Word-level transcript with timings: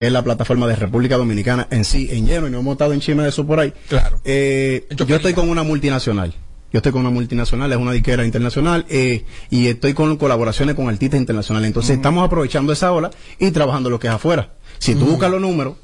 es 0.00 0.10
la 0.10 0.24
plataforma 0.24 0.66
de 0.66 0.76
República 0.76 1.18
Dominicana 1.18 1.68
en 1.70 1.84
sí, 1.84 2.08
en 2.10 2.26
lleno, 2.26 2.48
y 2.48 2.50
no 2.50 2.60
hemos 2.60 2.72
estado 2.72 2.94
en 2.94 3.00
chisme 3.00 3.22
de 3.22 3.28
eso 3.28 3.46
por 3.46 3.60
ahí. 3.60 3.70
Claro. 3.86 4.18
Eh, 4.24 4.86
yo 5.06 5.16
estoy 5.16 5.34
con 5.34 5.50
una 5.50 5.62
multinacional. 5.62 6.32
Yo 6.72 6.78
estoy 6.78 6.90
con 6.90 7.02
una 7.02 7.10
multinacional, 7.10 7.70
es 7.70 7.76
una 7.76 7.92
diquera 7.92 8.24
internacional, 8.24 8.86
eh, 8.88 9.26
y 9.50 9.66
estoy 9.66 9.92
con 9.92 10.16
colaboraciones 10.16 10.74
con 10.74 10.88
artistas 10.88 11.20
internacionales. 11.20 11.66
Entonces 11.66 11.96
estamos 11.96 12.24
aprovechando 12.24 12.72
esa 12.72 12.90
ola 12.92 13.10
y 13.38 13.50
trabajando 13.50 13.90
lo 13.90 14.00
que 14.00 14.06
es 14.06 14.14
afuera. 14.14 14.54
Si 14.78 14.94
tú 14.94 15.04
buscas 15.04 15.30
los 15.30 15.42
números, 15.42 15.74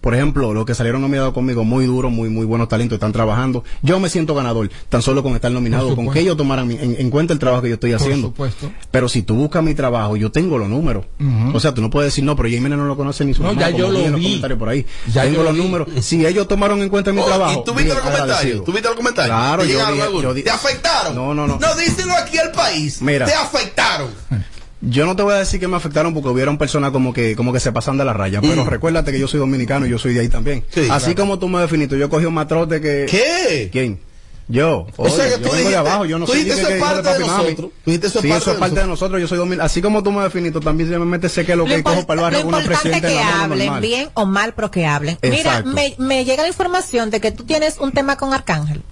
por 0.00 0.14
ejemplo, 0.14 0.52
los 0.54 0.64
que 0.64 0.74
salieron 0.74 1.00
nominados 1.02 1.32
conmigo, 1.34 1.64
muy 1.64 1.84
duros, 1.86 2.10
muy, 2.10 2.28
muy 2.28 2.46
buenos 2.46 2.68
talentos, 2.68 2.96
están 2.96 3.12
trabajando. 3.12 3.64
Yo 3.82 4.00
me 4.00 4.08
siento 4.08 4.34
ganador, 4.34 4.70
tan 4.88 5.02
solo 5.02 5.22
con 5.22 5.34
estar 5.34 5.50
nominado, 5.52 5.88
Por 5.94 5.96
con 6.06 6.10
que 6.14 6.20
ellos 6.20 6.36
tomaran 6.36 6.70
en, 6.70 6.96
en 6.98 7.10
cuenta 7.10 7.32
el 7.32 7.38
trabajo 7.38 7.62
que 7.62 7.68
yo 7.68 7.74
estoy 7.74 7.92
haciendo. 7.92 8.28
supuesto. 8.28 8.70
Pero 8.90 9.08
si 9.08 9.22
tú 9.22 9.34
buscas 9.34 9.62
mi 9.62 9.74
trabajo, 9.74 10.16
yo 10.16 10.30
tengo 10.32 10.56
los 10.58 10.68
números. 10.68 11.04
O 11.52 11.60
sea, 11.60 11.74
tú 11.74 11.82
no 11.82 11.90
puedes 11.90 12.12
decir, 12.12 12.24
no, 12.24 12.34
pero 12.36 12.48
Jiménez 12.48 12.78
no 12.78 12.86
lo 12.86 12.96
conoce 12.96 13.24
ni 13.24 13.34
su 13.34 13.42
No, 13.42 13.48
mamá, 13.50 13.60
ya 13.60 13.70
yo 13.76 13.90
lo 13.90 13.98
los 14.08 14.18
vi. 14.18 14.24
comentarios 14.26 14.58
por 14.58 14.68
ahí. 14.68 14.86
Ya 15.12 15.22
tengo 15.24 15.42
los 15.42 15.52
vi. 15.54 15.58
números. 15.60 15.88
Si 16.00 16.24
ellos 16.24 16.48
tomaron 16.48 16.80
en 16.82 16.88
cuenta 16.88 17.12
mi 17.12 17.20
Oh, 17.20 17.26
trabajo. 17.26 17.60
¿Y 17.60 17.64
tú 17.64 17.74
viste 17.74 17.92
los 17.94 18.02
comentarios? 18.02 18.64
¿Tú 18.64 18.72
viste 18.72 18.88
los 18.88 18.96
comentarios? 18.96 19.36
Claro, 19.36 19.62
¿Te 19.62 19.68
yo 19.68 19.74
llegaron 19.74 19.94
di- 19.96 20.00
algunos? 20.00 20.36
yo 20.36 20.42
¿Te 20.44 20.50
afectaron? 20.50 21.14
No, 21.14 21.34
no, 21.34 21.46
no. 21.46 21.58
No, 21.58 21.74
díselo 21.76 22.14
aquí 22.14 22.38
al 22.38 22.52
país. 22.52 23.02
Mira. 23.02 23.26
Te 23.26 23.34
afectaron. 23.34 24.08
Yo 24.82 25.04
no 25.04 25.14
te 25.14 25.22
voy 25.22 25.34
a 25.34 25.36
decir 25.36 25.60
que 25.60 25.68
me 25.68 25.76
afectaron 25.76 26.14
porque 26.14 26.30
hubieron 26.30 26.56
personas 26.56 26.90
como 26.90 27.12
que 27.12 27.36
como 27.36 27.52
que 27.52 27.60
se 27.60 27.70
pasan 27.70 27.98
de 27.98 28.04
la 28.04 28.14
raya, 28.14 28.40
pero 28.40 28.64
recuérdate 28.64 29.12
que 29.12 29.18
yo 29.20 29.28
soy 29.28 29.38
dominicano 29.40 29.86
y 29.86 29.90
yo 29.90 29.98
soy 29.98 30.14
de 30.14 30.20
ahí 30.20 30.28
también. 30.28 30.64
Sí, 30.70 30.88
Así 30.90 31.06
claro. 31.14 31.20
como 31.22 31.38
tú 31.38 31.48
me 31.48 31.60
definiste, 31.60 31.98
yo 31.98 32.08
cogí 32.08 32.24
un 32.24 32.32
matrote 32.34 32.80
que 32.80 33.06
¿Qué? 33.10 33.68
¿Quién? 33.70 34.00
Yo. 34.48 34.86
O 34.96 35.08
sea 35.08 35.26
que 35.26 35.30
yo 35.32 35.36
tú 35.42 35.50
de 35.52 35.58
dijiste- 35.58 35.76
abajo, 35.76 36.06
yo 36.06 36.18
no 36.18 36.24
tú 36.24 36.32
soy 36.32 36.42
dijiste 36.44 36.62
que- 36.62 36.62
eso 36.62 36.70
es 36.70 36.74
que 36.74 36.78
hijo 36.78 36.86
parte 36.86 37.08
de 37.08 37.14
papi, 37.14 37.24
mami. 37.30 37.42
nosotros. 37.44 37.70
Tú 37.84 37.90
dijiste 37.90 38.06
eso 38.08 38.18
es 38.18 38.22
Sí, 38.22 38.28
parte 38.30 38.42
eso 38.42 38.50
es 38.50 38.56
de 38.56 38.60
parte 38.60 38.80
de 38.80 38.86
nosotros, 38.86 39.20
yo 39.20 39.28
soy 39.28 39.38
dominicano. 39.38 39.66
Así 39.66 39.82
como 39.82 40.02
tú 40.02 40.10
me 40.12 40.22
definiste, 40.22 40.60
también 40.60 40.88
se 40.90 40.98
me 40.98 41.04
mete 41.04 41.28
sé 41.28 41.44
que 41.46 41.54
lo 41.54 41.66
que 41.66 41.76
Lo, 41.76 41.84
cojo 41.84 41.96
impor- 42.00 42.06
para 42.06 42.20
el 42.20 42.22
barrio 42.24 42.38
lo 42.40 42.44
con 42.46 42.54
una 42.54 42.62
importante 42.64 42.88
es 42.88 43.00
presidenta 43.02 43.08
que 43.08 43.14
la 43.36 43.44
hablen 43.44 43.58
normal. 43.66 43.80
bien 43.82 44.08
o 44.14 44.26
mal, 44.26 44.54
pero 44.54 44.70
que 44.72 44.86
hablen. 44.86 45.18
Mira, 45.22 45.36
Exacto. 45.36 45.70
me, 45.70 45.94
me 45.98 46.24
llega 46.24 46.42
la 46.42 46.48
información 46.48 47.10
de 47.10 47.20
que 47.20 47.30
tú 47.30 47.44
tienes 47.44 47.78
un 47.78 47.92
tema 47.92 48.16
con 48.16 48.32
Arcángel. 48.34 48.82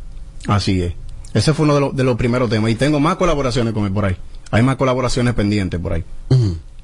Así 0.47 0.81
es. 0.83 0.93
Ese 1.35 1.53
fue 1.55 1.65
uno 1.65 1.75
de, 1.75 1.81
los- 1.81 1.97
de 1.97 2.05
los 2.05 2.17
primeros 2.17 2.49
temas. 2.51 2.71
Y 2.71 2.75
tengo 2.77 3.01
más 3.01 3.17
colaboraciones 3.17 3.73
con 3.75 3.85
él 3.85 3.93
por 3.93 4.05
ahí. 4.05 4.17
Hay 4.51 4.63
más 4.63 4.77
colaboraciones 4.77 5.35
pendientes 5.35 5.79
por 5.81 5.93
ahí. 5.93 6.05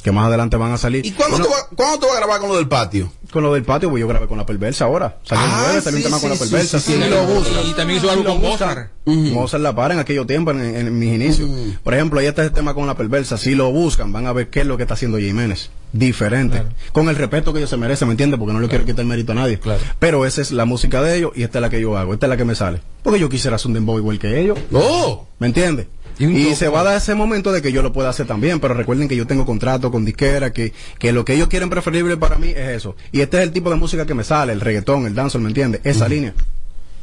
Que 0.03 0.12
más 0.12 0.27
adelante 0.27 0.59
van 0.59 0.70
a 0.70 0.77
salir. 0.77 1.07
¿Y 1.07 1.12
cuándo, 1.12 1.39
Bueno, 1.39 1.47
tú 1.47 1.53
vas, 1.55 1.67
cuándo 1.75 1.98
tú 1.98 2.06
vas 2.09 2.17
a 2.17 2.19
grabar 2.19 2.39
con 2.41 2.51
lo 2.51 2.56
del 2.56 2.69
patio? 2.69 3.11
Con 3.33 3.43
lo 3.43 3.55
del 3.55 3.62
patio, 3.62 3.89
pues 3.89 4.03
yo 4.03 4.06
grabé 4.06 4.27
con 4.27 4.37
la 4.37 4.45
perversa 4.45 4.84
ahora. 4.84 5.17
Salió 5.25 5.45
Ah, 5.48 5.62
nueve, 5.65 5.81
salió 5.81 5.98
sí, 5.98 6.05
un 6.05 6.11
tema 6.11 6.21
con 6.21 6.29
la 6.31 6.37
perversa. 6.37 6.79
sí. 6.79 6.93
Y 6.93 7.73
también 7.73 7.98
hizo 8.01 8.11
algo 8.11 8.23
lo 8.23 8.33
con 8.33 8.43
buscan, 8.43 8.69
Mozart. 8.69 8.91
Mozart 9.06 9.62
la 9.62 9.75
para 9.75 9.95
en 9.95 10.01
aquellos 10.01 10.27
tiempos, 10.27 10.56
en, 10.56 10.62
en 10.77 10.98
mis 10.98 11.11
inicios. 11.15 11.48
Por 11.83 11.95
ejemplo, 11.95 12.21
ahí 12.21 12.27
está 12.27 12.43
el 12.45 12.53
tema 12.53 12.75
con 12.75 12.87
la 12.87 12.95
perversa. 12.98 13.39
Si 13.39 13.55
lo 13.55 13.73
buscan, 13.73 14.12
van 14.12 14.27
a 14.27 14.34
ver 14.34 14.51
qué 14.51 14.61
es 14.61 14.67
lo 14.67 14.77
que 14.77 14.83
está 14.83 14.93
haciendo 14.93 15.17
Jiménez. 15.17 15.71
Diferente. 15.95 16.62
Con 16.93 17.09
el 17.09 17.17
respeto 17.17 17.55
que 17.55 17.61
ellos 17.61 17.71
se 17.71 17.78
merecen, 17.78 18.06
¿me 18.09 18.12
entiendes? 18.12 18.39
Porque 18.39 18.53
no 18.53 18.61
le 18.61 18.69
quiero 18.69 18.84
quitar 18.84 19.01
el 19.01 19.06
mérito 19.06 19.33
a 19.33 19.37
nadie. 19.37 19.59
Claro. 19.59 19.81
Pero 19.99 20.27
esa 20.27 20.43
es 20.43 20.53
la 20.53 20.67
música 20.67 21.01
de 21.01 21.17
ellos 21.17 21.33
y 21.34 21.45
esta 21.45 21.59
es 21.59 21.62
la 21.62 21.71
que 21.71 21.81
yo 21.81 21.97
hago. 21.97 22.12
Esta 22.12 22.27
es 22.27 22.31
la 22.31 22.37
que 22.37 22.45
me 22.45 22.55
sale. 22.55 22.83
Porque 23.03 23.19
yo 23.21 23.31
quisiera 23.31 23.56
hacer 23.56 23.69
un 23.69 23.73
dembow 23.75 23.97
igual 23.97 24.19
que 24.19 24.39
ellos. 24.39 24.59
¡Oh! 24.71 25.27
¿Me 25.39 25.47
entiendes? 25.47 25.87
Y 26.19 26.55
se 26.55 26.69
va 26.69 26.81
a 26.81 26.84
dar 26.84 26.97
ese 26.97 27.15
momento 27.15 27.51
de 27.53 27.61
que 27.62 27.73
yo 27.73 27.83
lo 27.83 27.93
pueda 27.93 28.09
hacer 28.11 28.27
también, 28.27 28.61
pero 28.61 28.75
recuerden 28.75 29.09
que 29.09 29.17
yo 29.17 29.27
tengo 29.27 29.45
contrato 29.45 29.91
con 29.91 30.05
disquera, 30.05 30.53
que, 30.53 30.73
que 30.98 31.12
lo 31.12 31.25
que 31.25 31.34
ellos 31.34 31.48
quieren 31.48 31.71
preferible 31.71 32.17
para 32.17 32.37
mí 32.37 32.48
es 32.51 32.69
eso. 32.77 32.97
Y 33.12 33.21
este 33.21 33.39
es 33.39 33.43
el 33.45 33.53
tipo 33.53 33.71
de 33.71 33.77
música 33.77 34.06
que 34.06 34.15
me 34.15 34.25
sale, 34.25 34.53
el 34.53 34.61
reggaetón, 34.61 35.06
el 35.06 35.15
dancehall, 35.15 35.43
¿me 35.43 35.48
entiendes? 35.51 35.81
Esa 35.84 36.09
línea. 36.09 36.34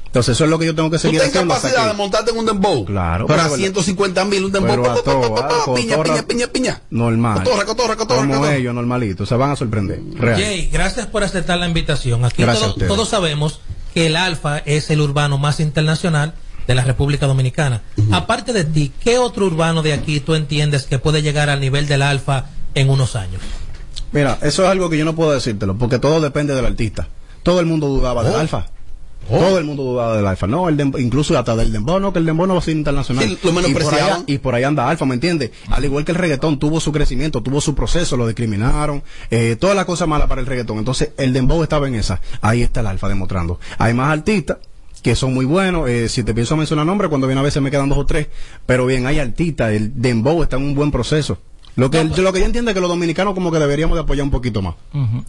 Entonces 0.05 0.35
eso 0.35 0.43
es 0.43 0.49
lo 0.49 0.59
que 0.59 0.65
yo 0.65 0.75
tengo 0.75 0.89
que 0.89 0.97
¿Tú 0.97 1.03
seguir 1.03 1.21
tienes 1.21 1.33
haciendo. 1.35 1.53
capacidad 1.55 1.87
de 1.87 1.93
montarte 1.93 2.31
en 2.31 2.37
un 2.37 2.45
dembow? 2.45 2.83
Claro, 2.85 3.27
Pero 3.27 3.43
pero- 3.43 3.53
a 3.53 3.57
150 3.57 4.25
mil 4.25 4.43
un 4.43 4.51
dembow. 4.51 4.69
pero 4.71 4.91
a 4.91 4.95
pa, 4.95 4.95
pa, 4.95 5.03
pa, 5.03 5.11
todo, 5.11 5.35
pa, 5.35 5.47
pa, 5.47 5.71
a 5.71 5.73
piña, 5.75 6.03
piña, 6.03 6.21
piña, 6.23 6.47
piña. 6.47 6.81
Normal. 6.89 7.43
Cotorra, 7.43 7.65
cotorra, 7.65 7.95
cotorra, 7.95 8.19
Como 8.21 8.33
cotorra. 8.33 8.55
ellos, 8.57 8.75
normalito. 8.75 9.25
Se 9.25 9.35
van 9.35 9.51
a 9.51 9.55
sorprender. 9.55 10.01
Real. 10.15 10.37
Jay, 10.41 10.69
gracias 10.71 11.07
por 11.07 11.23
aceptar 11.23 11.57
la 11.59 11.67
invitación. 11.67 12.25
Aquí 12.25 12.41
Gracias 12.43 12.57
a 12.63 12.65
todo- 12.65 12.73
ustedes. 12.73 12.87
todos 12.91 13.07
sabemos 13.07 13.61
que 13.93 14.07
el 14.07 14.17
Alfa 14.17 14.57
es 14.59 14.89
el 14.89 14.99
urbano 14.99 15.37
más 15.37 15.61
internacional 15.61 16.33
de 16.67 16.75
la 16.75 16.83
República 16.83 17.25
Dominicana. 17.25 17.81
Aparte 18.11 18.53
de 18.53 18.63
ti, 18.63 18.91
¿qué 19.03 19.17
otro 19.17 19.45
urbano 19.45 19.81
de 19.81 19.93
aquí 19.93 20.19
tú 20.19 20.35
entiendes 20.35 20.83
que 20.85 20.99
puede 20.99 21.21
llegar 21.21 21.49
al 21.49 21.59
nivel 21.59 21.87
del 21.87 22.01
Alfa 22.01 22.45
en 22.75 22.89
unos 22.89 23.15
años? 23.15 23.41
Mira, 24.11 24.37
eso 24.41 24.63
es 24.63 24.69
algo 24.69 24.89
que 24.89 24.97
yo 24.97 25.05
no 25.05 25.15
puedo 25.15 25.31
decírtelo, 25.31 25.77
porque 25.77 25.99
todo 25.99 26.19
depende 26.19 26.53
del 26.53 26.65
artista. 26.65 27.07
Todo 27.43 27.59
el 27.59 27.65
mundo 27.65 27.87
dudaba 27.87 28.23
del 28.23 28.33
Oh. 28.35 28.39
alfa. 28.39 28.65
Oh. 29.29 29.37
Todo 29.37 29.57
el 29.59 29.63
mundo 29.65 29.83
dudaba 29.83 30.17
del 30.17 30.25
alfa. 30.27 30.47
No, 30.47 30.67
el 30.67 30.79
incluso 30.99 31.37
hasta 31.37 31.55
del 31.55 31.71
dembow, 31.71 31.99
no, 31.99 32.11
que 32.11 32.19
el 32.19 32.25
dembow 32.25 32.47
no 32.47 32.55
va 32.55 32.59
a 32.59 32.63
ser 32.63 32.75
internacional. 32.75 33.23
Sí, 33.23 33.37
lo 33.43 33.67
y, 33.67 33.73
por 33.73 33.93
allá, 33.93 34.23
y 34.25 34.37
por 34.39 34.55
ahí 34.55 34.63
anda 34.63 34.89
alfa, 34.89 35.05
¿me 35.05 35.13
entiendes? 35.13 35.51
Al 35.69 35.85
igual 35.85 36.03
que 36.03 36.11
el 36.11 36.17
reggaetón 36.17 36.59
tuvo 36.59 36.79
su 36.79 36.91
crecimiento, 36.91 37.41
tuvo 37.41 37.61
su 37.61 37.73
proceso, 37.75 38.17
lo 38.17 38.25
discriminaron, 38.27 39.03
eh, 39.29 39.55
todas 39.59 39.75
las 39.75 39.85
cosas 39.85 40.07
malas 40.07 40.27
para 40.27 40.41
el 40.41 40.47
reggaetón. 40.47 40.79
Entonces, 40.79 41.11
el 41.17 41.33
dembow 41.33 41.61
estaba 41.63 41.87
en 41.87 41.95
esa. 41.95 42.19
Ahí 42.41 42.63
está 42.63 42.81
el 42.81 42.87
alfa 42.87 43.07
demostrando. 43.07 43.59
Hay 43.77 43.93
más 43.93 44.11
artistas 44.11 44.57
que 45.01 45.15
son 45.15 45.33
muy 45.33 45.45
buenos. 45.45 45.89
eh, 45.89 46.09
si 46.09 46.23
te 46.23 46.33
pienso 46.33 46.55
mencionar 46.55 46.85
nombres, 46.85 47.09
cuando 47.09 47.27
viene 47.27 47.39
a 47.39 47.43
veces 47.43 47.61
me 47.61 47.71
quedan 47.71 47.89
dos 47.89 47.97
o 47.97 48.05
tres. 48.05 48.27
Pero 48.65 48.85
bien, 48.85 49.05
hay 49.07 49.19
artistas. 49.19 49.71
El 49.71 50.01
dembow 50.01 50.43
está 50.43 50.57
en 50.57 50.63
un 50.63 50.75
buen 50.75 50.91
proceso. 50.91 51.39
Lo 51.75 51.89
que, 51.89 52.03
lo 52.03 52.33
que 52.33 52.39
yo 52.39 52.45
entiendo 52.45 52.71
es 52.71 52.75
que 52.75 52.81
los 52.81 52.89
dominicanos 52.89 53.33
como 53.33 53.51
que 53.51 53.57
deberíamos 53.59 53.95
de 53.95 54.01
apoyar 54.01 54.23
un 54.23 54.31
poquito 54.31 54.61
más. 54.61 54.75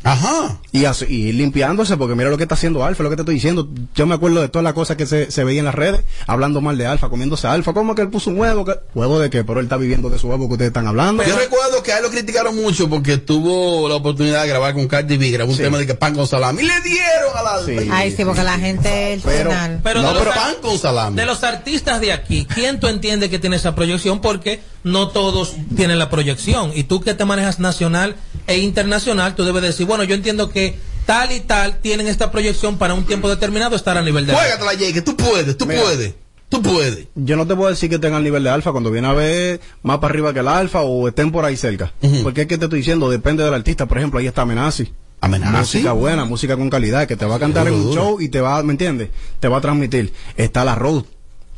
Ajá. 0.03 0.59
Y, 0.73 0.85
así- 0.87 1.07
y 1.09 1.33
limpiándose, 1.33 1.97
porque 1.97 2.15
mira 2.15 2.31
lo 2.31 2.37
que 2.37 2.43
está 2.45 2.55
haciendo 2.55 2.85
Alfa, 2.85 3.03
lo 3.03 3.11
que 3.11 3.17
te 3.17 3.23
estoy 3.23 3.35
diciendo. 3.37 3.69
Yo 3.95 4.07
me 4.07 4.15
acuerdo 4.15 4.41
de 4.41 4.49
todas 4.49 4.65
las 4.65 4.73
cosas 4.73 4.97
que 4.97 5.07
se, 5.07 5.31
se 5.31 5.45
veía 5.45 5.61
en 5.61 5.67
las 5.67 5.75
redes, 5.75 6.03
hablando 6.27 6.61
mal 6.61 6.77
de 6.79 6.87
Alfa, 6.87 7.09
comiéndose 7.09 7.47
a 7.47 7.53
Alfa. 7.53 7.73
¿Cómo 7.73 7.95
que 7.95 8.03
él 8.03 8.09
puso 8.11 8.31
un 8.31 8.39
huevo? 8.41 8.65
¿Qué? 8.65 8.73
¿Huevo 8.95 9.19
de 9.19 9.31
qué? 9.31 9.45
Pero 9.45 9.61
él 9.61 9.67
está 9.67 9.77
viviendo 9.77 10.11
de 10.11 10.19
su 10.19 10.29
huevo 10.29 10.47
que 10.49 10.55
ustedes 10.55 10.71
están 10.71 10.87
hablando. 10.87 11.23
Yo 11.25 11.37
recuerdo 11.39 11.83
que 11.83 11.93
a 11.93 11.99
él 11.99 12.03
lo 12.05 12.11
criticaron 12.11 12.57
mucho 12.57 12.89
porque 12.89 13.19
tuvo 13.19 13.89
la 13.89 13.95
oportunidad 13.97 14.43
de 14.43 14.49
grabar 14.49 14.75
con 14.75 14.89
Cardi 14.89 15.17
B, 15.17 15.31
grabó 15.31 15.51
un 15.53 15.57
Sí. 15.57 15.63
tema 15.63 15.79
de 15.79 15.87
que 15.87 15.95
pan 15.95 16.15
con 16.15 16.27
salami. 16.27 16.63
Y 16.63 16.67
le 16.67 16.81
dieron 16.81 17.37
a 17.37 17.43
la... 17.43 17.63
Sí. 17.65 17.89
Ay, 17.93 18.11
sí, 18.11 18.25
porque 18.25 18.43
la 18.43 18.59
gente 18.59 19.13
el 19.15 19.21
Pero- 19.21 19.51
final. 19.51 19.81
Pero, 19.83 20.03
No, 20.03 20.13
pero 20.19 20.31
pan 20.33 20.55
con 20.61 20.79
salami. 20.79 21.17
de 21.17 21.27
los 21.27 21.43
artistas 21.45 22.01
de 22.01 22.13
aquí, 22.13 22.47
¿quién 22.53 22.81
tú 22.81 22.89
entiendes 22.89 23.31
que 23.31 23.39
tiene 23.39 23.57
esa 23.57 23.75
proyección? 23.75 24.21
Porque 24.21 24.61
no 24.85 25.09
todos 25.09 25.55
tienen 25.77 25.99
la 25.99 26.11
proyección. 26.11 26.31
Y 26.75 26.84
tú 26.84 27.00
que 27.00 27.15
te 27.15 27.25
manejas 27.25 27.60
nacional 27.60 28.16
e 28.47 28.59
internacional, 28.59 29.34
tú 29.34 29.44
debes 29.44 29.62
decir, 29.62 29.87
bueno, 29.87 30.04
yo 30.04 30.15
entiendo 30.15 30.50
que 30.50 30.76
tal 31.06 31.32
y 31.32 31.41
tal 31.41 31.78
tienen 31.78 32.06
esta 32.06 32.31
proyección 32.31 32.78
para 32.78 32.94
un 32.94 33.04
tiempo 33.04 33.28
determinado 33.28 33.76
estar 33.76 33.97
a 33.97 34.03
nivel 34.03 34.26
de... 34.26 34.34
Jay, 34.34 34.93
que 34.93 35.03
tú 35.03 35.16
puedes, 35.16 35.56
tú 35.56 35.66
Mira. 35.66 35.82
puedes. 35.82 36.15
Tú 36.48 36.60
puedes. 36.60 37.06
Yo 37.15 37.37
no 37.37 37.47
te 37.47 37.56
puedo 37.56 37.70
decir 37.70 37.88
que 37.88 37.98
tengan 37.98 38.19
el 38.19 38.25
nivel 38.25 38.44
de 38.44 38.50
Alfa 38.50 38.72
cuando 38.72 38.91
viene 38.91 39.09
a 39.09 39.15
ver 39.15 39.60
más 39.82 39.98
para 39.98 40.12
arriba 40.12 40.34
que 40.34 40.41
el 40.41 40.48
Alfa 40.48 40.82
o 40.82 41.09
estén 41.09 41.32
por 41.32 41.47
ahí 41.47 41.56
cerca. 41.56 41.94
Porque 42.22 42.43
es 42.43 42.47
que 42.47 42.59
te 42.59 42.66
estoy 42.66 42.81
diciendo, 42.81 43.09
depende 43.09 43.43
del 43.43 43.54
artista. 43.54 43.87
Por 43.87 43.97
ejemplo, 43.97 44.20
ahí 44.20 44.26
está 44.26 44.43
Amenazi. 44.43 44.93
Amenazi. 45.22 45.78
Música 45.78 45.93
buena, 45.93 46.26
música 46.26 46.56
con 46.59 46.69
calidad, 46.69 47.06
que 47.06 47.16
te 47.16 47.25
va 47.25 47.37
a 47.37 47.38
cantar 47.38 47.69
en 47.69 47.75
un 47.75 47.84
duro. 47.84 47.94
show 47.94 48.20
y 48.20 48.28
te 48.28 48.43
va, 48.43 48.62
¿me 48.62 48.72
entiendes? 48.72 49.09
Te 49.41 49.49
va 49.49 49.59
a 49.59 49.60
transmitir. 49.62 50.12
Está 50.37 50.62
la 50.64 50.75
road. 50.75 51.04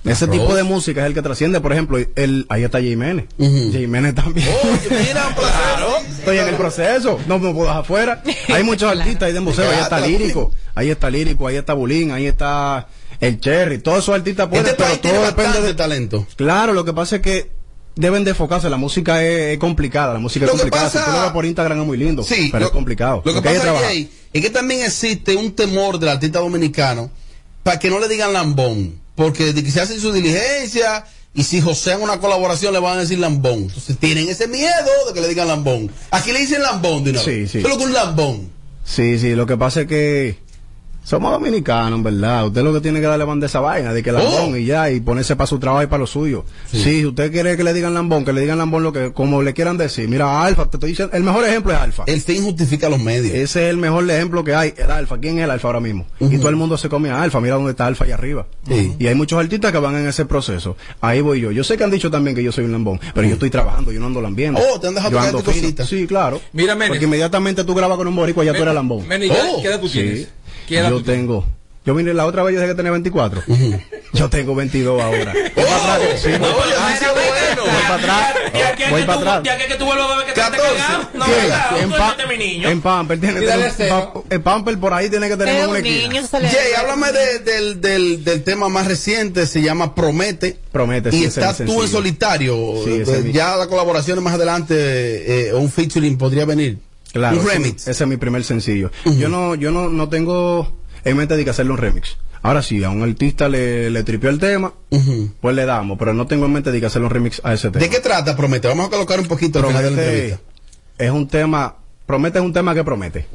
Ese 0.05 0.29
tipo 0.29 0.55
de 0.55 0.63
música 0.65 1.01
es 1.01 1.07
el 1.07 1.15
que 1.15 1.23
trasciende, 1.23 1.61
por 1.61 1.73
ejemplo, 1.73 1.99
el, 2.15 2.47
ahí 2.51 2.63
está 2.65 2.81
Jiménez. 2.81 3.25
Ujú. 3.39 3.73
Jiménez 3.73 4.15
también. 4.15 4.49
Oye, 4.49 5.05
mira, 5.07 5.29
un 5.29 5.35
placer. 5.35 6.11
Estoy 6.19 6.39
en 6.39 6.49
el 6.49 6.55
proceso, 6.57 7.19
no 7.27 7.39
me 7.39 7.53
puedo 7.53 7.67
dejar 7.67 7.83
afuera. 7.83 8.23
Hay 8.49 8.63
muchos 8.65 8.91
artistas 8.91 9.23
ahí 9.29 9.33
de 9.33 9.41
museo, 9.41 9.69
ahí 9.71 9.81
está 9.81 10.01
Lírico, 10.01 10.53
ahí 10.75 10.91
está 10.91 11.11
Lírico, 11.11 11.47
ahí 11.47 11.57
está 11.57 11.73
Bulín, 11.75 12.13
ahí 12.13 12.27
está 12.27 12.87
el 13.21 13.41
Cherry, 13.41 13.79
todos 13.79 13.99
esos 14.01 14.15
artistas 14.15 14.49
pueden, 14.49 14.67
Este 14.67 14.83
pero 14.83 14.99
todo 14.99 15.27
depende 15.27 15.61
de 15.63 15.75
talento. 15.75 16.27
Claro, 16.37 16.73
lo 16.75 16.85
que 16.85 16.93
pasa 16.93 17.17
es 17.17 17.23
que 17.23 17.51
deben 17.97 18.25
de 18.25 18.31
enfocarse, 18.31 18.69
la 18.69 18.77
música 18.77 19.23
es, 19.25 19.53
es 19.55 19.59
complicada, 19.59 20.13
la 20.15 20.19
música 20.19 20.45
Lo 20.47 20.53
es 20.53 20.57
que 20.57 20.63
complicada. 20.63 20.91
pasa- 20.91 20.99
si 21.05 21.11
tú 21.11 21.17
lo 21.17 21.23
ves 21.23 21.33
por 21.33 21.45
Instagram 21.47 21.81
es 21.81 21.87
muy 21.87 21.97
lindo, 21.97 22.23
Sí, 22.23 22.49
pero 22.51 22.61
lo- 22.63 22.67
es 22.67 22.73
complicado. 22.73 23.23
Lo 23.25 23.33
que 23.41 23.49
hay 23.49 23.55
pasa, 23.55 23.63
trabajar. 23.63 23.89
Jay, 23.89 24.11
es 24.33 24.43
que 24.43 24.51
también 24.51 24.83
existe 24.83 25.37
un 25.37 25.53
temor 25.53 25.99
del 25.99 26.09
artista 26.11 26.41
dominicano 26.41 27.11
para 27.63 27.79
que 27.79 27.89
no 27.89 27.99
le 28.01 28.09
digan 28.09 28.33
lambón. 28.33 29.03
Porque 29.15 29.53
de 29.53 29.63
que 29.63 29.71
se 29.71 29.81
hace 29.81 29.99
su 30.01 30.13
diligencia 30.13 31.05
y 31.35 31.43
si 31.45 31.61
josean 31.61 32.03
una 32.03 32.19
colaboración 32.21 32.73
le 32.73 32.81
van 32.81 32.99
a 32.99 33.01
decir 33.03 33.19
lambón. 33.19 33.63
Entonces 33.65 33.97
tienen 33.99 34.29
ese 34.29 34.47
miedo 34.49 34.71
de 35.09 35.15
que 35.15 35.21
le 35.21 35.29
digan 35.29 35.49
lambón. 35.49 35.91
Aquí 36.11 36.33
le 36.33 36.41
dicen 36.41 36.63
lambón 36.63 37.05
de 37.05 37.11
una 37.11 37.21
Sí, 37.21 37.31
vez. 37.41 37.51
sí. 37.51 37.63
Solo 37.63 37.79
que 37.79 37.85
un 37.85 37.93
lambón. 37.93 38.51
Sí, 38.85 39.19
sí, 39.19 39.35
lo 39.35 39.47
que 39.47 39.57
pasa 39.57 39.83
es 39.83 39.87
que 39.89 40.39
somos 41.05 41.31
dominicanos, 41.33 41.99
en 41.99 42.03
verdad. 42.03 42.47
Usted 42.47 42.63
lo 42.63 42.73
que 42.73 42.81
tiene 42.81 43.01
que 43.01 43.07
darle 43.07 43.25
banda 43.25 43.47
esa 43.47 43.61
vaina, 43.61 43.93
de 43.93 44.03
que 44.03 44.11
lambón 44.11 44.55
Oh. 44.55 44.57
y 44.57 44.65
ya, 44.65 44.91
y 44.91 45.01
ponerse 45.01 45.37
para 45.37 45.47
su 45.47 45.59
trabajo 45.59 45.83
y 45.85 45.87
para 45.87 46.01
lo 46.01 46.07
suyo. 46.07 46.45
Sí. 46.71 46.83
Si 46.83 47.07
usted 47.07 47.31
quiere 47.31 47.57
que 47.57 47.63
le 47.65 47.73
digan 47.75 47.95
lambón, 47.95 48.25
que 48.25 48.33
le 48.33 48.41
digan 48.41 48.59
lambón 48.59 48.83
lo 48.83 48.93
que, 48.93 49.13
como 49.13 49.43
le 49.43 49.53
quieran 49.55 49.77
decir. 49.77 50.09
Mira, 50.09 50.43
Alfa, 50.43 50.65
te 50.71 50.79
estoy 50.79 50.91
diciendo, 50.91 51.15
el 51.17 51.23
mejor 51.23 51.45
ejemplo 51.45 51.73
es 51.73 51.79
Alfa. 51.79 52.05
El 52.07 52.21
fin 52.21 52.43
justifica 52.43 52.89
los 52.89 52.99
medios. 53.01 53.35
Ese 53.35 53.65
es 53.67 53.71
el 53.71 53.77
mejor 53.77 54.11
ejemplo 54.11 54.43
que 54.43 54.55
hay, 54.55 54.75
el 54.77 54.91
Alfa. 54.91 55.19
¿Quién 55.19 55.39
es 55.39 55.45
el 55.45 55.51
Alfa 55.51 55.69
ahora 55.69 55.81
mismo? 55.81 56.07
Y 56.21 56.39
todo 56.39 56.49
el 56.49 56.57
mundo 56.57 56.77
se 56.79 56.89
come 56.89 57.11
a 57.11 57.23
Alfa. 57.23 57.41
Mira 57.41 57.55
dónde 57.57 57.73
está 57.73 57.87
Alfa 57.87 58.05
allá 58.05 58.15
arriba. 58.15 58.47
Y 58.99 59.07
hay 59.07 59.15
muchos 59.15 59.39
artistas 59.39 59.73
que 59.73 59.79
van 59.79 59.95
en 59.97 60.09
ese 60.09 60.25
proceso. 60.25 60.77
Ahí 61.01 61.21
voy 61.21 61.41
yo. 61.41 61.51
Yo 61.53 61.65
sé 61.65 61.77
que 61.77 61.85
han 61.85 61.91
dicho 61.91 62.11
también 62.11 62.35
que 62.35 62.43
yo 62.43 62.51
soy 62.51 62.65
un 62.65 62.73
lambón, 62.73 62.99
pero 63.15 63.27
yo 63.27 63.35
estoy 63.35 63.51
trabajando, 63.51 63.93
yo 63.93 64.01
no 64.01 64.07
ando 64.07 64.21
lambiendo. 64.23 64.61
Oh, 64.73 64.81
te 64.81 64.89
han 64.89 64.95
dejado 64.95 65.13
Yo 65.13 65.21
ando. 65.21 65.43
Sí, 65.85 66.07
claro. 66.07 66.41
Mira, 66.53 66.75
Menes. 66.75 66.89
Porque 66.91 67.05
inmediatamente 67.05 67.63
tú 67.65 67.75
grabas 67.75 67.97
con 67.99 68.07
un 68.09 68.17
boricua, 68.17 68.43
ya 68.45 68.55
tú 68.55 68.63
eres 68.63 68.75
lambón. 68.75 69.07
¿qué, 69.07 69.31
Oh, 69.31 69.61
qué 69.63 69.69
edad 69.69 69.81
tú 69.81 69.89
Sí. 69.89 69.99
tienes? 70.01 70.29
¿Qué 70.67 70.79
edad 70.79 70.91
Yo 70.91 70.97
tú 70.99 71.03
tengo. 71.05 71.45
Yo 71.87 71.95
vine 71.95 72.15
la 72.15 72.25
otra 72.25 72.43
vez, 72.43 72.55
yo 72.55 72.61
dije 72.63 72.73
que 72.73 72.77
tenía 72.77 72.93
24. 72.93 73.43
Yo 74.15 74.31
tengo 74.31 74.55
22 74.55 75.03
ahora. 75.03 75.35
Voy 75.55 75.65
Oh, 75.65 75.69
para 75.69 75.95
atrás. 75.97 76.21
Sí, 76.23 76.31
voy 76.31 76.39
no, 76.39 76.57
para 76.57 76.71
ya 76.71 76.77
atrás. 76.77 76.99
sí, 76.99 77.05
bueno. 77.15 77.63
Voy 77.73 77.83
para 77.83 77.95
atrás. 77.97 78.35
Y 78.55 78.91
Voy 78.91 79.01
que 79.01 79.07
para 79.07 79.19
atrás. 79.21 79.43
y 79.45 79.49
es 79.63 79.67
que 79.69 79.75
tú 79.75 79.85
vuelvas 79.85 80.11
a 80.11 80.17
ver 80.17 80.27
que 80.27 80.33
te 80.33 80.41
esté 80.41 80.57
14. 80.57 80.77
cagado. 80.79 81.09
No, 81.13 81.79
en, 81.79 81.91
pa- 81.91 82.15
eres 82.19 82.29
mi 82.29 82.39
niño. 82.39 82.69
en 82.71 82.81
Pamper 82.81 83.21
tiene 83.21 83.41
que 83.41 83.47
Y 83.47 84.33
el 84.35 84.41
Pamper 84.41 84.79
por 84.79 84.95
ahí 84.95 85.11
tiene 85.11 85.29
que 85.29 85.37
tener 85.37 85.69
un 85.69 85.75
le- 85.75 85.83
Jay, 86.49 86.73
háblame 86.79 87.13
de- 87.13 87.39
del, 87.41 87.81
del, 87.83 88.25
del 88.25 88.45
tema 88.45 88.71
más 88.71 88.87
reciente, 88.87 89.47
se 89.47 89.61
llama 89.61 89.95
Promete. 89.95 90.59
Promete, 90.73 91.11
Y 91.11 91.13
sí, 91.13 91.19
ese 91.27 91.41
estás 91.41 91.61
es 91.61 91.67
tú 91.67 91.83
en 91.83 91.89
solitario. 91.89 92.57
Eh, 92.87 93.31
ya 93.31 93.57
la 93.57 93.67
colaboración 93.67 94.23
más 94.23 94.33
adelante, 94.35 95.49
eh, 95.49 95.53
un 95.55 95.71
featuring 95.71 96.17
podría 96.17 96.47
venir. 96.47 96.79
Claro, 97.15 97.39
un 97.41 97.43
ese- 97.47 97.55
remix. 97.55 97.89
Ese, 97.89 98.05
es 98.05 98.09
mi 98.09 98.19
primer 98.19 98.45
sencillo. 98.45 98.91
Yo 99.19 99.29
no, 99.31 99.55
yo 99.55 99.71
no, 99.71 99.89
no 99.89 100.09
tengo 100.11 100.77
en 101.05 101.17
mente 101.17 101.37
de 101.37 101.45
que 101.45 101.51
hacerle 101.51 101.73
un 101.73 101.79
remix. 101.79 102.19
Ahora 102.43 102.61
sí, 102.61 102.85
a 102.85 102.91
un 102.91 103.03
artista 103.03 103.49
le, 103.49 103.89
le 103.91 104.05
tripió 104.05 104.29
el 104.29 104.39
tema, 104.39 104.75
pues 105.41 105.57
le 105.57 105.65
damos, 105.65 105.97
pero 105.99 106.13
no 106.13 106.27
tengo 106.27 106.45
en 106.45 106.53
mente 106.53 106.71
de 106.73 106.79
que 106.81 106.85
hacerle 106.87 107.07
un 107.07 107.13
remix 107.15 107.41
a 107.43 107.55
ese 107.55 107.71
tema. 107.71 107.83
¿De 107.83 107.89
qué 107.89 108.01
trata 108.01 108.37
Promete? 108.37 108.69
Vamos 108.69 108.89
a 108.89 108.91
colocar 108.91 109.19
un 109.19 109.27
poquito 109.27 109.61
al 109.61 109.67
final 109.67 109.83
de 109.83 109.91
la 109.91 109.97
Promete 109.97 110.13
entrevista. 110.13 110.41
es 110.99 111.11
un 111.11 111.27
tema, 111.29 111.77
promete 112.05 112.39
es 112.41 112.45
un 112.45 112.53
tema 112.53 112.75
que 112.75 112.85
promete. 112.85 113.27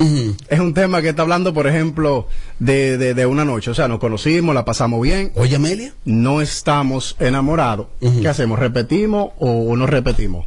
Es 0.48 0.60
un 0.60 0.76
tema 0.76 1.02
que 1.02 1.10
está 1.10 1.24
hablando, 1.24 1.56
por 1.56 1.66
ejemplo, 1.66 2.28
de, 2.60 3.00
de, 3.00 3.16
de 3.16 3.26
una 3.26 3.46
noche. 3.46 3.72
O 3.72 3.74
sea, 3.74 3.88
nos 3.88 3.98
conocimos, 4.00 4.54
la 4.54 4.64
pasamos 4.64 5.02
bien, 5.02 5.32
Oye, 5.36 5.56
Amelia. 5.56 5.92
no 6.06 6.40
estamos 6.42 7.16
enamorados. 7.20 7.88
¿Qué 8.22 8.28
hacemos? 8.28 8.60
¿Repetimos 8.60 9.32
o 9.40 9.76
no 9.76 9.88
repetimos? 9.88 10.46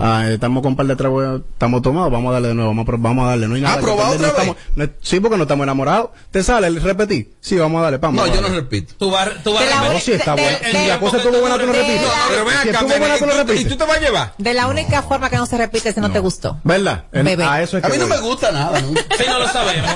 Ah, 0.00 0.26
estamos 0.30 0.62
con 0.62 0.72
un 0.72 0.76
par 0.76 0.86
de 0.86 0.94
tragos, 0.94 1.40
estamos 1.52 1.82
tomados, 1.82 2.12
vamos 2.12 2.30
a 2.30 2.34
darle 2.34 2.48
de 2.48 2.54
nuevo, 2.54 2.70
vamos 2.70 2.82
a, 2.84 2.86
pro- 2.86 2.98
vamos 2.98 3.24
a 3.26 3.30
darle, 3.30 3.48
no 3.48 3.54
hay 3.56 3.60
nada. 3.62 3.76
Ah, 3.76 3.80
¿probado 3.80 4.10
no 4.10 4.14
otra 4.16 4.28
estamos- 4.28 4.56
no 4.76 4.88
sí, 5.02 5.18
porque 5.20 5.36
no 5.36 5.42
estamos 5.42 5.64
enamorados. 5.64 6.10
¿Te 6.30 6.42
sale 6.44 6.66
el 6.68 6.80
repetir? 6.80 7.34
Sí, 7.40 7.56
vamos 7.56 7.80
a 7.80 7.82
darle, 7.84 7.98
vamos. 7.98 8.24
No, 8.26 8.32
a 8.32 8.34
yo 8.34 8.40
no 8.40 8.48
repito. 8.54 8.94
Tú 8.98 9.10
vas, 9.10 9.30
tú 9.42 9.52
vas 9.52 9.64
a 9.72 9.92
No, 9.92 9.98
sí, 10.00 10.12
está 10.12 10.36
de- 10.36 10.42
bueno. 10.42 10.58
de- 10.60 10.70
Si 10.70 10.76
de- 10.78 10.88
la 10.88 11.00
cosa 11.00 11.16
estuvo 11.16 11.32
tú 11.34 11.40
buena, 11.40 11.58
tú 11.58 11.66
no 11.66 11.72
repites. 11.72 12.00
de- 12.02 12.06
Pero 12.28 12.44
ven 12.44 12.54
Si 12.54 12.68
acá, 12.68 12.70
estuvo 12.78 12.88
Mene, 12.88 12.98
buena, 13.00 13.16
¿y 13.16 13.18
tú 13.18 13.26
no 13.26 13.32
tú- 13.32 13.36
¿y 13.36 13.40
repites. 13.46 13.68
tú 13.72 13.76
te 13.76 13.84
vas 13.84 13.96
a 13.96 14.00
llevar? 14.00 14.34
De 14.38 14.54
la 14.54 14.66
única 14.68 15.02
forma 15.02 15.30
que 15.30 15.36
no 15.36 15.46
se 15.46 15.58
repite 15.58 15.88
es 15.88 15.94
si 15.94 16.00
no, 16.00 16.10
te 16.12 16.18
gustó. 16.20 16.58
¿Verdad? 16.62 17.04
A 17.12 17.62
eso 17.62 17.78
es 17.78 17.84
A 17.84 17.88
mí 17.88 17.96
no 17.98 18.06
me 18.06 18.18
gusta 18.20 18.52
nada, 18.52 18.80
¿no? 18.80 18.88
Sí, 19.18 19.24
no 19.26 19.38
lo 19.38 19.48
sabemos. 19.48 19.90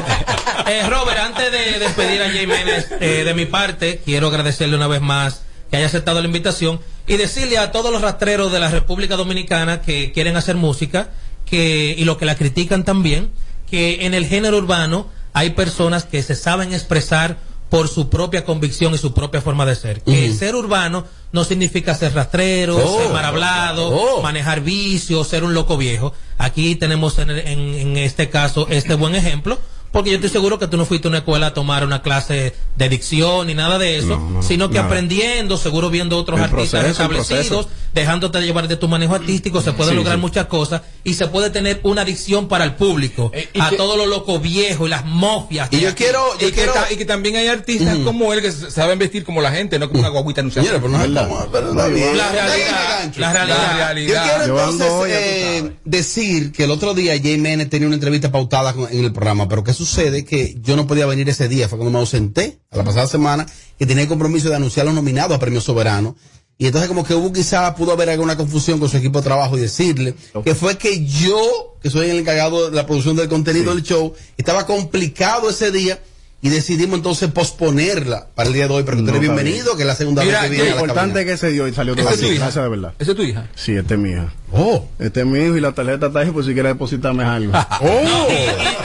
Eh, 0.67 0.83
Robert, 0.89 1.19
antes 1.21 1.53
de 1.53 1.79
despedir 1.79 2.23
a 2.23 2.31
Jay 2.31 2.47
Menes, 2.47 2.87
eh, 3.01 3.23
de 3.25 3.35
mi 3.35 3.47
parte, 3.47 4.01
quiero 4.05 4.29
agradecerle 4.29 4.77
una 4.77 4.89
vez 4.89 5.01
más 5.01 5.43
que 5.71 5.77
haya 5.77 5.87
aceptado 5.87 6.21
la 6.21 6.27
invitación 6.27 6.81
y 7.07 7.17
decirle 7.17 7.59
a 7.59 7.73
todos 7.73 7.93
los 7.93 8.03
rastreros 8.03 8.51
de 8.53 8.59
la 8.61 8.69
República 8.71 9.17
Dominicana 9.17 9.81
que 9.83 10.13
quieren 10.13 10.37
hacer 10.37 10.57
música 10.57 11.11
que 11.45 11.95
y 11.97 12.05
los 12.05 12.19
que 12.19 12.27
la 12.27 12.37
critican 12.37 12.85
también, 12.85 13.31
que 13.71 14.07
en 14.07 14.15
el 14.15 14.27
género 14.27 14.59
urbano 14.59 15.09
hay 15.33 15.51
personas 15.51 16.05
que 16.05 16.23
se 16.23 16.35
saben 16.35 16.73
expresar 16.73 17.37
por 17.71 17.89
su 17.89 18.09
propia 18.09 18.45
convicción 18.47 18.95
y 18.95 18.99
su 18.99 19.13
propia 19.13 19.43
forma 19.43 19.67
de 19.67 19.75
ser. 19.77 20.01
Que 20.03 20.33
ser 20.33 20.55
urbano 20.55 21.05
no 21.33 21.45
significa 21.45 21.95
ser 21.95 22.15
rastrero, 22.15 22.77
Oh. 22.79 23.03
ser 23.03 23.13
mal 23.13 23.25
hablado, 23.27 23.89
Oh. 23.91 24.23
manejar 24.23 24.63
vicios, 24.63 25.29
ser 25.29 25.45
un 25.45 25.53
loco 25.53 25.77
viejo. 25.77 26.15
Aquí 26.39 26.77
tenemos 26.77 27.19
en, 27.19 27.29
en- 27.31 27.75
en 27.75 27.97
este 27.99 28.31
caso 28.31 28.67
este 28.71 28.95
buen 28.95 29.15
ejemplo, 29.15 29.59
porque 29.93 30.11
yo 30.11 30.17
estoy 30.17 30.31
seguro 30.31 30.59
que 30.59 30.67
tú 30.67 30.77
no 30.77 30.85
fuiste 30.85 31.09
a 31.09 31.11
una 31.11 31.19
escuela 31.19 31.49
a 31.49 31.55
tomar 31.55 31.85
una 31.85 32.03
clase 32.03 32.55
de 32.77 32.89
dicción 32.89 33.47
ni 33.47 33.55
nada 33.55 33.79
de 33.79 33.99
eso, 33.99 34.19
No, 34.19 34.31
no, 34.31 34.43
sino 34.43 34.69
que 34.69 34.75
nada. 34.77 34.87
aprendiendo, 34.87 35.57
seguro 35.57 35.91
viendo 35.91 36.17
otros 36.19 36.39
El 36.39 36.45
artistas 36.45 36.81
proceso, 36.85 37.03
establecidos, 37.03 37.69
dejándote 37.95 38.41
llevar 38.41 38.69
de 38.69 38.77
tu 38.77 38.87
manejo 38.89 39.15
artístico, 39.15 39.61
se 39.61 39.73
pueden 39.73 39.93
Sí, 39.93 39.97
lograr 39.97 40.17
sí. 40.17 40.21
muchas 40.21 40.47
cosas 40.47 40.83
y 41.05 41.15
se 41.15 41.27
puede 41.27 41.51
tener 41.51 41.81
una 41.83 42.03
adicción 42.03 42.47
para 42.49 42.65
el 42.65 42.75
público, 42.75 43.31
Eh, 43.35 43.49
a 43.59 43.71
que- 43.71 43.77
todos 43.77 43.97
los 43.97 44.07
locos 44.07 44.41
viejos 44.43 44.87
y 44.87 44.91
las 44.91 45.05
mofias. 45.05 45.69
Y 45.73 45.77
que 45.77 45.83
yo 45.83 45.89
aquí- 45.91 46.05
quiero, 46.05 46.39
yo 46.39 46.47
Y 46.49 46.51
que, 46.51 46.57
quiero. 46.57 46.73
ta- 46.75 46.93
y 46.93 46.97
que 46.97 47.05
también 47.05 47.37
hay 47.37 47.49
artistas 47.49 47.97
como 48.05 48.33
él 48.33 48.43
que 48.43 48.53
saben 48.53 48.99
vestir 48.99 49.25
como 49.25 49.41
la 49.41 49.51
gente, 49.51 49.79
no 49.79 49.89
como 49.89 50.01
una 50.01 50.11
guaguita 50.11 50.41
anunciada. 50.43 50.79
No 50.79 51.89
bien. 51.89 52.17
La 52.17 52.31
realidad, 52.33 53.13
la 53.17 53.33
realidad. 53.33 53.59
La 53.59 53.71
Yo 53.73 53.77
realidad. 53.79 54.25
quiero 54.25 54.47
Yo 54.47 54.71
entonces 54.71 54.93
eh, 55.09 55.73
decir 55.85 56.53
que 56.53 56.65
el 56.65 56.71
otro 56.71 56.95
día 56.95 57.15
Jay 57.21 57.39
Menes 57.39 57.71
tenía 57.71 57.87
una 57.87 57.95
entrevista 57.97 58.31
pautada 58.31 58.73
con- 58.75 58.93
en 58.93 59.05
el 59.05 59.13
programa, 59.13 59.49
pero 59.49 59.65
¿qué 59.65 59.75
sucede? 59.79 60.25
Que 60.25 60.57
yo 60.61 60.77
no 60.77 60.87
podía 60.87 61.07
venir 61.07 61.29
ese 61.29 61.49
día, 61.49 61.69
fue 61.69 61.79
cuando 61.79 61.93
me 61.93 61.99
ausenté 61.99 62.61
a 62.71 62.77
la 62.77 62.85
pasada 62.85 63.07
semana, 63.07 63.47
que 63.79 63.87
tenía 63.87 64.03
el 64.03 64.09
compromiso 64.09 64.49
de 64.49 64.57
anunciar 64.57 64.87
los 64.87 64.95
nominados 64.95 65.37
a 65.37 65.41
Premio 65.41 65.61
Soberano. 65.61 66.17
Y 66.59 66.67
entonces 66.67 66.89
como 66.89 67.05
que 67.05 67.15
hubo 67.15 67.33
quizá, 67.33 67.75
pudo 67.77 67.93
haber 67.93 68.11
alguna 68.11 68.37
confusión 68.37 68.81
con 68.81 68.89
su 68.89 68.97
equipo 68.97 69.21
de 69.21 69.25
trabajo 69.25 69.57
y 69.57 69.61
decirle 69.61 70.15
que 70.43 70.57
fue 70.57 70.77
que 70.77 71.07
yo, 71.07 71.77
que 71.81 71.89
soy 71.89 72.11
el 72.11 72.19
encargado 72.19 72.71
de 72.71 72.77
la 72.77 72.85
producción 72.85 73.15
del 73.15 73.29
contenido 73.29 73.73
del 73.73 73.85
show, 73.85 74.13
estaba 74.37 74.67
complicado 74.67 75.51
ese 75.51 75.71
día 75.71 76.01
y 76.41 76.51
decidimos 76.51 76.97
entonces 76.99 77.31
posponerla 77.33 78.29
para 78.35 78.47
el 78.49 78.55
día 78.55 78.69
de 78.69 78.75
hoy, 78.75 78.83
pero 78.85 78.99
No, 78.99 79.09
eres 79.11 79.21
está 79.23 79.35
bienvenido, 79.35 79.77
que 79.77 79.83
es 79.83 79.87
la 79.89 79.95
segunda 79.97 80.23
Mira, 80.25 80.43
vez 80.43 80.51
que 80.51 80.57
viene 80.57 80.71
Lo 80.71 80.81
importante 80.81 81.21
es 81.21 81.27
que 81.27 81.37
se 81.37 81.51
dio 81.51 81.67
y 81.67 81.75
salió 81.75 81.97
todo 81.97 82.05
¿Esa 82.07 82.15
es 82.15 82.21
tu 82.21 82.27
así. 82.27 82.35
hija? 82.35 82.45
Gracias 82.45 82.65
de 82.65 82.71
verdad. 82.71 82.93
¿Esa 82.99 83.11
es 83.11 83.17
tu 83.17 83.23
hija? 83.25 83.47
Sí, 83.57 83.73
este 83.77 83.95
es 83.95 84.01
mi 84.01 84.11
hija. 84.11 84.33
Oh. 84.53 84.87
Este 85.01 85.21
es 85.21 85.27
mi 85.27 85.41
hijo 85.41 85.57
y 85.57 85.61
la 85.61 85.73
tarjeta 85.73 86.07
está 86.07 86.21
ahí 86.21 86.31
por 86.31 86.45
si 86.45 86.55
quiere 86.55 86.69
depositarme 86.69 87.25
algo. 87.25 87.53
Oh. 87.81 88.29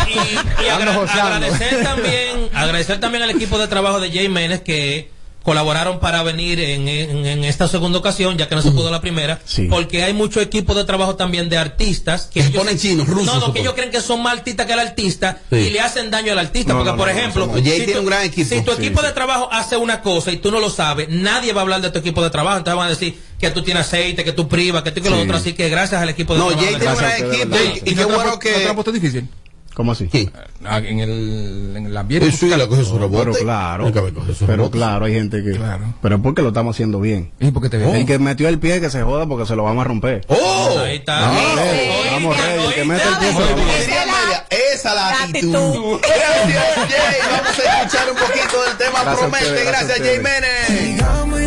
Y, 0.06 0.12
y- 0.16 0.20
y- 0.20 0.66
y 0.66 0.70
Ando 0.70 0.92
agra- 0.92 0.94
joseando. 0.96 1.36
agradecer 1.36 1.84
también 1.84 2.50
agradecer 2.54 3.00
también 3.00 3.24
al 3.24 3.30
equipo 3.32 3.58
de 3.58 3.68
trabajo 3.68 4.00
de 4.00 4.12
Jay 4.12 4.30
Menes 4.30 4.62
que 4.62 5.10
colaboraron 5.44 6.00
para 6.00 6.24
venir 6.24 6.60
en, 6.60 6.88
en- 6.88 7.26
en 7.26 7.44
esta 7.44 7.68
segunda 7.68 8.00
ocasión 8.00 8.38
ya 8.38 8.48
que 8.48 8.56
no 8.56 8.62
se 8.62 8.72
pudo 8.72 8.90
la 8.90 9.02
primera 9.02 9.40
Sí. 9.46 9.68
porque 9.70 10.04
hay 10.04 10.14
mucho 10.14 10.40
equipo 10.42 10.74
de 10.74 10.86
trabajo 10.86 11.16
también 11.16 11.50
de 11.50 11.58
artistas 11.58 12.30
Que 12.34 12.42
se 12.42 12.48
ellos- 12.50 12.62
ponen 12.64 12.78
chinos, 12.80 13.08
rusos, 13.08 13.26
no, 13.26 13.48
no, 13.48 13.54
que 13.54 13.60
ellos 13.60 13.74
creen 13.74 13.92
que 13.92 14.02
son 14.02 14.24
más 14.24 14.38
artistas 14.38 14.66
que 14.66 14.74
el 14.74 14.80
artista 14.80 15.42
Sí. 15.50 15.58
y 15.58 15.70
le 15.70 15.82
hacen 15.82 16.10
daño 16.10 16.32
al 16.32 16.40
artista 16.40 16.74
No, 16.74 16.80
porque 16.80 16.92
no, 16.92 16.98
por 16.98 17.08
no, 17.08 17.14
no, 17.14 17.20
ejemplo 17.20 17.50
Jay 17.54 17.64
si 17.64 17.72
tiene 17.78 17.94
tu- 17.94 18.00
un 18.00 18.06
gran 18.06 18.24
equipo. 18.24 18.50
si 18.50 18.62
tu 18.62 18.72
Sí, 18.72 18.78
equipo 18.86 19.02
sí. 19.02 19.08
de 19.08 19.14
trabajo 19.14 19.50
hace 19.52 19.76
una 19.78 20.02
cosa 20.02 20.32
y 20.32 20.38
tú 20.38 20.50
no 20.52 20.60
lo 20.60 20.70
sabes 20.70 21.10
nadie 21.10 21.52
va 21.54 21.62
a 21.62 21.64
hablar 21.64 21.82
de 21.82 21.90
tu 21.92 22.00
equipo 22.00 22.24
de 22.24 22.30
trabajo 22.30 22.58
entonces 22.58 22.78
van 22.78 22.88
a 22.88 22.92
decir 22.92 23.20
que 23.40 23.50
tú 23.52 23.62
tienes 23.64 23.86
aceite 23.86 24.24
que 24.24 24.32
tú 24.32 24.48
privas 24.48 24.84
que 24.84 24.92
tú 24.92 25.02
que 25.02 25.10
lo 25.10 25.20
otro 25.20 25.36
así 25.36 25.54
que 25.54 25.68
gracias 25.68 26.02
al 26.02 26.10
equipo 26.10 26.34
de 26.34 26.40
No, 26.40 26.48
trabajo 26.48 26.66
Jay 26.66 26.74
de 26.76 26.80
tiene 26.80 26.94
un 26.94 27.00
gran 27.00 27.12
equipo 27.12 27.30
de 27.30 27.38
y, 27.44 27.46
verdad. 27.68 27.76
y 27.86 27.96
qué 27.96 27.96
no 28.02 28.08
bueno 28.08 28.32
¿No 28.32 28.40
que... 28.40 28.92
difícil? 28.94 29.28
¿Cómo 29.74 29.94
así? 29.94 30.08
¿Quién? 30.08 30.32
Ah, 30.66 30.78
En 30.78 31.00
el, 31.00 31.74
en 31.76 31.86
el 31.88 31.98
ambiente. 31.98 32.32
Sí, 32.32 32.48
le 32.48 32.68
coge 32.68 32.84
su 32.86 33.00
rebote. 33.00 33.32
Pero 33.32 33.44
claro, 33.44 33.86
Nunca 33.86 34.02
me 34.04 34.14
coge 34.14 34.34
su 34.36 34.46
pero 34.46 34.58
rebote. 34.58 34.78
claro, 34.78 35.06
hay 35.06 35.14
gente 35.14 35.44
que... 35.44 35.52
Claro. 35.54 35.96
Pero 36.02 36.22
porque 36.22 36.42
lo 36.44 36.50
estamos 36.50 36.76
haciendo 36.76 37.00
bien. 37.00 37.32
¿Y 37.40 37.50
por 37.52 37.64
qué 37.64 37.70
te 37.70 37.78
ves? 37.78 37.92
El 37.96 38.06
que 38.06 38.20
metió 38.20 38.48
el 38.50 38.60
pie 38.60 38.80
que 38.80 38.90
se 38.92 39.02
joda 39.02 39.26
porque 39.26 39.48
se 39.48 39.56
lo 39.56 39.64
vamos 39.64 39.82
a 39.84 39.88
romper. 39.88 40.22
¡Oh! 40.28 40.78
Ahí 40.80 40.98
está. 40.98 41.22
Vamos, 41.22 41.42
Oíste, 41.44 41.64
ready, 41.64 41.90
oíste, 41.90 42.10
vamos, 42.14 42.38
ready, 42.38 42.64
el 42.66 42.74
que 42.76 42.86
mete 42.86 43.04
el 43.08 43.18
pie 43.18 43.28
se 43.34 43.40
lo 43.40 43.46
vamos 43.46 43.66
a 43.66 44.46
Esa 44.50 44.76
es 44.76 44.84
la- 44.86 44.94
la 44.94 45.10
la 45.10 45.24
actitud. 45.24 46.00
Gracias, 46.02 46.76
Jay. 46.90 47.20
Vamos 47.32 47.60
a 47.60 47.62
escuchar 47.82 48.12
un 48.12 48.18
poquito 48.18 48.64
del 48.64 48.78
tema 48.78 49.04
Gracias 49.04 49.08
a 49.08 49.16
Promete. 49.22 49.46
ustedes, 49.46 49.68
Gracias, 49.68 50.00
Jay. 50.00 50.20
Menes. 50.20 51.02
Vamos 51.02 51.40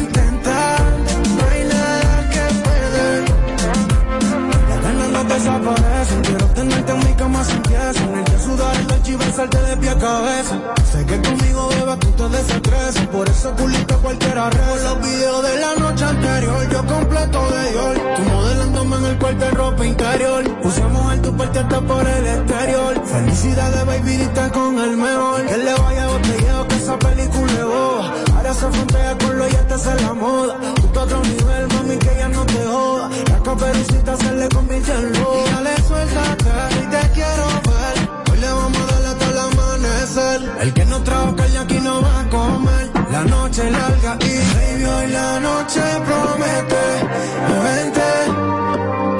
en 6.88 6.98
mi 6.98 7.14
cama 7.14 7.44
sin 7.44 7.62
pieza. 7.62 8.04
En 8.04 8.35
sudar 8.46 8.76
el 8.76 8.86
leche 8.86 9.12
y 9.12 9.16
besarte 9.16 9.58
de 9.60 9.76
pie 9.76 9.90
a 9.90 9.98
cabeza. 9.98 10.54
Sé 10.92 11.04
que 11.04 11.20
conmigo, 11.20 11.68
beba, 11.68 11.96
tú 11.98 12.10
te 12.12 12.28
desestresas. 12.28 13.06
Por 13.08 13.28
eso 13.28 13.52
culito 13.56 13.98
cualquiera. 13.98 14.50
Por 14.50 14.82
los 14.82 14.98
videos 15.00 15.42
de 15.42 15.56
la 15.60 15.74
noche 15.74 16.04
anterior, 16.04 16.68
yo 16.70 16.86
completo 16.86 17.50
de 17.50 17.70
Dior. 17.70 17.96
Tú 18.16 18.22
modelándome 18.22 18.96
en 18.96 19.04
el 19.06 19.18
cuarto 19.18 19.44
de 19.44 19.50
ropa 19.50 19.86
interior. 19.86 20.44
Usamos 20.62 21.12
el 21.12 21.22
tu 21.22 21.36
parte 21.36 21.58
hasta 21.58 21.80
por 21.80 22.06
el 22.06 22.26
exterior. 22.26 23.02
Felicidades, 23.04 23.86
baby, 23.86 24.16
diste 24.16 24.50
con 24.50 24.78
el 24.78 24.96
mejor. 24.96 25.46
Que 25.46 25.56
le 25.56 25.74
vaya 25.74 26.06
botelleo, 26.06 26.68
que 26.68 26.76
esa 26.76 26.98
película 26.98 27.52
es 27.52 27.64
boba. 27.64 28.14
Ahora 28.36 28.54
se 28.54 28.66
frontea 28.70 29.18
con 29.18 29.38
lo 29.38 29.48
y 29.48 29.50
esta 29.50 29.74
es 29.74 30.02
la 30.02 30.12
moda. 30.14 30.54
Justo 30.80 31.00
a 31.00 31.02
otro 31.02 31.20
nivel, 31.22 31.66
mami, 31.74 31.96
que 31.96 32.14
ya 32.16 32.28
no 32.28 32.46
te 32.46 32.64
joda. 32.64 33.10
La 33.30 33.38
caperucita 33.42 34.16
se 34.16 34.32
le 34.34 34.48
convierte 34.48 34.92
en 34.92 35.12
loba. 35.14 35.36
Y 35.36 35.50
dale, 35.50 35.82
suéltate, 35.88 36.50
y 36.82 36.86
te 36.86 37.10
quiero 37.14 37.46
ver. 37.66 37.75
El 40.60 40.72
que 40.72 40.84
no 40.86 41.02
trabaja 41.02 41.46
el 41.46 41.56
aquí 41.58 41.78
no 41.80 42.00
va 42.02 42.20
a 42.20 42.28
comer. 42.28 42.90
La 43.10 43.24
noche 43.24 43.70
larga 43.70 44.18
y 44.20 44.54
baby, 44.54 44.84
hoy 44.84 45.06
la 45.08 45.40
noche 45.40 45.80
promete. 46.06 46.84
Vente, 47.64 48.10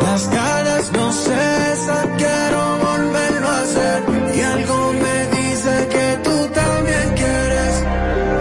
las 0.02 0.30
ganas 0.30 0.92
no 0.92 1.12
cesan, 1.12 2.16
quiero 2.16 2.78
volverlo 2.78 3.48
a 3.48 3.60
hacer. 3.60 4.02
Y 4.34 4.40
algo 4.40 4.92
me 4.94 5.26
dice 5.36 5.88
que 5.90 6.18
tú 6.24 6.48
también 6.54 7.14
quieres 7.14 7.82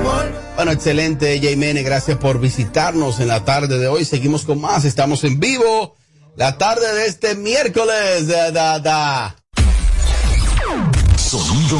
volver. 0.03 0.55
Bueno, 0.55 0.71
excelente, 0.71 1.39
Jay 1.41 1.55
Menes. 1.55 1.83
Gracias 1.83 2.17
por 2.17 2.39
visitarnos 2.39 3.19
en 3.19 3.27
la 3.27 3.43
tarde 3.43 3.77
de 3.77 3.87
hoy. 3.87 4.05
Seguimos 4.05 4.45
con 4.45 4.61
más. 4.61 4.85
Estamos 4.85 5.23
en 5.25 5.39
vivo. 5.39 5.95
La 6.37 6.57
tarde 6.57 6.93
de 6.93 7.07
este 7.07 7.35
miércoles. 7.35 8.27
Da, 8.27 8.51
da, 8.51 8.79
da. 8.79 9.35
Sonido 11.17 11.79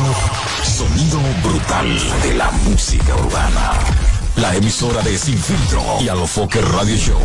de 1.84 2.34
la 2.36 2.50
música 2.63 3.13
urbana. 3.15 3.74
La 4.38 4.55
emisora 4.55 5.01
de 5.01 5.17
Sin 5.17 5.38
Filtro 5.38 5.84
y 6.00 6.08
Alofoque 6.08 6.62
Radio 6.62 6.96
Show. 6.96 7.20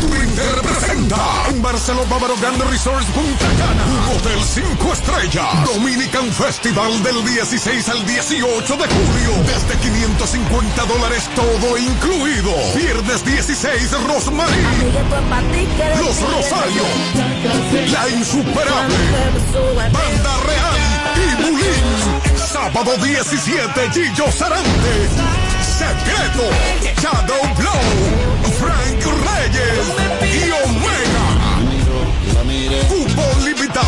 Tu 0.00 0.06
Inter 0.06 0.54
presenta 0.62 1.16
en 1.48 1.60
Barcelona 1.60 2.08
Bávaro 2.08 2.36
Grande 2.40 2.64
Resorts 2.66 3.06
Punta 3.06 3.46
Cana, 3.58 3.84
un 3.86 4.16
hotel 4.16 4.38
5 4.40 4.92
estrellas, 4.92 5.64
Dominican 5.74 6.30
Festival 6.32 7.02
del 7.02 7.24
16 7.24 7.88
al 7.88 8.06
18 8.06 8.76
de 8.76 8.84
julio, 8.86 9.32
desde 9.46 9.76
550 9.82 10.84
dólares 10.84 11.28
todo 11.34 11.76
incluido. 11.76 12.52
Viernes 12.76 13.24
16 13.24 13.90
Rosmarie, 14.06 14.62
Los 15.98 16.20
Rosarios, 16.20 16.86
La 17.90 18.08
Insuperable, 18.10 18.94
Banda 19.74 20.36
Real 20.46 20.76
y 21.16 21.42
Bulín. 21.42 22.25
Sábado 22.56 22.96
17 22.96 23.90
Gillo 23.92 24.32
Sarante, 24.32 25.08
Secreto, 25.60 26.48
Shadow 27.02 27.54
Blow, 27.54 28.50
Frank 28.58 29.04
Reyes 29.04 30.55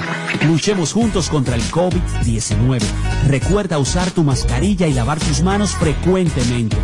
Luchemos 0.48 0.94
juntos 0.94 1.30
contra 1.30 1.56
el 1.56 1.62
COVID-19. 1.64 2.82
Recuerda 3.28 3.78
usar 3.78 4.10
tu 4.12 4.24
mascarilla 4.24 4.88
y 4.88 4.94
lavar 4.94 5.20
tus 5.20 5.42
manos 5.42 5.72
frecuentemente. 5.72 6.78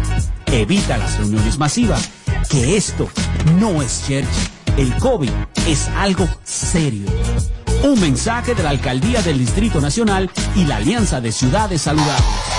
Evita 0.47 0.97
las 0.97 1.17
reuniones 1.17 1.57
masivas, 1.57 2.09
que 2.49 2.75
esto 2.75 3.07
no 3.59 3.81
es 3.81 4.03
chercha. 4.05 4.29
El 4.77 4.93
COVID 4.97 5.31
es 5.67 5.87
algo 5.97 6.27
serio. 6.43 7.09
Un 7.83 7.99
mensaje 8.01 8.55
de 8.55 8.63
la 8.63 8.69
Alcaldía 8.69 9.21
del 9.21 9.39
Distrito 9.39 9.79
Nacional 9.79 10.29
y 10.55 10.65
la 10.65 10.77
Alianza 10.77 11.21
de 11.21 11.31
Ciudades 11.31 11.81
Saludables. 11.81 12.58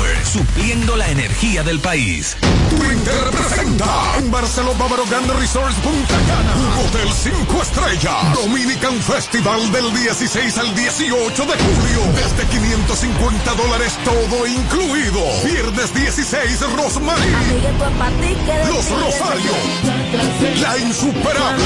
supliendo 0.23 0.95
la 0.95 1.09
energía 1.09 1.63
del 1.63 1.79
país. 1.79 2.37
Inter 2.71 3.29
presenta 3.31 3.85
en 4.17 4.31
Barcelona 4.31 4.77
Bávaro 4.77 5.05
Grande 5.05 5.33
Resorts 5.33 5.75
Punta 5.75 6.15
Cana, 6.27 6.55
un 6.55 6.85
hotel 6.85 7.09
5 7.11 7.61
estrellas, 7.61 8.33
Dominican 8.35 9.01
Festival 9.01 9.71
del 9.71 9.93
16 9.93 10.57
al 10.57 10.75
18 10.75 11.45
de 11.45 11.53
julio, 11.53 12.01
desde 12.15 12.47
550 12.47 13.53
dólares 13.55 13.97
todo 14.03 14.47
incluido. 14.47 15.21
Viernes 15.43 15.93
16 15.93 16.61
Rosmarie, 16.75 17.31
Los 18.67 18.89
Rosarios, 18.89 20.61
La 20.61 20.77
Insuperable, 20.77 21.63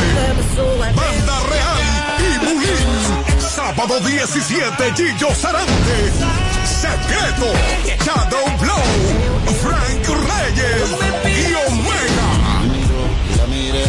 Banda 0.95 1.39
Real 1.49 1.75
y 2.19 2.45
Bulín. 2.45 3.25
Sábado 3.39 3.99
17 3.99 4.93
Gillo 4.95 5.33
Sarante. 5.33 6.44
Secreto, 6.65 7.53
Shadow 8.03 8.45
Blow, 8.59 8.81
Frank 9.61 10.07
Reyes 10.07 10.89
y 11.25 11.53
Omega. 11.67 12.29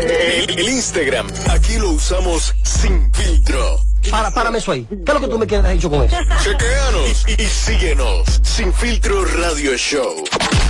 El 0.00 0.68
Instagram, 0.68 1.26
aquí 1.50 1.76
lo 1.78 1.90
usamos 1.90 2.54
sin 2.62 3.12
filtro. 3.12 3.80
Para, 4.10 4.30
párame 4.30 4.58
eso 4.58 4.72
ahí. 4.72 4.86
¿Qué 4.88 4.96
es 5.06 5.14
lo 5.14 5.20
que 5.20 5.28
tú 5.28 5.38
me 5.38 5.46
quieres 5.46 5.70
dicho 5.72 5.90
con 5.90 6.04
eso? 6.04 6.16
Chequeanos 6.42 7.24
y, 7.28 7.42
y 7.42 7.46
síguenos. 7.46 8.40
Sin 8.42 8.72
filtro 8.72 9.24
radio 9.24 9.76
show. 9.76 10.24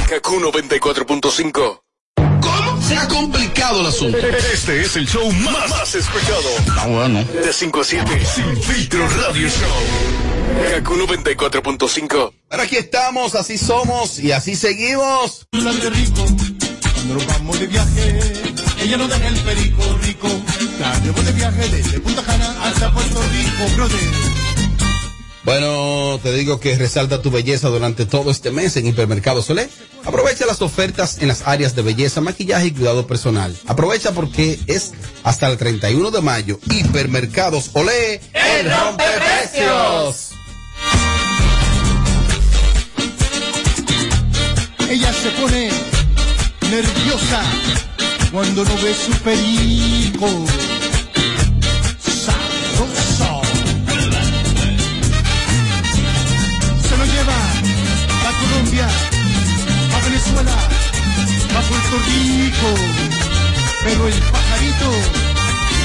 Kaku 0.08 0.40
94.5. 0.40 1.80
¿Cómo? 2.40 2.82
Se 2.82 2.96
ha 2.96 3.08
complicado 3.08 3.80
el 3.80 3.86
asunto. 3.86 4.18
Este 4.18 4.80
es 4.80 4.96
el 4.96 5.06
show 5.06 5.30
más, 5.32 5.70
más 5.70 5.94
escuchado. 5.94 6.48
Ah, 6.78 6.86
bueno. 6.86 7.24
De 7.24 7.52
5 7.52 7.80
a 7.80 7.84
7. 7.84 8.24
Sin 8.24 8.62
filtro 8.62 9.06
radio 9.08 9.48
show. 9.48 10.70
Kaku 10.74 10.94
94.5. 10.94 12.32
Ahora 12.50 12.62
aquí 12.64 12.76
estamos, 12.76 13.34
así 13.34 13.58
somos 13.58 14.18
y 14.18 14.32
así 14.32 14.56
seguimos. 14.56 15.46
Cuando 15.50 17.14
nos 17.14 17.26
vamos 17.26 17.60
de 17.60 17.66
viaje, 17.66 18.18
ella 18.82 18.96
no 18.96 19.08
deja 19.08 19.28
el 19.28 19.36
perico 19.40 19.98
rico. 20.02 20.28
La 20.80 20.98
llevo 21.00 21.22
de 21.22 21.32
viaje 21.32 21.68
desde 21.68 22.00
Punta 22.00 22.22
Cana 22.22 22.56
hasta 22.62 22.92
Puerto 22.92 23.20
Rico, 23.32 23.74
brother. 23.76 24.00
Bueno, 25.44 26.20
te 26.22 26.32
digo 26.32 26.60
que 26.60 26.76
resalta 26.76 27.22
tu 27.22 27.30
belleza 27.30 27.68
durante 27.68 28.04
todo 28.04 28.30
este 28.30 28.50
mes 28.50 28.76
en 28.76 28.86
Hipermercado 28.86 29.42
Solé. 29.42 29.68
Aprovecha 30.04 30.46
las 30.46 30.60
ofertas 30.62 31.18
en 31.20 31.28
las 31.28 31.46
áreas 31.46 31.74
de 31.74 31.82
belleza, 31.82 32.20
maquillaje 32.20 32.66
y 32.66 32.70
cuidado 32.72 33.06
personal. 33.06 33.56
Aprovecha 33.66 34.12
porque 34.12 34.58
es 34.66 34.92
hasta 35.24 35.48
el 35.48 35.56
31 35.56 36.10
de 36.10 36.20
mayo. 36.20 36.60
Hipermercados 36.70 37.70
Olé, 37.72 38.20
el 38.34 38.70
rompeprecios. 38.70 40.32
Ella 44.90 45.12
se 45.12 45.30
pone 45.30 45.70
nerviosa 46.70 47.42
cuando 48.32 48.64
no 48.64 48.76
ve 48.82 48.94
su 48.94 49.12
perico. 49.22 50.28
Sabroso. 51.98 53.42
Se 56.88 56.96
lo 56.96 57.04
lleva 57.04 57.38
a 58.28 58.32
Colombia, 58.40 58.88
a 59.94 60.04
Venezuela, 60.04 60.56
a 61.56 61.60
Puerto 61.68 61.98
Rico. 62.06 62.74
Pero 63.84 64.08
el 64.08 64.14
pajarito 64.14 65.27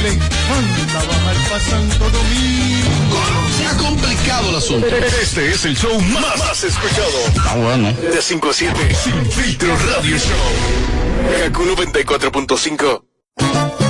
le 0.03 0.09
encanta 0.09 0.99
bajar 1.07 1.35
para 1.49 1.63
Santo 1.63 2.09
Domingo. 2.09 3.21
Se 3.57 3.65
ha 3.65 3.77
complicado 3.77 4.49
el 4.49 4.55
asunto. 4.55 4.87
Este 4.87 5.51
es 5.51 5.65
el 5.65 5.77
show 5.77 5.99
más, 6.01 6.37
más 6.39 6.63
escuchado. 6.63 7.19
Ah, 7.45 7.55
bueno. 7.55 7.93
De 7.93 8.21
5 8.21 8.49
a 8.49 8.53
7. 8.53 8.95
Sin 8.95 9.25
filtro 9.31 9.75
radio 9.77 10.17
show. 10.17 11.41
Kaku 11.43 11.63
94.5. 11.63 13.82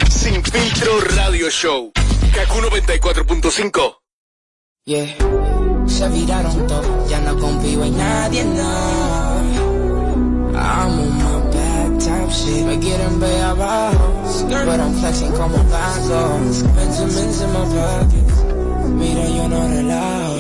Sin 0.09 0.41
filtro 0.41 1.01
radio 1.17 1.49
show. 1.49 1.91
Kaku 2.33 2.61
94.5. 2.61 3.97
Yeah, 4.85 5.05
se 5.85 6.07
viraron 6.07 6.65
todos, 6.67 7.09
ya 7.09 7.19
no 7.19 7.37
confío 7.37 7.83
en 7.83 7.97
nadie, 7.97 8.45
no. 8.45 9.41
I'm 10.53 10.99
on 10.99 11.17
my 11.17 11.41
bad 11.51 11.99
type 11.99 12.31
shit, 12.31 12.65
me 12.65 12.79
quieren 12.79 13.19
ver 13.19 13.43
abajo, 13.43 14.23
but 14.49 14.79
I'm 14.79 14.93
flexing 14.93 15.33
como 15.33 15.57
Paco. 15.69 16.39
Benjamins 16.73 17.41
in 17.41 17.51
my 17.51 17.65
pockets, 17.65 18.40
mira 18.98 19.27
yo 19.29 19.48
no 19.50 19.67
relajo. 19.67 20.36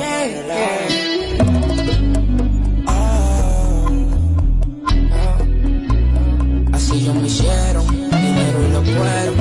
Oh, 2.87 3.89
oh. 5.13 6.75
Así 6.75 7.05
yo 7.05 7.13
me 7.13 7.27
hicieron, 7.27 7.87
dinero 7.87 8.59
y 8.67 8.71
lo 8.73 8.81
cuero, 8.83 9.33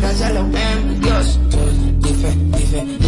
gracias 0.00 0.30
a 0.30 0.32
los 0.34 0.44
Dios, 1.00 1.26
estoy 1.26 1.72
dife- 2.00 2.56
diferente. 2.58 3.06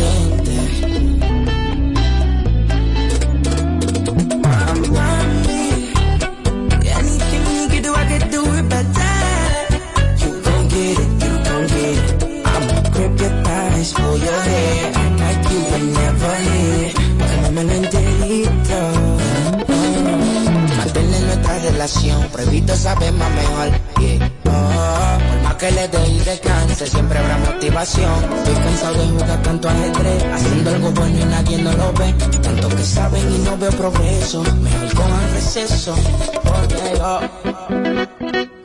Relación, 21.89 22.29
prohibido 22.31 22.77
saber 22.77 23.13
más 23.13 23.31
mejor. 23.31 23.71
Yeah. 24.01 24.33
Oh, 24.45 25.19
por 25.29 25.43
más 25.43 25.55
que 25.57 25.71
le 25.71 25.89
dé 25.89 26.09
y 26.09 26.19
descanse, 26.21 26.87
siempre 26.87 27.19
habrá 27.19 27.39
motivación. 27.39 28.25
Estoy 28.39 28.55
cansado 28.55 28.95
de 28.95 29.09
jugar 29.09 29.43
tanto 29.43 29.69
ajedrez, 29.69 30.25
haciendo 30.35 30.71
algo 30.71 30.91
bueno 30.93 31.19
y 31.19 31.25
nadie 31.25 31.59
no 31.63 31.73
lo 31.73 31.93
ve. 31.95 32.13
Tanto 32.43 32.69
que 32.69 32.83
saben 32.83 33.35
y 33.35 33.39
no 33.39 33.57
veo 33.57 33.71
progreso, 33.71 34.43
mejor 34.43 34.95
cojan 34.95 35.33
receso. 35.35 35.95
Porque 36.43 36.99
yo, 36.99 37.21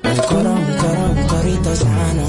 un 0.04 0.18
coro, 0.28 0.52
un 0.52 0.74
coro, 0.78 1.06
un 1.16 1.28
corito 1.28 1.76
sano. 1.76 2.28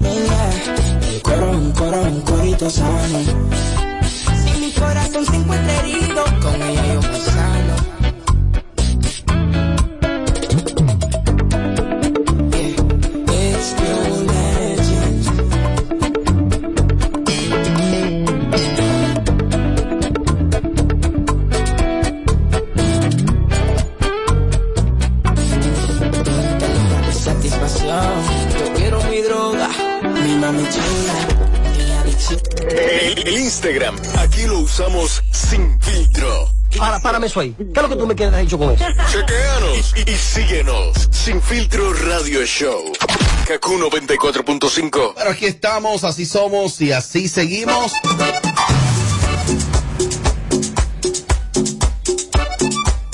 El 0.00 1.22
coro, 1.22 1.50
un 1.50 1.72
coro, 1.72 2.02
un 2.02 2.20
corito 2.22 2.70
sano. 2.70 3.18
Si 4.44 4.60
mi 4.60 4.72
corazón 4.72 5.24
se 5.26 5.36
encuentra 5.36 5.80
herido, 5.80 6.24
con 6.42 6.62
ella 6.62 6.94
yo 6.94 7.00
me. 7.00 7.69
Eso 37.24 37.40
ahí. 37.40 37.54
¿Qué 37.56 37.64
es 37.74 37.82
lo 37.82 37.88
que 37.88 37.96
tú 37.96 38.06
me 38.06 38.14
quieres 38.14 38.38
dicho 38.40 38.58
con 38.58 38.70
eso? 38.72 38.84
Chequeanos 39.12 39.94
y, 39.96 40.10
y 40.10 40.14
síguenos. 40.16 41.08
Sin 41.10 41.40
filtro 41.42 41.92
radio 41.92 42.44
show. 42.46 42.92
Kaku 43.46 43.78
94.5. 43.78 45.12
Pero 45.16 45.30
aquí 45.30 45.46
estamos, 45.46 46.04
así 46.04 46.24
somos 46.24 46.80
y 46.80 46.92
así 46.92 47.28
seguimos. 47.28 47.92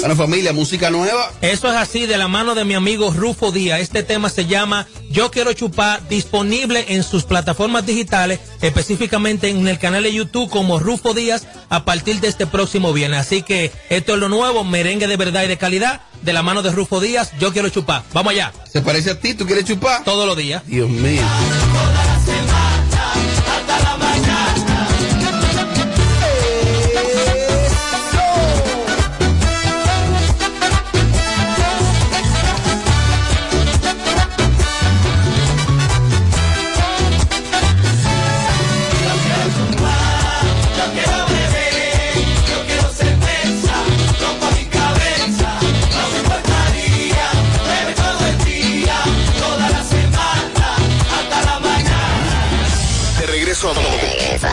Bueno, 0.06 0.22
familia, 0.22 0.52
música 0.52 0.88
nueva. 0.88 1.32
Eso 1.40 1.66
es 1.68 1.74
así 1.74 2.06
de 2.06 2.16
la 2.16 2.28
mano 2.28 2.54
de 2.54 2.64
mi 2.64 2.74
amigo 2.74 3.10
Rufo 3.12 3.50
Díaz. 3.50 3.80
Este 3.80 4.04
tema 4.04 4.30
se 4.30 4.46
llama 4.46 4.86
Yo 5.10 5.32
Quiero 5.32 5.52
Chupar, 5.52 6.06
disponible 6.08 6.84
en 6.90 7.02
sus 7.02 7.24
plataformas 7.24 7.84
digitales, 7.84 8.38
específicamente 8.62 9.48
en 9.48 9.66
el 9.66 9.80
canal 9.80 10.04
de 10.04 10.14
YouTube 10.14 10.48
como 10.48 10.78
Rufo 10.78 11.12
Díaz 11.12 11.48
a 11.70 11.84
partir 11.84 12.20
de 12.20 12.28
este 12.28 12.46
próximo 12.46 12.92
viernes. 12.92 13.18
Así 13.18 13.42
que 13.42 13.72
esto 13.90 14.14
es 14.14 14.20
lo 14.20 14.28
nuevo, 14.28 14.62
merengue 14.62 15.08
de 15.08 15.16
verdad 15.16 15.42
y 15.42 15.48
de 15.48 15.58
calidad, 15.58 16.02
de 16.22 16.32
la 16.32 16.44
mano 16.44 16.62
de 16.62 16.70
Rufo 16.70 17.00
Díaz, 17.00 17.32
Yo 17.40 17.52
Quiero 17.52 17.68
Chupar. 17.68 18.04
Vamos 18.12 18.30
allá. 18.30 18.52
¿Se 18.72 18.82
parece 18.82 19.10
a 19.10 19.18
ti? 19.18 19.34
¿Tú 19.34 19.44
quieres 19.44 19.64
chupar? 19.64 20.04
Todos 20.04 20.24
los 20.24 20.36
días. 20.36 20.64
Dios 20.68 20.88
mío. 20.88 21.22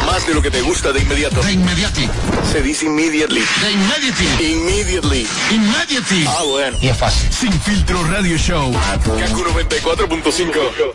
Más 0.06 0.26
de 0.26 0.34
lo 0.34 0.42
que 0.42 0.50
te 0.50 0.62
gusta 0.62 0.94
de 0.94 1.02
inmediato. 1.02 1.42
De 1.42 1.52
inmediati. 1.52 2.10
Se 2.50 2.62
dice 2.62 2.86
immediately. 2.86 3.42
De 3.62 3.72
immediately. 3.72 4.54
Immediately. 4.54 5.28
Immediately. 5.52 6.26
Ah, 6.26 6.44
bueno. 6.48 6.78
Y 6.82 6.88
es 6.88 6.98
fácil. 6.98 7.30
Sin 7.34 7.52
filtro 7.52 8.02
radio 8.06 8.38
show. 8.38 8.72
Kaku 8.72 9.44
94.5. 9.44 10.94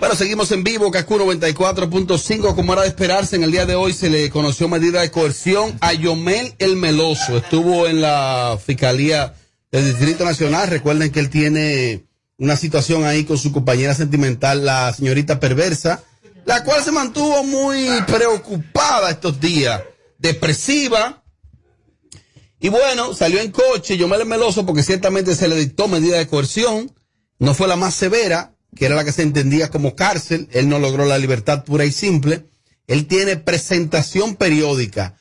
Bueno, 0.00 0.16
seguimos 0.16 0.50
en 0.50 0.64
vivo, 0.64 0.90
Kaku 0.90 1.18
94.5. 1.18 2.56
Como 2.56 2.72
era 2.72 2.82
de 2.82 2.88
esperarse, 2.88 3.36
en 3.36 3.44
el 3.44 3.52
día 3.52 3.64
de 3.64 3.76
hoy 3.76 3.92
se 3.92 4.10
le 4.10 4.28
conoció 4.30 4.68
medida 4.68 5.00
de 5.00 5.12
coerción 5.12 5.78
a 5.80 5.92
Yomel 5.92 6.52
el 6.58 6.74
Meloso. 6.74 7.36
Estuvo 7.36 7.86
en 7.86 8.00
la 8.00 8.58
Fiscalía 8.64 9.34
del 9.70 9.84
Distrito 9.84 10.24
Nacional. 10.24 10.68
Recuerden 10.68 11.12
que 11.12 11.20
él 11.20 11.30
tiene 11.30 12.06
una 12.38 12.56
situación 12.56 13.04
ahí 13.04 13.24
con 13.24 13.38
su 13.38 13.52
compañera 13.52 13.94
sentimental, 13.94 14.64
la 14.64 14.92
señorita 14.92 15.38
perversa, 15.38 16.02
la 16.46 16.62
cual 16.62 16.82
se 16.82 16.92
mantuvo 16.92 17.42
muy 17.42 17.88
preocupada 18.06 19.10
estos 19.10 19.38
días, 19.40 19.82
depresiva. 20.16 21.24
Y 22.60 22.68
bueno, 22.68 23.14
salió 23.14 23.40
en 23.40 23.50
coche 23.50 23.98
Yomel 23.98 24.22
el 24.22 24.26
Meloso 24.26 24.64
porque 24.64 24.84
ciertamente 24.84 25.34
se 25.34 25.48
le 25.48 25.56
dictó 25.56 25.88
medida 25.88 26.18
de 26.18 26.28
coerción. 26.28 26.94
No 27.40 27.52
fue 27.52 27.66
la 27.66 27.76
más 27.76 27.94
severa, 27.94 28.54
que 28.76 28.86
era 28.86 28.94
la 28.94 29.04
que 29.04 29.12
se 29.12 29.22
entendía 29.22 29.70
como 29.70 29.96
cárcel. 29.96 30.48
Él 30.52 30.68
no 30.68 30.78
logró 30.78 31.04
la 31.04 31.18
libertad 31.18 31.64
pura 31.64 31.84
y 31.84 31.90
simple. 31.90 32.46
Él 32.86 33.08
tiene 33.08 33.36
presentación 33.36 34.36
periódica. 34.36 35.18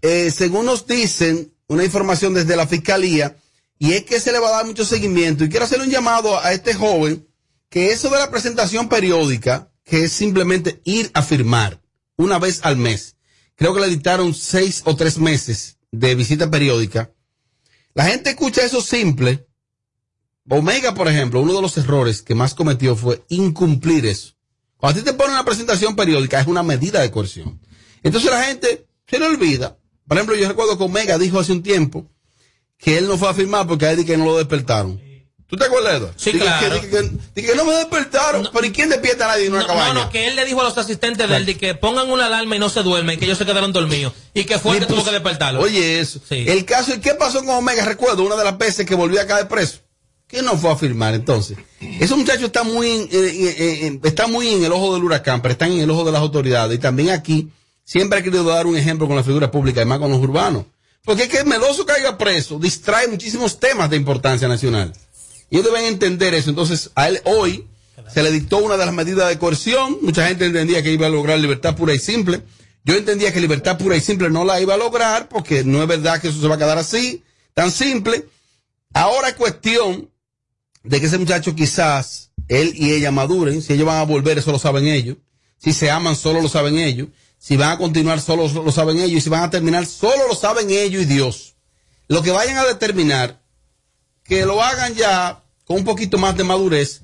Eh, 0.00 0.32
según 0.34 0.64
nos 0.64 0.86
dicen, 0.86 1.52
una 1.68 1.84
información 1.84 2.32
desde 2.32 2.56
la 2.56 2.66
fiscalía, 2.66 3.36
y 3.78 3.92
es 3.92 4.04
que 4.04 4.20
se 4.20 4.32
le 4.32 4.38
va 4.38 4.48
a 4.48 4.52
dar 4.52 4.66
mucho 4.66 4.86
seguimiento. 4.86 5.44
Y 5.44 5.50
quiero 5.50 5.66
hacer 5.66 5.80
un 5.80 5.90
llamado 5.90 6.40
a 6.40 6.52
este 6.54 6.72
joven, 6.72 7.28
que 7.68 7.92
eso 7.92 8.08
de 8.08 8.18
la 8.18 8.30
presentación 8.30 8.88
periódica, 8.88 9.71
que 9.84 10.04
es 10.04 10.12
simplemente 10.12 10.80
ir 10.84 11.10
a 11.14 11.22
firmar 11.22 11.80
una 12.16 12.38
vez 12.38 12.60
al 12.62 12.76
mes. 12.76 13.16
Creo 13.56 13.74
que 13.74 13.80
le 13.80 13.88
dictaron 13.88 14.34
seis 14.34 14.82
o 14.84 14.96
tres 14.96 15.18
meses 15.18 15.78
de 15.90 16.14
visita 16.14 16.50
periódica. 16.50 17.12
La 17.94 18.06
gente 18.06 18.30
escucha 18.30 18.64
eso 18.64 18.80
simple. 18.80 19.46
Omega, 20.48 20.94
por 20.94 21.08
ejemplo, 21.08 21.40
uno 21.40 21.54
de 21.54 21.62
los 21.62 21.76
errores 21.76 22.22
que 22.22 22.34
más 22.34 22.54
cometió 22.54 22.96
fue 22.96 23.24
incumplir 23.28 24.06
eso. 24.06 24.34
Cuando 24.76 25.00
a 25.00 25.04
ti 25.04 25.10
te 25.10 25.16
ponen 25.16 25.34
una 25.34 25.44
presentación 25.44 25.94
periódica, 25.94 26.40
es 26.40 26.46
una 26.46 26.62
medida 26.62 27.00
de 27.00 27.10
coerción. 27.10 27.60
Entonces 28.02 28.30
la 28.30 28.42
gente 28.42 28.88
se 29.06 29.18
le 29.18 29.26
olvida 29.26 29.78
Por 30.08 30.16
ejemplo, 30.16 30.34
yo 30.34 30.48
recuerdo 30.48 30.76
que 30.76 30.84
Omega 30.84 31.18
dijo 31.18 31.38
hace 31.38 31.52
un 31.52 31.62
tiempo 31.62 32.10
que 32.78 32.98
él 32.98 33.06
no 33.06 33.16
fue 33.16 33.28
a 33.28 33.34
firmar 33.34 33.66
porque 33.68 33.86
a 33.86 33.92
él 33.92 34.04
que 34.04 34.16
no 34.16 34.24
lo 34.24 34.38
despertaron. 34.38 35.00
¿Tú 35.52 35.58
te 35.58 35.66
acuerdas, 35.66 35.96
Eduardo? 35.96 36.14
Sí, 36.16 36.32
Di 36.32 36.38
que- 36.38 36.44
claro. 36.46 36.80
di 37.34 37.42
que, 37.42 37.54
no 37.54 37.66
me 37.66 37.74
despertaron. 37.74 38.48
Pero 38.54 38.66
¿y 38.66 38.72
quién 38.72 38.88
despierta 38.88 39.26
a 39.26 39.28
nadie 39.28 39.44
en 39.48 39.52
una 39.52 39.60
No, 39.60 39.66
cabaña? 39.68 39.92
no, 39.92 40.04
no, 40.04 40.10
que 40.10 40.26
él 40.26 40.34
le 40.34 40.46
dijo 40.46 40.62
a 40.62 40.64
los 40.64 40.78
asistentes 40.78 41.28
de 41.28 41.36
él 41.36 41.44
de 41.44 41.58
que 41.58 41.74
pongan 41.74 42.10
una 42.10 42.24
alarma 42.24 42.56
y 42.56 42.58
no 42.58 42.70
se 42.70 42.82
duermen, 42.82 43.18
que 43.18 43.26
ellos 43.26 43.36
se 43.36 43.44
quedaron 43.44 43.70
dormidos. 43.70 44.14
Y 44.32 44.44
que 44.44 44.58
fue 44.58 44.76
el 44.78 44.80
que 44.80 44.86
tuvo 44.86 45.04
que 45.04 45.10
despertarlo. 45.10 45.60
Oye, 45.60 46.00
eso. 46.00 46.20
El 46.30 46.64
caso, 46.64 46.94
¿y 46.94 47.00
qué 47.00 47.12
pasó 47.16 47.40
con 47.44 47.50
Omega? 47.56 47.84
Recuerdo 47.84 48.22
una 48.24 48.34
de 48.36 48.44
las 48.44 48.56
veces 48.56 48.86
que 48.86 48.94
volvió 48.94 49.20
a 49.20 49.26
caer 49.26 49.46
preso. 49.46 49.80
Que 50.26 50.40
no 50.40 50.56
fue 50.56 50.70
a 50.72 50.76
firmar 50.76 51.12
entonces. 51.12 51.58
Ese 52.00 52.14
muchacho 52.16 52.46
está 52.46 52.62
muy, 52.62 52.90
en- 52.90 53.02
eh, 53.02 53.08
eh, 53.12 53.54
eh, 53.88 54.00
está 54.04 54.26
muy 54.28 54.48
en 54.48 54.64
el 54.64 54.72
ojo 54.72 54.94
del 54.94 55.04
huracán, 55.04 55.42
pero 55.42 55.52
está 55.52 55.66
en 55.66 55.80
el 55.80 55.90
ojo 55.90 56.02
de 56.06 56.12
las 56.12 56.22
autoridades. 56.22 56.74
Y 56.78 56.80
también 56.80 57.10
aquí, 57.10 57.50
siempre 57.84 58.20
he 58.20 58.22
querido 58.22 58.44
dar 58.44 58.66
un 58.66 58.74
ejemplo 58.78 59.06
con 59.06 59.16
la 59.16 59.22
figura 59.22 59.50
pública, 59.50 59.80
además 59.82 59.98
con 59.98 60.10
los 60.10 60.20
urbanos. 60.20 60.64
Porque 61.04 61.24
es 61.24 61.28
que 61.28 61.44
Meloso 61.44 61.84
caiga 61.84 62.16
preso 62.16 62.58
distrae 62.58 63.08
muchísimos 63.08 63.60
temas 63.60 63.90
de 63.90 63.96
importancia 63.98 64.48
nacional. 64.48 64.94
Y 65.52 65.58
ellos 65.58 65.70
deben 65.70 65.84
entender 65.84 66.32
eso. 66.32 66.48
Entonces, 66.48 66.90
a 66.94 67.08
él 67.08 67.20
hoy 67.26 67.66
se 68.10 68.22
le 68.22 68.30
dictó 68.30 68.56
una 68.56 68.78
de 68.78 68.86
las 68.86 68.94
medidas 68.94 69.28
de 69.28 69.38
coerción. 69.38 69.98
Mucha 70.00 70.26
gente 70.26 70.46
entendía 70.46 70.82
que 70.82 70.90
iba 70.90 71.08
a 71.08 71.10
lograr 71.10 71.38
libertad 71.38 71.76
pura 71.76 71.92
y 71.92 71.98
simple. 71.98 72.40
Yo 72.84 72.94
entendía 72.94 73.34
que 73.34 73.40
libertad 73.40 73.76
pura 73.76 73.94
y 73.94 74.00
simple 74.00 74.30
no 74.30 74.46
la 74.46 74.62
iba 74.62 74.72
a 74.72 74.78
lograr 74.78 75.28
porque 75.28 75.62
no 75.62 75.82
es 75.82 75.86
verdad 75.86 76.22
que 76.22 76.28
eso 76.28 76.40
se 76.40 76.48
va 76.48 76.54
a 76.54 76.58
quedar 76.58 76.78
así, 76.78 77.22
tan 77.52 77.70
simple. 77.70 78.26
Ahora 78.94 79.28
es 79.28 79.34
cuestión 79.34 80.10
de 80.84 81.00
que 81.00 81.06
ese 81.06 81.18
muchacho 81.18 81.54
quizás 81.54 82.30
él 82.48 82.72
y 82.74 82.92
ella 82.94 83.10
maduren. 83.10 83.60
Si 83.60 83.74
ellos 83.74 83.84
van 83.84 83.98
a 83.98 84.04
volver, 84.04 84.38
eso 84.38 84.52
lo 84.52 84.58
saben 84.58 84.86
ellos. 84.86 85.18
Si 85.58 85.74
se 85.74 85.90
aman, 85.90 86.16
solo 86.16 86.40
lo 86.40 86.48
saben 86.48 86.78
ellos. 86.78 87.08
Si 87.36 87.58
van 87.58 87.72
a 87.72 87.76
continuar, 87.76 88.22
solo 88.22 88.48
lo 88.48 88.72
saben 88.72 88.96
ellos. 88.96 89.18
Y 89.18 89.20
si 89.20 89.28
van 89.28 89.42
a 89.42 89.50
terminar, 89.50 89.84
solo 89.84 90.28
lo 90.28 90.34
saben 90.34 90.70
ellos 90.70 91.02
y 91.02 91.04
Dios. 91.04 91.56
Lo 92.08 92.22
que 92.22 92.30
vayan 92.30 92.56
a 92.56 92.64
determinar, 92.64 93.42
que 94.24 94.46
lo 94.46 94.62
hagan 94.62 94.94
ya 94.94 95.41
con 95.66 95.76
un 95.78 95.84
poquito 95.84 96.18
más 96.18 96.36
de 96.36 96.44
madurez, 96.44 97.02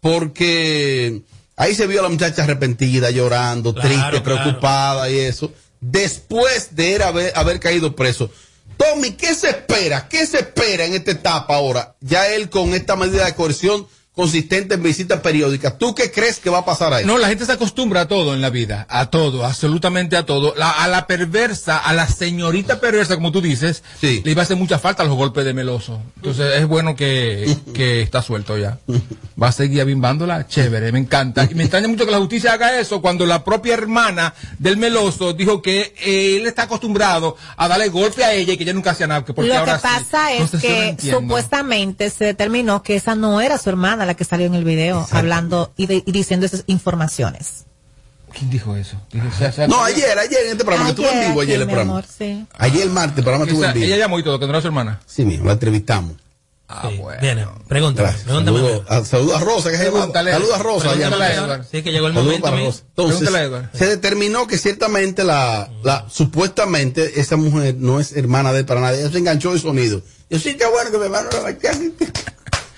porque 0.00 1.22
ahí 1.56 1.74
se 1.74 1.86
vio 1.86 2.00
a 2.00 2.02
la 2.04 2.08
muchacha 2.08 2.44
arrepentida, 2.44 3.10
llorando, 3.10 3.72
Claro, 3.72 3.88
triste, 3.88 4.08
claro. 4.10 4.24
preocupada 4.24 5.10
y 5.10 5.18
eso, 5.18 5.52
después 5.80 6.74
de 6.76 6.96
él 6.96 7.02
haber, 7.02 7.32
haber 7.36 7.60
caído 7.60 7.94
preso. 7.96 8.30
Tommy, 8.76 9.12
¿qué 9.12 9.34
se 9.34 9.50
espera? 9.50 10.08
¿Qué 10.08 10.26
se 10.26 10.38
espera 10.38 10.84
en 10.84 10.94
esta 10.94 11.12
etapa 11.12 11.54
ahora? 11.54 11.94
Ya 12.00 12.28
él 12.34 12.50
con 12.50 12.74
esta 12.74 12.96
medida 12.96 13.24
de 13.24 13.34
coerción 13.34 13.86
consistente 14.14 14.74
en 14.74 14.82
visitas 14.82 15.20
periódicas. 15.20 15.76
¿Tú 15.76 15.92
qué 15.94 16.12
crees 16.12 16.38
que 16.38 16.48
va 16.48 16.58
a 16.58 16.64
pasar 16.64 16.92
ahí? 16.94 17.04
No, 17.04 17.18
la 17.18 17.26
gente 17.28 17.44
se 17.46 17.52
acostumbra 17.52 18.02
a 18.02 18.08
todo 18.08 18.32
en 18.34 18.40
la 18.40 18.50
vida, 18.50 18.86
a 18.88 19.06
todo, 19.10 19.44
absolutamente 19.44 20.16
a 20.16 20.24
todo. 20.24 20.54
La- 20.56 20.70
a 20.70 20.86
la 20.86 21.06
perversa, 21.08 21.78
a 21.78 21.92
la 21.94 22.06
señorita 22.06 22.78
perversa, 22.80 23.16
como 23.16 23.32
tú 23.32 23.40
dices, 23.40 23.82
le 24.00 24.22
iba 24.24 24.42
a 24.42 24.44
hacer 24.44 24.56
mucha 24.56 24.78
falta 24.78 25.02
los 25.02 25.16
golpes 25.16 25.44
de 25.44 25.52
Meloso. 25.52 26.00
Entonces 26.16 26.56
es 26.60 26.66
bueno 26.68 26.94
que, 26.94 27.56
que 27.74 28.02
está 28.02 28.22
suelto 28.22 28.56
ya. 28.56 28.78
Va 29.40 29.48
a 29.48 29.52
seguir 29.52 29.80
abimbándola, 29.80 30.46
chévere, 30.46 30.92
me 30.92 31.00
encanta. 31.00 31.48
Y 31.50 31.54
me 31.56 31.64
extraña 31.64 31.88
mucho 31.88 32.06
que 32.06 32.12
la 32.12 32.18
justicia 32.18 32.52
haga 32.52 32.78
eso 32.78 33.02
cuando 33.02 33.26
la 33.26 33.42
propia 33.42 33.74
hermana 33.74 34.32
del 34.60 34.76
Meloso 34.76 35.32
dijo 35.32 35.60
que 35.60 35.92
él 36.04 36.46
está 36.46 36.62
acostumbrado 36.62 37.36
a 37.56 37.66
darle 37.66 37.88
golpe 37.88 38.22
a 38.24 38.32
ella 38.32 38.52
y 38.52 38.56
que 38.56 38.62
ella 38.62 38.74
nunca 38.74 38.92
hacía 38.92 39.08
nada. 39.08 39.24
que 39.24 39.32
Porque 39.34 39.48
Lo 39.52 39.64
que 39.64 39.70
sí. 39.72 39.76
pasa 39.82 40.32
es 40.32 40.50
que 40.52 40.96
supuestamente 41.00 42.10
se 42.10 42.26
determinó 42.26 42.82
que 42.82 42.94
esa 42.94 43.16
no 43.16 43.40
era 43.40 43.58
su 43.58 43.70
hermana 43.70 44.03
la 44.06 44.14
que 44.14 44.24
salió 44.24 44.46
en 44.46 44.54
el 44.54 44.64
video 44.64 45.06
hablando 45.10 45.72
y, 45.76 45.86
de- 45.86 46.02
y 46.06 46.12
diciendo 46.12 46.46
esas 46.46 46.64
informaciones. 46.66 47.64
¿Quién 48.36 48.50
dijo 48.50 48.74
eso? 48.76 48.96
Dijo, 49.12 49.28
o 49.28 49.38
sea, 49.38 49.48
o 49.50 49.52
sea, 49.52 49.68
No, 49.68 49.82
ayer, 49.84 50.18
ayer 50.18 50.46
en 50.46 50.52
este 50.52 50.64
programa, 50.64 50.86
que 50.94 51.02
estuvo 51.02 51.08
en 51.22 51.28
vivo 51.28 51.40
ayer 51.42 51.60
el 51.60 51.66
programa. 51.66 51.92
amor, 51.92 52.04
sí. 52.18 52.44
Ayer 52.58 52.82
el 52.82 52.90
martes, 52.90 53.18
el 53.18 53.22
programa 53.24 53.44
estuvo 53.44 53.64
en 53.64 53.72
vivo. 53.74 53.86
ella 53.86 53.96
llamó 53.96 54.18
y 54.18 54.24
todo, 54.24 54.40
que 54.40 54.46
no 54.46 54.50
era 54.50 54.60
su 54.60 54.66
hermana. 54.66 55.00
Sí, 55.06 55.24
mismo, 55.24 55.46
la 55.46 55.52
entrevistamos. 55.52 56.14
Ah, 56.66 56.90
bueno. 56.98 57.20
Viene, 57.20 57.46
pregúntame. 57.68 58.10
Saludos 58.26 58.82
a, 58.88 59.04
saludos 59.04 59.36
a 59.36 59.44
Rosa, 59.44 59.70
que. 59.70 59.76
Saludos 59.76 60.10
a 60.54 60.62
Rosa. 60.62 60.90
Pregúntale 60.92 61.24
allá. 61.26 61.42
a 61.42 61.44
Edward. 61.44 61.66
Sí, 61.70 61.82
que 61.82 61.92
llegó 61.92 62.06
el 62.08 62.14
Saludos 62.14 62.24
momento. 62.40 62.44
para 62.46 62.56
mi- 62.56 62.64
Rosa. 62.66 62.82
Entonces, 62.88 63.18
Pregúntale 63.18 63.38
a 63.38 63.46
Edward. 63.48 63.70
se 63.78 63.86
determinó 63.86 64.46
que 64.48 64.58
ciertamente 64.58 65.22
la, 65.24 65.70
la, 65.84 66.06
supuestamente 66.08 67.20
esa 67.20 67.36
mujer 67.36 67.76
no 67.78 68.00
es 68.00 68.16
hermana 68.16 68.52
de 68.52 68.60
él 68.60 68.64
para 68.64 68.80
nadie. 68.80 69.00
Ella 69.02 69.12
se 69.12 69.18
enganchó 69.18 69.52
el 69.52 69.60
sonido. 69.60 70.02
Yo 70.30 70.38
sí, 70.40 70.56
qué 70.56 70.64
bueno 70.66 70.90
que 70.90 70.98
mi 70.98 71.04
hermano 71.04 71.28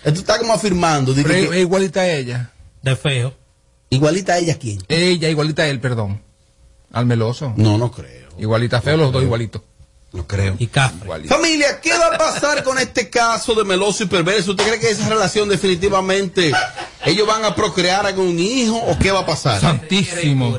Esto 0.06 0.20
está 0.20 0.38
como 0.38 0.52
afirmando. 0.52 1.12
Pero 1.14 1.28
que- 1.28 1.44
es 1.44 1.56
igualita 1.56 2.00
a 2.00 2.08
ella. 2.12 2.50
De 2.82 2.94
feo. 2.96 3.34
igualita 3.90 4.34
a 4.34 4.38
ella, 4.38 4.58
¿quién? 4.58 4.82
Ella, 4.88 5.28
igualita 5.28 5.62
a 5.62 5.68
él, 5.68 5.80
perdón. 5.80 6.22
Al 6.92 7.06
meloso. 7.06 7.52
No, 7.56 7.76
no 7.76 7.90
creo. 7.90 8.28
Igualita 8.38 8.80
feo, 8.80 8.96
los 8.96 9.12
dos 9.12 9.22
igualitos. 9.22 9.62
No 10.12 10.26
creo. 10.26 10.54
Y 10.58 10.68
cafre. 10.68 11.00
Igualito. 11.04 11.34
Familia, 11.34 11.80
¿qué 11.80 11.90
va 11.98 12.14
a 12.14 12.18
pasar 12.18 12.62
con 12.62 12.78
este 12.78 13.10
caso 13.10 13.54
de 13.54 13.64
Meloso 13.64 14.04
y 14.04 14.06
Perverso? 14.06 14.52
¿Usted 14.52 14.64
cree 14.64 14.78
que 14.80 14.90
esa 14.90 15.08
relación 15.08 15.48
definitivamente 15.48 16.52
ellos 17.04 17.26
van 17.26 17.44
a 17.44 17.54
procrear 17.54 18.06
algún 18.06 18.38
hijo 18.38 18.76
o 18.76 18.96
qué 18.98 19.10
va 19.10 19.20
a 19.20 19.26
pasar? 19.26 19.60
Santísimo. 19.60 20.56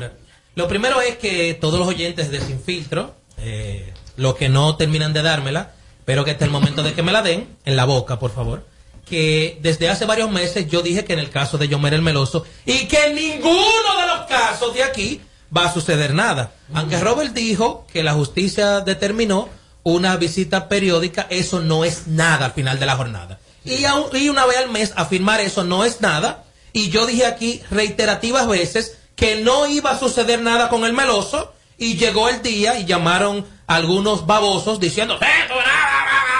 Lo 0.54 0.68
primero 0.68 1.00
es 1.00 1.16
que 1.16 1.54
todos 1.54 1.78
los 1.78 1.88
oyentes 1.88 2.30
de 2.30 2.40
Sin 2.40 2.60
Filtro, 2.60 3.14
eh, 3.38 3.92
los 4.16 4.36
que 4.36 4.48
no 4.48 4.76
terminan 4.76 5.12
de 5.12 5.22
dármela, 5.22 5.72
pero 6.04 6.24
que 6.24 6.32
este 6.32 6.44
es 6.44 6.48
el 6.48 6.52
momento 6.52 6.82
de 6.82 6.92
que 6.94 7.02
me 7.02 7.12
la 7.12 7.22
den, 7.22 7.48
en 7.64 7.76
la 7.76 7.84
boca, 7.84 8.18
por 8.18 8.32
favor, 8.32 8.66
que 9.08 9.58
desde 9.62 9.88
hace 9.88 10.04
varios 10.04 10.30
meses 10.30 10.68
yo 10.68 10.82
dije 10.82 11.04
que 11.04 11.12
en 11.12 11.18
el 11.18 11.30
caso 11.30 11.58
de 11.58 11.68
Yomer 11.68 11.94
el 11.94 12.02
Meloso, 12.02 12.44
y 12.66 12.86
que 12.86 13.06
en 13.06 13.14
ninguno 13.14 14.00
de 14.00 14.06
los 14.06 14.26
casos 14.26 14.74
de 14.74 14.82
aquí 14.82 15.20
va 15.56 15.66
a 15.66 15.72
suceder 15.72 16.14
nada. 16.14 16.52
Aunque 16.74 16.98
Robert 16.98 17.32
dijo 17.32 17.86
que 17.92 18.02
la 18.02 18.12
justicia 18.14 18.80
determinó 18.80 19.48
una 19.82 20.16
visita 20.16 20.68
periódica, 20.68 21.26
eso 21.30 21.60
no 21.60 21.84
es 21.84 22.06
nada 22.06 22.46
al 22.46 22.52
final 22.52 22.78
de 22.78 22.86
la 22.86 22.96
jornada. 22.96 23.38
Y, 23.64 23.84
y 24.16 24.28
una 24.28 24.46
vez 24.46 24.58
al 24.58 24.70
mes 24.70 24.92
afirmar 24.96 25.40
eso 25.40 25.64
no 25.64 25.84
es 25.84 26.00
nada. 26.00 26.44
Y 26.72 26.90
yo 26.90 27.06
dije 27.06 27.26
aquí 27.26 27.62
reiterativas 27.70 28.46
veces 28.46 28.98
que 29.16 29.36
no 29.36 29.66
iba 29.66 29.90
a 29.90 29.98
suceder 29.98 30.40
nada 30.42 30.68
con 30.68 30.84
el 30.84 30.92
meloso. 30.92 31.52
Y 31.80 31.96
llegó 31.96 32.28
el 32.28 32.42
día 32.42 32.78
y 32.78 32.86
llamaron 32.86 33.46
a 33.68 33.76
algunos 33.76 34.26
babosos 34.26 34.80
diciendo, 34.80 35.14
"Eh, 35.20 35.26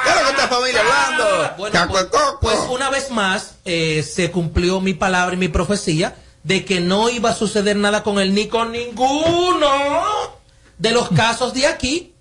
tú 0.08 0.20
nada, 0.20 0.24
¿Qué 0.24 0.30
es 0.30 0.36
lo 0.36 0.42
que 0.42 0.54
familia 0.54 0.80
hablando? 0.80 1.54
bueno, 1.58 1.88
pues, 1.88 2.06
pues 2.40 2.58
una 2.70 2.90
vez 2.90 3.10
más 3.10 3.54
eh, 3.64 4.02
se 4.02 4.30
cumplió 4.30 4.80
mi 4.80 4.94
palabra 4.94 5.34
y 5.34 5.38
mi 5.38 5.48
profecía 5.48 6.16
de 6.42 6.64
que 6.64 6.80
no 6.80 7.08
iba 7.08 7.30
a 7.30 7.34
suceder 7.34 7.76
nada 7.76 8.02
con 8.02 8.18
él 8.18 8.34
ni 8.34 8.46
con 8.48 8.72
ninguno 8.72 9.68
de 10.78 10.90
los 10.92 11.08
casos 11.10 11.52
de 11.54 11.66
aquí 11.66 12.14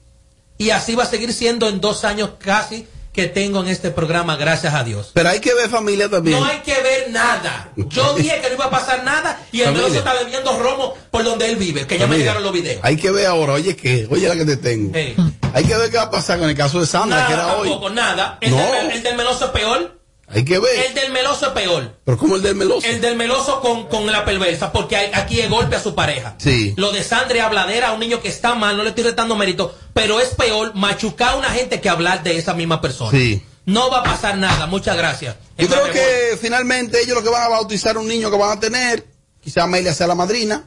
y 0.58 0.72
así 0.72 0.96
va 0.96 1.04
a 1.04 1.08
seguir 1.08 1.34
siendo 1.34 1.70
en 1.70 1.80
dos 1.80 2.04
años 2.04 2.32
casi 2.40 2.88
que 3.18 3.26
tengo 3.26 3.62
en 3.62 3.68
este 3.70 3.90
programa, 3.90 4.36
gracias 4.36 4.76
a 4.76 4.84
Dios. 4.84 5.10
Pero 5.12 5.30
hay 5.30 5.40
que 5.40 5.52
ver 5.56 5.70
familia 5.72 6.08
también. 6.08 6.40
No 6.40 6.46
hay 6.46 6.60
que 6.60 6.80
ver 6.84 7.10
nada. 7.10 7.72
Yo 7.76 8.14
dije 8.14 8.40
que 8.42 8.50
no 8.50 8.54
iba 8.54 8.66
a 8.66 8.70
pasar 8.70 9.04
nada 9.04 9.42
y 9.52 9.62
el 9.62 9.74
meloso 9.74 9.96
está 9.96 10.14
bebiendo 10.14 10.56
romo 10.60 10.94
por 11.10 11.24
donde 11.24 11.50
él 11.50 11.56
vive, 11.56 11.88
que 11.88 11.98
ya 11.98 12.06
me 12.06 12.20
llegaron 12.20 12.44
los 12.44 12.54
videos. 12.54 12.80
Hay 12.84 12.96
que 12.96 13.10
ver 13.10 13.26
ahora, 13.26 13.54
oye, 13.54 13.76
¿qué? 13.76 14.08
Oye, 14.12 14.28
la 14.30 14.36
que 14.36 14.46
te 14.46 14.58
tengo. 14.58 14.92
Hey. 14.94 15.16
Hay 15.52 15.64
que 15.66 15.76
ver 15.76 15.90
qué 15.90 15.98
va 15.98 16.04
a 16.04 16.12
pasar 16.12 16.38
con 16.38 16.48
el 16.48 16.56
caso 16.56 16.80
de 16.80 16.86
Sandra, 16.86 17.26
que 17.26 17.34
Nada 17.34 17.46
era 17.46 17.58
hoy. 17.58 17.70
tampoco, 17.70 17.90
nada. 17.90 18.38
El, 18.40 18.52
No. 18.52 18.58
del, 18.72 18.92
el 18.92 19.02
del 19.02 19.18
meloso 19.18 19.46
es 19.46 19.52
peor. 19.52 19.97
Hay 20.30 20.44
que 20.44 20.60
ver. 20.60 20.88
El 20.88 20.94
del 20.94 21.12
meloso 21.14 21.48
es 21.48 21.52
peor. 21.54 22.00
Pero 22.04 22.18
¿cómo 22.18 22.36
el 22.36 22.42
del 22.42 22.56
meloso? 22.56 22.86
El 22.86 23.00
del 23.00 23.16
meloso 23.16 23.62
con, 23.62 23.88
con 23.88 24.06
la 24.12 24.26
perversa, 24.26 24.72
porque 24.74 24.98
hay- 24.98 25.12
aquí 25.14 25.40
es 25.40 25.50
golpe 25.50 25.78
a 25.78 25.82
su 25.82 25.96
pareja. 25.96 26.36
Sí. 26.38 26.74
Lo 26.76 26.92
de 26.92 27.02
Sandra 27.04 27.38
es 27.38 27.44
habladera 27.44 27.90
a 27.90 27.94
un 27.94 28.00
niño 28.02 28.22
que 28.22 28.28
está 28.28 28.54
mal, 28.54 28.76
no 28.76 28.84
le 28.84 28.90
estoy 28.90 29.06
retando 29.06 29.36
mérito, 29.38 29.74
pero 29.94 30.20
es 30.20 30.30
peor 30.36 30.76
machucar 30.76 31.34
a 31.34 31.36
una 31.38 31.50
gente 31.52 31.80
que 31.80 31.88
hablar 31.90 32.24
de 32.24 32.38
esa 32.38 32.54
misma 32.54 32.82
persona. 32.82 33.12
Sí. 33.12 33.42
No 33.66 33.90
va 33.90 34.00
a 34.00 34.04
pasar 34.04 34.38
nada, 34.38 34.66
muchas 34.68 34.98
gracias. 34.98 35.36
Yo 35.58 35.68
creo 35.68 35.92
que 35.92 36.38
finalmente 36.42 37.02
ellos 37.02 37.16
lo 37.16 37.24
que 37.24 37.30
van 37.30 37.44
a 37.44 37.48
bautizar 37.50 37.96
a 37.96 38.00
un 38.00 38.08
niño 38.08 38.30
que 38.30 38.38
van 38.38 38.58
a 38.58 38.60
tener, 38.60 39.06
quizá 39.42 39.64
Amelia 39.64 39.94
sea 39.94 40.08
la 40.08 40.16
madrina. 40.16 40.66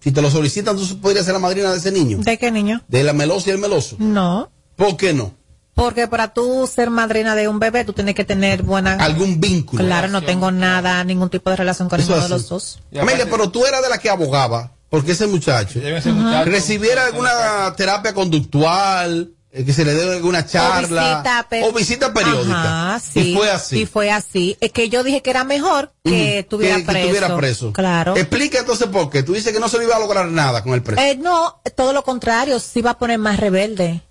Si 0.00 0.10
te 0.10 0.20
lo 0.20 0.30
solicitan, 0.30 0.76
tú 0.76 1.00
podrías 1.00 1.24
ser 1.24 1.34
la 1.34 1.40
madrina 1.40 1.70
de 1.70 1.78
ese 1.78 1.92
niño. 1.92 2.18
¿De 2.20 2.36
qué 2.36 2.50
niño? 2.50 2.82
De 2.88 3.04
la 3.04 3.12
melosa 3.12 3.48
y 3.50 3.52
el 3.52 3.58
meloso. 3.58 3.94
No. 4.00 4.50
¿Por 4.74 4.96
qué 4.96 5.12
no? 5.12 5.34
Porque 5.74 6.06
para 6.06 6.34
tú 6.34 6.66
ser 6.72 6.90
madrina 6.90 7.34
de 7.34 7.48
un 7.48 7.58
bebé, 7.58 7.84
tú 7.84 7.92
tienes 7.94 8.14
que 8.14 8.24
tener 8.24 8.62
buena... 8.62 8.94
Algún 8.96 9.40
vínculo. 9.40 9.82
Claro, 9.84 10.08
no 10.08 10.22
tengo 10.22 10.50
nada, 10.50 11.02
ningún 11.04 11.30
tipo 11.30 11.48
de 11.50 11.56
relación 11.56 11.88
con 11.88 11.98
ninguno 11.98 12.20
de 12.22 12.28
los 12.28 12.48
dos. 12.48 12.80
Amelia, 13.00 13.26
pero 13.30 13.50
tú 13.50 13.64
eras 13.64 13.82
de 13.82 13.88
la 13.88 13.96
que 13.98 14.10
abogaba, 14.10 14.72
porque 14.90 15.12
ese 15.12 15.26
muchacho 15.26 15.78
muchacho. 15.80 16.44
recibiera 16.44 17.06
alguna 17.06 17.72
terapia 17.76 18.12
conductual, 18.12 19.30
eh, 19.50 19.64
que 19.64 19.72
se 19.72 19.84
le 19.84 19.94
dé 19.94 20.12
alguna 20.16 20.46
charla, 20.46 21.02
o 21.02 21.08
visita, 21.22 21.46
pe- 21.48 21.64
o 21.64 21.72
visita 21.72 22.12
periódica. 22.12 22.90
Ajá, 22.94 23.00
sí. 23.00 23.32
Y 23.32 23.34
fue 23.36 23.50
así. 23.50 23.80
Y 23.82 23.86
fue 23.86 24.10
así. 24.10 24.56
Es 24.60 24.72
que 24.72 24.88
yo 24.88 25.02
dije 25.04 25.20
que 25.22 25.30
era 25.30 25.44
mejor 25.44 25.92
que 26.04 26.40
Ujú. 26.40 26.48
tuviera 26.56 26.76
Que- 26.76 26.82
que 26.82 26.86
preso. 26.92 27.06
estuviera 27.08 27.36
preso. 27.36 27.72
Claro. 27.72 28.16
Explica 28.16 28.58
entonces 28.60 28.88
por 28.88 29.10
qué. 29.10 29.22
Tú 29.22 29.32
dices 29.34 29.52
que 29.52 29.60
no 29.60 29.68
se 29.68 29.78
le 29.78 29.84
iba 29.84 29.96
a 29.96 30.00
lograr 30.00 30.26
nada 30.28 30.62
con 30.62 30.74
el 30.74 30.82
preso. 30.82 31.00
Eh, 31.02 31.16
no, 31.16 31.60
todo 31.76 31.92
lo 31.92 32.02
contrario, 32.04 32.58
se 32.60 32.78
iba 32.78 32.90
a 32.92 32.98
poner 32.98 33.18
más 33.18 33.38
rebelde. 33.40 34.02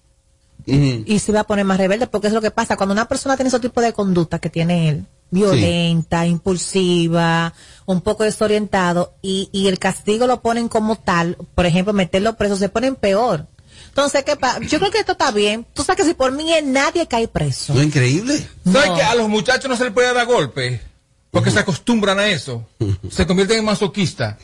Y 0.66 1.20
se 1.20 1.32
iba 1.32 1.42
a 1.42 1.46
poner 1.46 1.66
más 1.66 1.78
rebelde, 1.78 2.08
porque 2.08 2.28
es 2.28 2.34
lo 2.34 2.42
que 2.42 2.52
pasa. 2.52 2.78
Cuando 2.78 2.94
una 2.94 3.08
persona 3.08 3.36
tiene 3.36 3.50
ese 3.50 3.60
tipo 3.60 3.82
de 3.82 3.94
conducta 3.94 4.40
que 4.40 4.50
tiene 4.50 4.90
él, 4.90 5.06
violenta, 5.32 6.26
impulsiva, 6.26 7.54
un 7.86 8.02
poco 8.02 8.24
desorientado, 8.24 9.14
y, 9.22 9.50
y 9.52 9.68
el 9.68 9.80
castigo 9.80 10.28
lo 10.28 10.42
ponen 10.42 10.68
como 10.70 10.98
tal, 10.98 11.38
por 11.56 11.66
ejemplo, 11.66 11.94
meterlo 11.94 12.36
preso, 12.38 12.56
se 12.58 12.70
ponen 12.70 12.96
peor. 12.96 13.48
Entonces, 13.88 14.24
¿qué 14.24 14.36
pasa? 14.36 14.60
Yo 14.62 14.80
creo 14.80 14.92
que 14.92 15.00
esto 15.00 15.14
está 15.14 15.32
bien. 15.32 15.66
Tú 15.74 15.84
sabes 15.84 16.02
que 16.04 16.08
si 16.08 16.14
por 16.14 16.32
mí 16.32 16.54
es 16.54 16.64
nadie 16.64 17.08
cae 17.08 17.28
preso. 17.28 17.74
¿No 17.74 17.82
es 17.82 17.88
increíble? 17.88 18.48
¿Sabes 18.64 18.92
que 18.92 19.04
a 19.04 19.16
los 19.16 19.28
muchachos 19.28 19.70
no 19.70 19.76
se 19.76 19.84
les 19.84 19.94
puede 19.94 20.14
dar 20.14 20.26
golpe? 20.26 20.82
Porque 21.30 21.52
se 21.52 21.60
acostumbran 21.60 22.20
a 22.20 22.28
eso. 22.28 22.66
Se 23.10 23.26
convierten 23.26 23.60
en 23.60 23.66
masoquistas. 23.66 24.38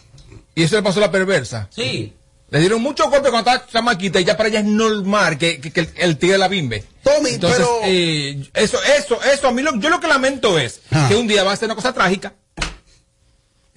Y 0.55 0.63
eso 0.63 0.75
le 0.75 0.83
pasó 0.83 0.99
a 0.99 1.03
la 1.03 1.11
perversa. 1.11 1.67
Sí. 1.69 2.13
Le 2.49 2.59
dieron 2.59 2.81
muchos 2.81 3.09
golpes 3.09 3.29
cuando 3.29 3.49
estaba 3.51 3.67
chamaquita 3.69 4.19
y 4.21 4.23
ya 4.23 4.37
para 4.37 4.47
ella 4.49 4.59
es 4.59 4.65
normal 4.65 5.37
que, 5.37 5.59
que- 5.59 5.71
que 5.71 5.81
el, 5.81 5.89
el 5.97 6.17
tigre 6.17 6.37
la 6.37 6.47
bimbe. 6.47 6.83
Tommy, 7.03 7.31
Entonces, 7.31 7.57
pero- 7.59 7.79
eh, 7.83 8.41
eso, 8.53 8.77
eso, 8.97 9.19
eso, 9.23 9.47
a 9.47 9.51
mí 9.51 9.61
lo, 9.61 9.75
yo 9.79 9.89
lo 9.89 9.99
que 9.99 10.07
lamento 10.07 10.57
es 10.57 10.79
Ah. 10.91 11.07
que 11.09 11.15
un 11.15 11.27
día 11.27 11.43
va 11.43 11.51
a 11.51 11.55
ser 11.57 11.65
una 11.67 11.75
cosa 11.75 11.93
trágica. 11.93 12.35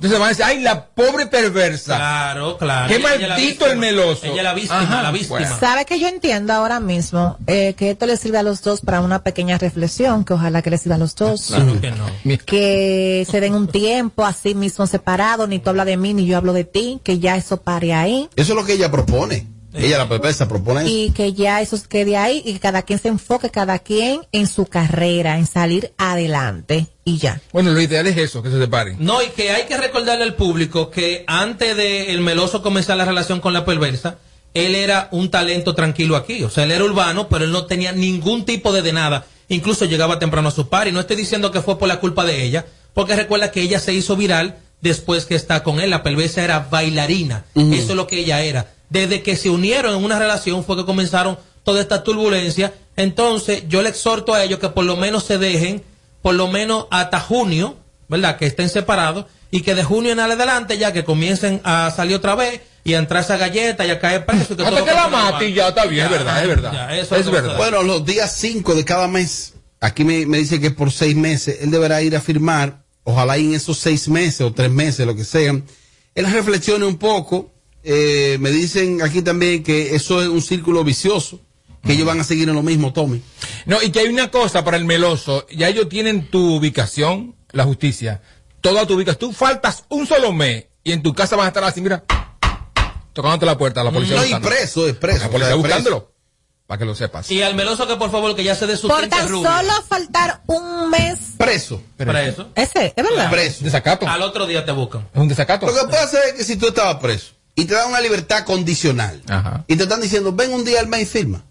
Entonces 0.00 0.18
van 0.18 0.26
a 0.28 0.30
decir, 0.30 0.44
ay, 0.46 0.60
la 0.62 0.86
pobre 0.86 1.26
perversa. 1.26 1.96
Claro, 1.96 2.56
claro. 2.56 2.88
Qué 2.88 2.98
maldito 2.98 3.66
el 3.66 3.76
meloso. 3.76 4.24
Ella 4.24 4.36
es 4.36 4.42
la 4.44 4.54
víctima, 4.54 4.80
Ajá, 4.80 5.02
la 5.02 5.10
víctima. 5.10 5.40
bueno. 5.40 5.56
¿Sabe 5.60 5.84
que 5.84 6.00
yo 6.00 6.08
entiendo 6.08 6.54
ahora 6.54 6.80
mismo 6.80 7.36
eh, 7.46 7.74
que 7.74 7.90
esto 7.90 8.06
le 8.06 8.16
sirve 8.16 8.38
a 8.38 8.42
los 8.42 8.62
dos 8.62 8.80
para 8.80 9.02
una 9.02 9.22
pequeña 9.22 9.58
reflexión, 9.58 10.24
que 10.24 10.32
ojalá 10.32 10.62
que 10.62 10.70
les 10.70 10.80
sirva 10.80 10.94
a 10.94 10.98
los 10.98 11.14
dos? 11.16 11.48
Claro 11.48 11.78
que 11.78 11.90
no. 11.90 12.06
Que 12.46 13.26
se 13.30 13.40
den 13.40 13.54
un 13.54 13.68
tiempo 13.68 14.24
así 14.24 14.54
mismo 14.54 14.86
separado, 14.86 15.46
ni 15.46 15.58
tú 15.58 15.68
hablas 15.68 15.84
de 15.84 15.98
mí, 15.98 16.14
ni 16.14 16.24
yo 16.24 16.38
hablo 16.38 16.54
de 16.54 16.64
ti, 16.64 16.98
que 17.04 17.18
ya 17.18 17.36
eso 17.36 17.58
pare 17.58 17.92
ahí. 17.92 18.30
Eso 18.36 18.52
es 18.54 18.58
lo 18.58 18.64
que 18.64 18.72
ella 18.72 18.90
propone. 18.90 19.46
Ella, 19.72 19.98
la 19.98 20.08
perversa, 20.08 20.48
propone 20.48 20.80
eso. 20.80 20.88
y 20.88 21.10
que 21.12 21.32
ya 21.32 21.60
eso 21.60 21.78
quede 21.88 22.16
ahí 22.16 22.42
y 22.44 22.54
que 22.54 22.60
cada 22.60 22.82
quien 22.82 22.98
se 22.98 23.08
enfoque, 23.08 23.50
cada 23.50 23.78
quien 23.78 24.20
en 24.32 24.46
su 24.46 24.66
carrera, 24.66 25.38
en 25.38 25.46
salir 25.46 25.92
adelante 25.96 26.88
y 27.04 27.18
ya. 27.18 27.40
Bueno, 27.52 27.70
lo 27.70 27.80
ideal 27.80 28.06
es 28.06 28.16
eso, 28.16 28.42
que 28.42 28.50
se 28.50 28.58
separen. 28.58 28.96
No, 28.98 29.22
y 29.22 29.28
que 29.28 29.50
hay 29.50 29.64
que 29.66 29.76
recordarle 29.76 30.24
al 30.24 30.34
público 30.34 30.90
que 30.90 31.24
antes 31.26 31.76
de 31.76 32.12
el 32.12 32.20
meloso 32.20 32.62
comenzar 32.62 32.96
la 32.96 33.04
relación 33.04 33.40
con 33.40 33.52
la 33.52 33.64
perversa, 33.64 34.18
él 34.54 34.74
era 34.74 35.08
un 35.12 35.30
talento 35.30 35.74
tranquilo 35.74 36.16
aquí. 36.16 36.42
O 36.42 36.50
sea, 36.50 36.64
él 36.64 36.72
era 36.72 36.84
urbano, 36.84 37.28
pero 37.28 37.44
él 37.44 37.52
no 37.52 37.66
tenía 37.66 37.92
ningún 37.92 38.44
tipo 38.44 38.72
de 38.72 38.82
de 38.82 38.92
nada. 38.92 39.26
Incluso 39.48 39.84
llegaba 39.84 40.18
temprano 40.18 40.48
a 40.48 40.52
su 40.52 40.68
par. 40.68 40.88
Y 40.88 40.92
no 40.92 41.00
estoy 41.00 41.16
diciendo 41.16 41.50
que 41.50 41.62
fue 41.62 41.78
por 41.78 41.88
la 41.88 42.00
culpa 42.00 42.24
de 42.24 42.42
ella, 42.42 42.66
porque 42.94 43.16
recuerda 43.16 43.50
que 43.50 43.62
ella 43.62 43.78
se 43.78 43.92
hizo 43.92 44.16
viral 44.16 44.58
después 44.80 45.26
que 45.26 45.34
está 45.36 45.62
con 45.62 45.80
él. 45.80 45.90
La 45.90 46.02
perversa 46.02 46.42
era 46.42 46.60
bailarina. 46.70 47.44
Eso 47.54 47.90
es 47.90 47.96
lo 47.96 48.06
que 48.06 48.18
ella 48.18 48.42
era. 48.42 48.72
Desde 48.90 49.22
que 49.22 49.36
se 49.36 49.50
unieron 49.50 49.96
en 49.96 50.04
una 50.04 50.18
relación 50.18 50.64
fue 50.64 50.76
que 50.76 50.84
comenzaron 50.84 51.38
toda 51.64 51.80
esta 51.80 52.02
turbulencia. 52.04 52.74
Entonces, 52.96 53.64
yo 53.68 53.82
le 53.82 53.88
exhorto 53.88 54.34
a 54.34 54.44
ellos 54.44 54.58
que 54.58 54.68
por 54.68 54.84
lo 54.84 54.96
menos 54.96 55.24
se 55.24 55.38
dejen, 55.38 55.82
por 56.22 56.34
lo 56.34 56.48
menos 56.48 56.86
hasta 56.90 57.20
junio, 57.20 57.76
¿verdad? 58.08 58.36
Que 58.36 58.46
estén 58.46 58.68
separados 58.68 59.26
y 59.50 59.62
que 59.62 59.74
de 59.74 59.84
junio 59.84 60.12
en 60.12 60.20
adelante 60.20 60.78
ya 60.78 60.92
que 60.92 61.04
comiencen 61.04 61.60
a 61.64 61.90
salir 61.90 62.16
otra 62.16 62.34
vez 62.34 62.60
y 62.84 62.94
a 62.94 62.98
entrar 62.98 63.22
esa 63.22 63.36
galleta 63.36 63.84
y 63.86 63.90
a 63.90 63.98
caer 63.98 64.26
preso. 64.26 64.54
y 64.54 64.56
que 64.56 64.62
Hasta 64.62 64.76
todo 64.76 64.84
que 64.84 64.94
la 64.94 65.08
mate 65.08 65.52
ya 65.52 65.68
está 65.68 65.86
bien, 65.86 66.06
es 66.06 66.10
verdad, 66.10 66.42
es 66.42 66.48
verdad. 66.48 66.72
ya, 66.72 66.96
eso 66.96 67.16
Es 67.16 67.30
verdad. 67.30 67.56
Bueno, 67.56 67.82
los 67.82 68.04
días 68.04 68.34
5 68.36 68.74
de 68.74 68.84
cada 68.84 69.08
mes, 69.08 69.54
aquí 69.80 70.04
me, 70.04 70.26
me 70.26 70.38
dice 70.38 70.60
que 70.60 70.70
por 70.70 70.90
seis 70.92 71.16
meses, 71.16 71.58
él 71.60 71.70
deberá 71.70 72.02
ir 72.02 72.16
a 72.16 72.20
firmar, 72.20 72.82
ojalá 73.04 73.38
y 73.38 73.46
en 73.46 73.54
esos 73.54 73.78
seis 73.78 74.08
meses 74.08 74.40
o 74.42 74.52
tres 74.52 74.70
meses, 74.70 75.06
lo 75.06 75.14
que 75.14 75.24
sean, 75.24 75.64
él 76.14 76.30
reflexione 76.30 76.84
un 76.86 76.98
poco. 76.98 77.52
Eh, 77.82 78.36
me 78.40 78.50
dicen 78.50 79.02
aquí 79.02 79.22
también 79.22 79.62
que 79.62 79.94
eso 79.94 80.20
es 80.20 80.28
un 80.28 80.42
círculo 80.42 80.84
vicioso, 80.84 81.40
que 81.82 81.92
ellos 81.92 82.06
van 82.06 82.20
a 82.20 82.24
seguir 82.24 82.48
en 82.48 82.54
lo 82.54 82.62
mismo, 82.62 82.92
Tommy. 82.92 83.22
No, 83.64 83.82
y 83.82 83.90
que 83.90 84.00
hay 84.00 84.08
una 84.08 84.30
cosa 84.30 84.64
para 84.64 84.76
el 84.76 84.84
meloso, 84.84 85.46
ya 85.50 85.68
ellos 85.68 85.88
tienen 85.88 86.28
tu 86.28 86.56
ubicación, 86.56 87.34
la 87.52 87.64
justicia, 87.64 88.20
toda 88.60 88.86
tu 88.86 88.94
ubicación. 88.94 89.30
Tú 89.30 89.32
faltas 89.32 89.84
un 89.88 90.06
solo 90.06 90.32
mes 90.32 90.66
y 90.84 90.92
en 90.92 91.02
tu 91.02 91.14
casa 91.14 91.36
vas 91.36 91.46
a 91.46 91.48
estar 91.48 91.64
así, 91.64 91.80
mira, 91.80 92.04
tocándote 93.14 93.46
la 93.46 93.56
puerta, 93.56 93.82
la 93.82 93.90
policía 93.90 94.16
No, 94.16 94.26
y 94.26 94.34
preso, 94.40 94.86
es 94.86 94.96
preso. 94.96 95.20
La 95.20 95.30
policía 95.30 95.46
o 95.46 95.48
sea, 95.48 95.56
es 95.56 95.62
buscándolo, 95.62 96.12
para 96.66 96.78
que 96.80 96.84
lo 96.84 96.94
sepas. 96.94 97.30
Y 97.30 97.40
al 97.40 97.54
meloso 97.54 97.88
que 97.88 97.96
por 97.96 98.10
favor 98.10 98.36
que 98.36 98.44
ya 98.44 98.54
se 98.54 98.66
dé 98.66 98.76
su 98.76 98.88
Por 98.88 99.06
tan 99.08 99.26
solo 99.26 99.72
faltar 99.88 100.42
un 100.46 100.90
mes. 100.90 101.18
Preso. 101.38 101.82
Preso. 101.96 102.50
Ese, 102.54 102.92
es 102.94 103.04
verdad. 103.04 103.30
Preso. 103.30 103.64
Desacato. 103.64 104.06
Al 104.06 104.20
otro 104.20 104.46
día 104.46 104.66
te 104.66 104.72
buscan. 104.72 105.08
Es 105.14 105.20
un 105.20 105.28
desacato. 105.28 105.64
Lo 105.64 105.72
que 105.72 105.86
pasa 105.90 106.18
es 106.28 106.34
que 106.34 106.44
si 106.44 106.56
tú 106.56 106.68
estabas 106.68 106.96
preso 106.96 107.39
y 107.60 107.64
te 107.66 107.74
dan 107.74 107.88
una 107.88 108.00
libertad 108.00 108.44
condicional 108.44 109.22
Ajá. 109.28 109.64
y 109.66 109.76
te 109.76 109.82
están 109.84 110.00
diciendo, 110.00 110.32
ven 110.32 110.52
un 110.52 110.64
día 110.64 110.80
al 110.80 110.86
mes 110.88 111.02
y 111.02 111.06
firma. 111.06 111.44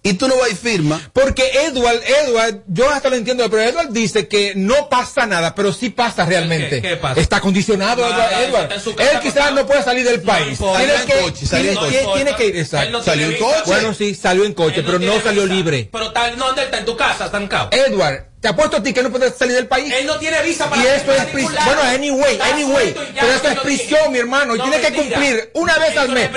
Y 0.00 0.12
tú 0.14 0.28
no 0.28 0.36
vas 0.38 0.52
y 0.52 0.54
firma. 0.54 1.00
Porque 1.12 1.42
Edward, 1.66 2.00
Edward, 2.24 2.62
yo 2.68 2.88
hasta 2.88 3.10
lo 3.10 3.16
entiendo, 3.16 3.48
pero 3.50 3.62
Edward 3.62 3.88
dice 3.90 4.28
que 4.28 4.52
no 4.54 4.88
pasa 4.88 5.26
nada, 5.26 5.56
pero 5.56 5.72
sí 5.72 5.90
pasa 5.90 6.24
realmente. 6.24 6.80
¿Qué- 6.80 6.90
qué 6.90 6.96
pasa? 6.96 7.20
Está 7.20 7.40
condicionado 7.40 8.02
No, 8.08 8.14
Edward. 8.14 8.32
Edward. 8.68 8.72
está 8.72 9.02
Él 9.12 9.20
quizás 9.20 9.52
no 9.52 9.66
puede 9.66 9.82
salir 9.82 10.04
del 10.08 10.22
país. 10.22 10.56
tiene 10.56 10.72
Salió 10.76 10.94
en 10.94 11.06
que, 11.06 11.12
coche, 11.20 11.46
salió 11.46 11.72
en 11.72 11.78
tiene, 11.78 12.04
coche. 12.04 12.14
tiene- 12.14 12.36
que 12.36 12.46
ir. 12.46 12.54
Él 12.54 12.60
Exacto. 12.62 12.90
no 12.92 13.02
Salió 13.02 13.26
en 13.26 13.36
coche. 13.38 13.62
Bueno, 13.66 13.92
sí, 13.92 14.14
salió 14.14 14.44
en 14.44 14.54
coche, 14.54 14.76
Él 14.80 14.86
no 14.86 14.92
pero 14.92 14.98
no 15.12 15.20
salió 15.20 15.42
visa. 15.42 15.54
libre. 15.54 15.88
Pero 15.92 16.12
tal, 16.12 16.38
no, 16.38 16.46
¿dónde 16.46 16.62
está? 16.62 16.78
En 16.78 16.84
tu 16.84 16.96
casa, 16.96 17.26
estancado. 17.26 17.70
Edward, 17.72 18.28
te 18.40 18.48
apuesto 18.48 18.76
a 18.76 18.82
ti 18.82 18.92
que 18.92 19.02
no 19.02 19.10
puedes 19.10 19.34
salir 19.36 19.56
del 19.56 19.66
país. 19.66 19.92
Él 19.92 20.06
no 20.06 20.16
tiene 20.18 20.40
visa 20.42 20.70
para 20.70 20.80
Y 20.82 20.86
esto 20.86 21.12
es 21.12 21.24
prisión. 21.26 21.56
Bueno, 21.64 21.82
anyway, 21.82 22.38
anyway. 22.40 22.94
Pero 23.14 23.32
esto 23.32 23.48
es 23.48 23.58
prisión, 23.60 23.98
dije. 24.00 24.10
mi 24.10 24.18
hermano. 24.18 24.54
Y 24.54 24.58
No, 24.58 24.64
tiene 24.64 24.80
que 24.80 24.92
cumplir 24.92 25.50
una 25.54 25.76
vez 25.78 25.90
Eso 25.90 26.00
al 26.00 26.08
mes. 26.10 26.30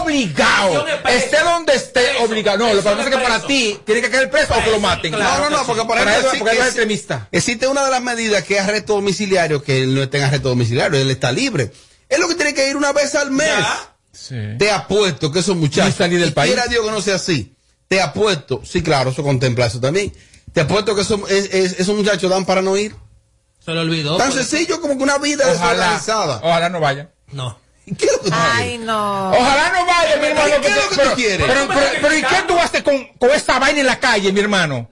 Obligado. 0.00 0.86
Esté 1.08 1.38
donde 1.44 1.74
esté, 1.74 2.00
Preso. 2.00 2.24
obligado. 2.24 2.58
No, 2.58 2.74
lo 2.74 2.82
que 2.82 2.88
pasa 2.88 3.02
es 3.02 3.08
que 3.08 3.22
para 3.22 3.46
ti 3.46 3.78
tiene 3.84 4.00
que 4.00 4.10
caer 4.10 4.30
preso 4.30 4.54
o 4.54 4.64
que 4.64 4.70
lo 4.70 4.80
maten. 4.80 5.12
Claro. 5.12 5.44
no, 5.44 5.50
no, 5.50 5.58
no, 5.58 5.66
porque 5.66 5.82
por 5.84 5.96
Para 5.96 6.10
ejemplo, 6.10 6.30
Edward, 6.30 6.38
porque 6.40 6.58
es 6.58 6.64
extremista. 6.66 7.28
Existe 7.30 7.68
una 7.68 7.84
de 7.84 7.90
las 7.90 8.02
medidas 8.02 8.42
que 8.42 8.56
es 8.56 8.60
arresto 8.60 8.94
domiciliario, 8.94 9.62
que 9.62 9.82
él 9.82 9.94
no 9.94 10.02
está 10.02 10.18
en 10.18 10.24
arresto 10.24 10.48
domiciliario, 10.48 11.00
él 11.00 11.10
está 11.10 11.30
libre. 11.30 11.70
Es 12.08 12.18
lo 12.18 12.26
que 12.28 12.34
tiene 12.34 12.52
que 12.54 12.68
ir 12.68 12.76
una 12.76 12.92
vez 12.92 13.14
al 13.14 13.30
mes. 13.30 13.48
Ya. 13.48 14.56
Te 14.58 14.70
apuesto 14.70 15.30
que 15.30 15.40
esos 15.40 15.56
muchachos. 15.56 15.86
Ni 15.86 15.92
salir 15.92 16.20
del 16.20 16.30
y 16.30 16.32
país. 16.32 16.52
Quiera 16.52 16.68
Dios 16.68 16.84
que 16.84 16.90
no 16.90 17.00
sea 17.00 17.16
así. 17.16 17.54
Te 17.88 18.00
apuesto, 18.00 18.62
sí, 18.64 18.82
claro, 18.82 19.10
eso 19.10 19.22
contempla 19.22 19.66
eso 19.66 19.80
también. 19.80 20.12
Te 20.54 20.62
apuesto 20.62 20.94
que 20.94 21.02
esos, 21.02 21.20
es- 21.30 21.52
es- 21.52 21.80
esos 21.80 21.94
muchachos 21.94 22.30
dan 22.30 22.46
para 22.46 22.62
no 22.62 22.76
ir. 22.76 22.96
Se 23.62 23.72
lo 23.72 23.80
olvidó. 23.82 24.16
Tan 24.16 24.32
sencillo 24.32 24.80
como 24.80 24.96
que 24.96 25.02
una 25.02 25.18
vida 25.18 25.44
desorganizada. 25.46 26.40
ojalá 26.42 26.68
no 26.70 26.80
vaya. 26.80 27.10
No. 27.32 27.58
¿Y 27.86 27.94
¿Qué 27.94 28.06
es 28.06 28.12
lo 28.12 28.20
que 28.20 28.30
tú 28.30 28.36
Ay, 28.38 28.78
no. 28.78 29.30
Ojalá 29.30 29.72
no 29.72 29.84
vaya, 29.86 30.16
mi 30.16 30.26
hermano. 30.28 30.46
¿Qué 30.62 30.68
es 30.68 30.76
lo 30.76 30.82
que 30.82 30.88
tú 30.88 30.94
pero, 30.96 31.14
quieres? 31.14 31.46
Pero, 31.46 31.68
pero, 31.68 31.80
pero, 32.00 32.14
¿y 32.16 32.22
qué 32.22 32.36
tú 32.48 32.58
haces 32.58 32.82
con, 32.82 33.06
con 33.18 33.30
esa 33.30 33.58
vaina 33.58 33.80
en 33.80 33.86
la 33.86 34.00
calle, 34.00 34.32
mi 34.32 34.40
hermano? 34.40 34.88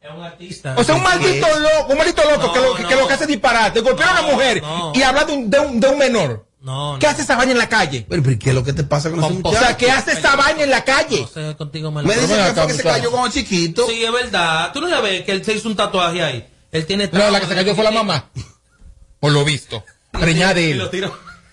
Es 0.00 0.10
un 0.10 0.22
artista. 0.22 0.74
O 0.78 0.82
sea, 0.84 0.94
un 0.94 1.02
maldito 1.02 1.46
loco, 1.58 1.92
un 1.92 1.98
maldito 1.98 2.22
loco 2.30 2.46
No, 2.46 2.52
que, 2.52 2.60
lo, 2.60 2.74
que, 2.74 2.82
no. 2.84 2.88
que 2.88 2.96
lo 2.96 3.06
que 3.08 3.12
hace 3.14 3.24
es 3.24 3.28
disparate, 3.28 3.80
golpear 3.80 4.08
a 4.08 4.12
una 4.12 4.22
No, 4.22 4.28
mujer 4.32 4.62
no. 4.62 4.92
y 4.94 5.02
hablar 5.02 5.26
de 5.26 5.32
un, 5.32 5.50
de, 5.50 5.58
un, 5.60 5.80
de 5.80 5.88
un 5.88 5.98
menor. 5.98 6.46
No, 6.62 6.96
¿Qué 7.00 7.06
no. 7.06 7.12
hace 7.12 7.22
esa 7.22 7.36
vaina 7.36 7.52
en 7.52 7.58
la 7.58 7.68
calle? 7.68 8.06
Pero, 8.08 8.22
pero 8.22 8.38
¿qué 8.38 8.48
es 8.50 8.54
lo 8.54 8.62
que 8.62 8.72
te 8.72 8.84
pasa 8.84 9.10
con 9.10 9.18
ese 9.18 9.42
Con- 9.42 9.52
O 9.54 9.58
sea, 9.58 9.76
¿qué 9.76 9.90
hace 9.90 10.12
esa 10.12 10.36
vaina 10.36 10.62
en 10.62 10.70
la 10.70 10.84
calle? 10.84 11.20
No 11.22 11.26
sé, 11.26 11.56
contigo 11.56 11.90
me 11.90 12.02
Me 12.02 12.14
dicen 12.14 12.36
que 12.46 12.52
fue 12.54 12.66
que 12.68 12.74
se 12.74 12.82
cayó 12.84 13.10
como 13.10 13.28
chiquito. 13.28 13.86
Sí, 13.88 14.04
es 14.04 14.12
verdad. 14.12 14.72
Tú 14.72 14.80
no 14.80 14.86
la 14.88 15.00
ves 15.00 15.24
que 15.24 15.32
él 15.32 15.44
se 15.44 15.54
hizo 15.54 15.68
un 15.68 15.74
tatuaje 15.76 16.22
ahí. 16.22 16.46
Él 16.70 16.86
tiene 16.86 17.08
No, 17.12 17.30
la 17.30 17.40
que 17.40 17.46
se 17.46 17.54
cayó 17.54 17.74
fue 17.74 17.82
la 17.84 17.90
mamá. 17.90 18.30
Por 19.20 19.32
lo 19.32 19.44
visto. 19.44 19.84
Preñada 20.12 20.54
de 20.54 20.70
él. 20.70 20.88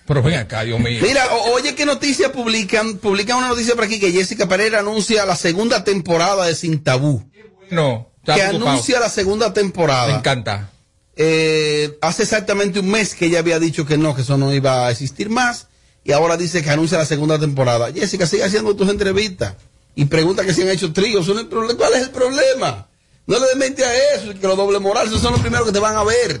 Pero 0.06 0.22
ven 0.22 0.38
acá, 0.38 0.62
Dios 0.64 0.78
mío. 0.80 1.00
Mira, 1.02 1.26
o- 1.34 1.52
oye, 1.54 1.74
¿qué 1.74 1.86
noticias 1.86 2.30
publican? 2.30 2.98
Publican 2.98 3.36
una 3.38 3.48
noticia 3.48 3.74
por 3.74 3.84
aquí 3.84 4.00
que 4.00 4.10
Jessica 4.12 4.46
Pereira 4.48 4.80
anuncia 4.80 5.24
la 5.26 5.36
segunda 5.36 5.84
temporada 5.84 6.46
de 6.46 6.54
Sin 6.54 6.82
Tabú. 6.82 7.28
No, 7.70 8.10
Que 8.24 8.42
anuncia 8.42 8.98
la 9.00 9.08
segunda 9.08 9.48
Me 9.48 9.54
temporada. 9.54 10.14
encanta. 10.16 10.70
Eh, 11.22 11.98
hace 12.00 12.22
exactamente 12.22 12.80
un 12.80 12.90
mes 12.90 13.14
que 13.14 13.26
ella 13.26 13.40
había 13.40 13.58
dicho 13.58 13.84
que 13.84 13.98
no, 13.98 14.14
que 14.14 14.22
eso 14.22 14.38
no 14.38 14.54
iba 14.54 14.86
a 14.86 14.90
existir 14.90 15.28
más. 15.28 15.66
Y 16.02 16.12
ahora 16.12 16.38
dice 16.38 16.62
que 16.62 16.70
anuncia 16.70 16.96
la 16.96 17.04
segunda 17.04 17.38
temporada. 17.38 17.92
Jessica, 17.92 18.26
sigue 18.26 18.42
haciendo 18.42 18.74
tus 18.74 18.88
entrevistas. 18.88 19.56
Y 19.94 20.06
pregunta 20.06 20.46
que 20.46 20.54
si 20.54 20.62
han 20.62 20.70
hecho 20.70 20.94
tríos. 20.94 21.30
¿Cuál 21.76 21.92
es 21.92 22.04
el 22.04 22.10
problema? 22.10 22.88
No 23.26 23.38
le 23.38 23.48
des 23.48 23.56
mente 23.56 23.84
a 23.84 24.14
eso, 24.14 24.32
que 24.32 24.46
los 24.46 24.56
doble 24.56 24.78
moral, 24.78 25.08
esos 25.08 25.20
son 25.20 25.32
los 25.32 25.42
primeros 25.42 25.66
que 25.66 25.74
te 25.74 25.78
van 25.78 25.94
a 25.94 26.04
ver. 26.04 26.40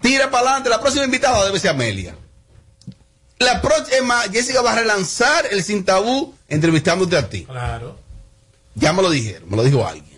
Tira 0.00 0.30
para 0.30 0.44
adelante. 0.44 0.70
La 0.70 0.80
próxima 0.80 1.04
invitada 1.04 1.44
debe 1.44 1.58
ser 1.58 1.70
Amelia. 1.70 2.14
La 3.40 3.60
próxima, 3.60 4.20
Jessica 4.32 4.62
va 4.62 4.74
a 4.74 4.76
relanzar 4.76 5.48
el 5.50 5.64
Sin 5.64 5.84
Tabú 5.84 6.34
entrevistándote 6.46 7.16
a 7.16 7.28
ti. 7.28 7.46
Claro. 7.46 7.98
Ya 8.76 8.92
me 8.92 9.02
lo 9.02 9.10
dijeron, 9.10 9.50
me 9.50 9.56
lo 9.56 9.64
dijo 9.64 9.84
alguien. 9.84 10.09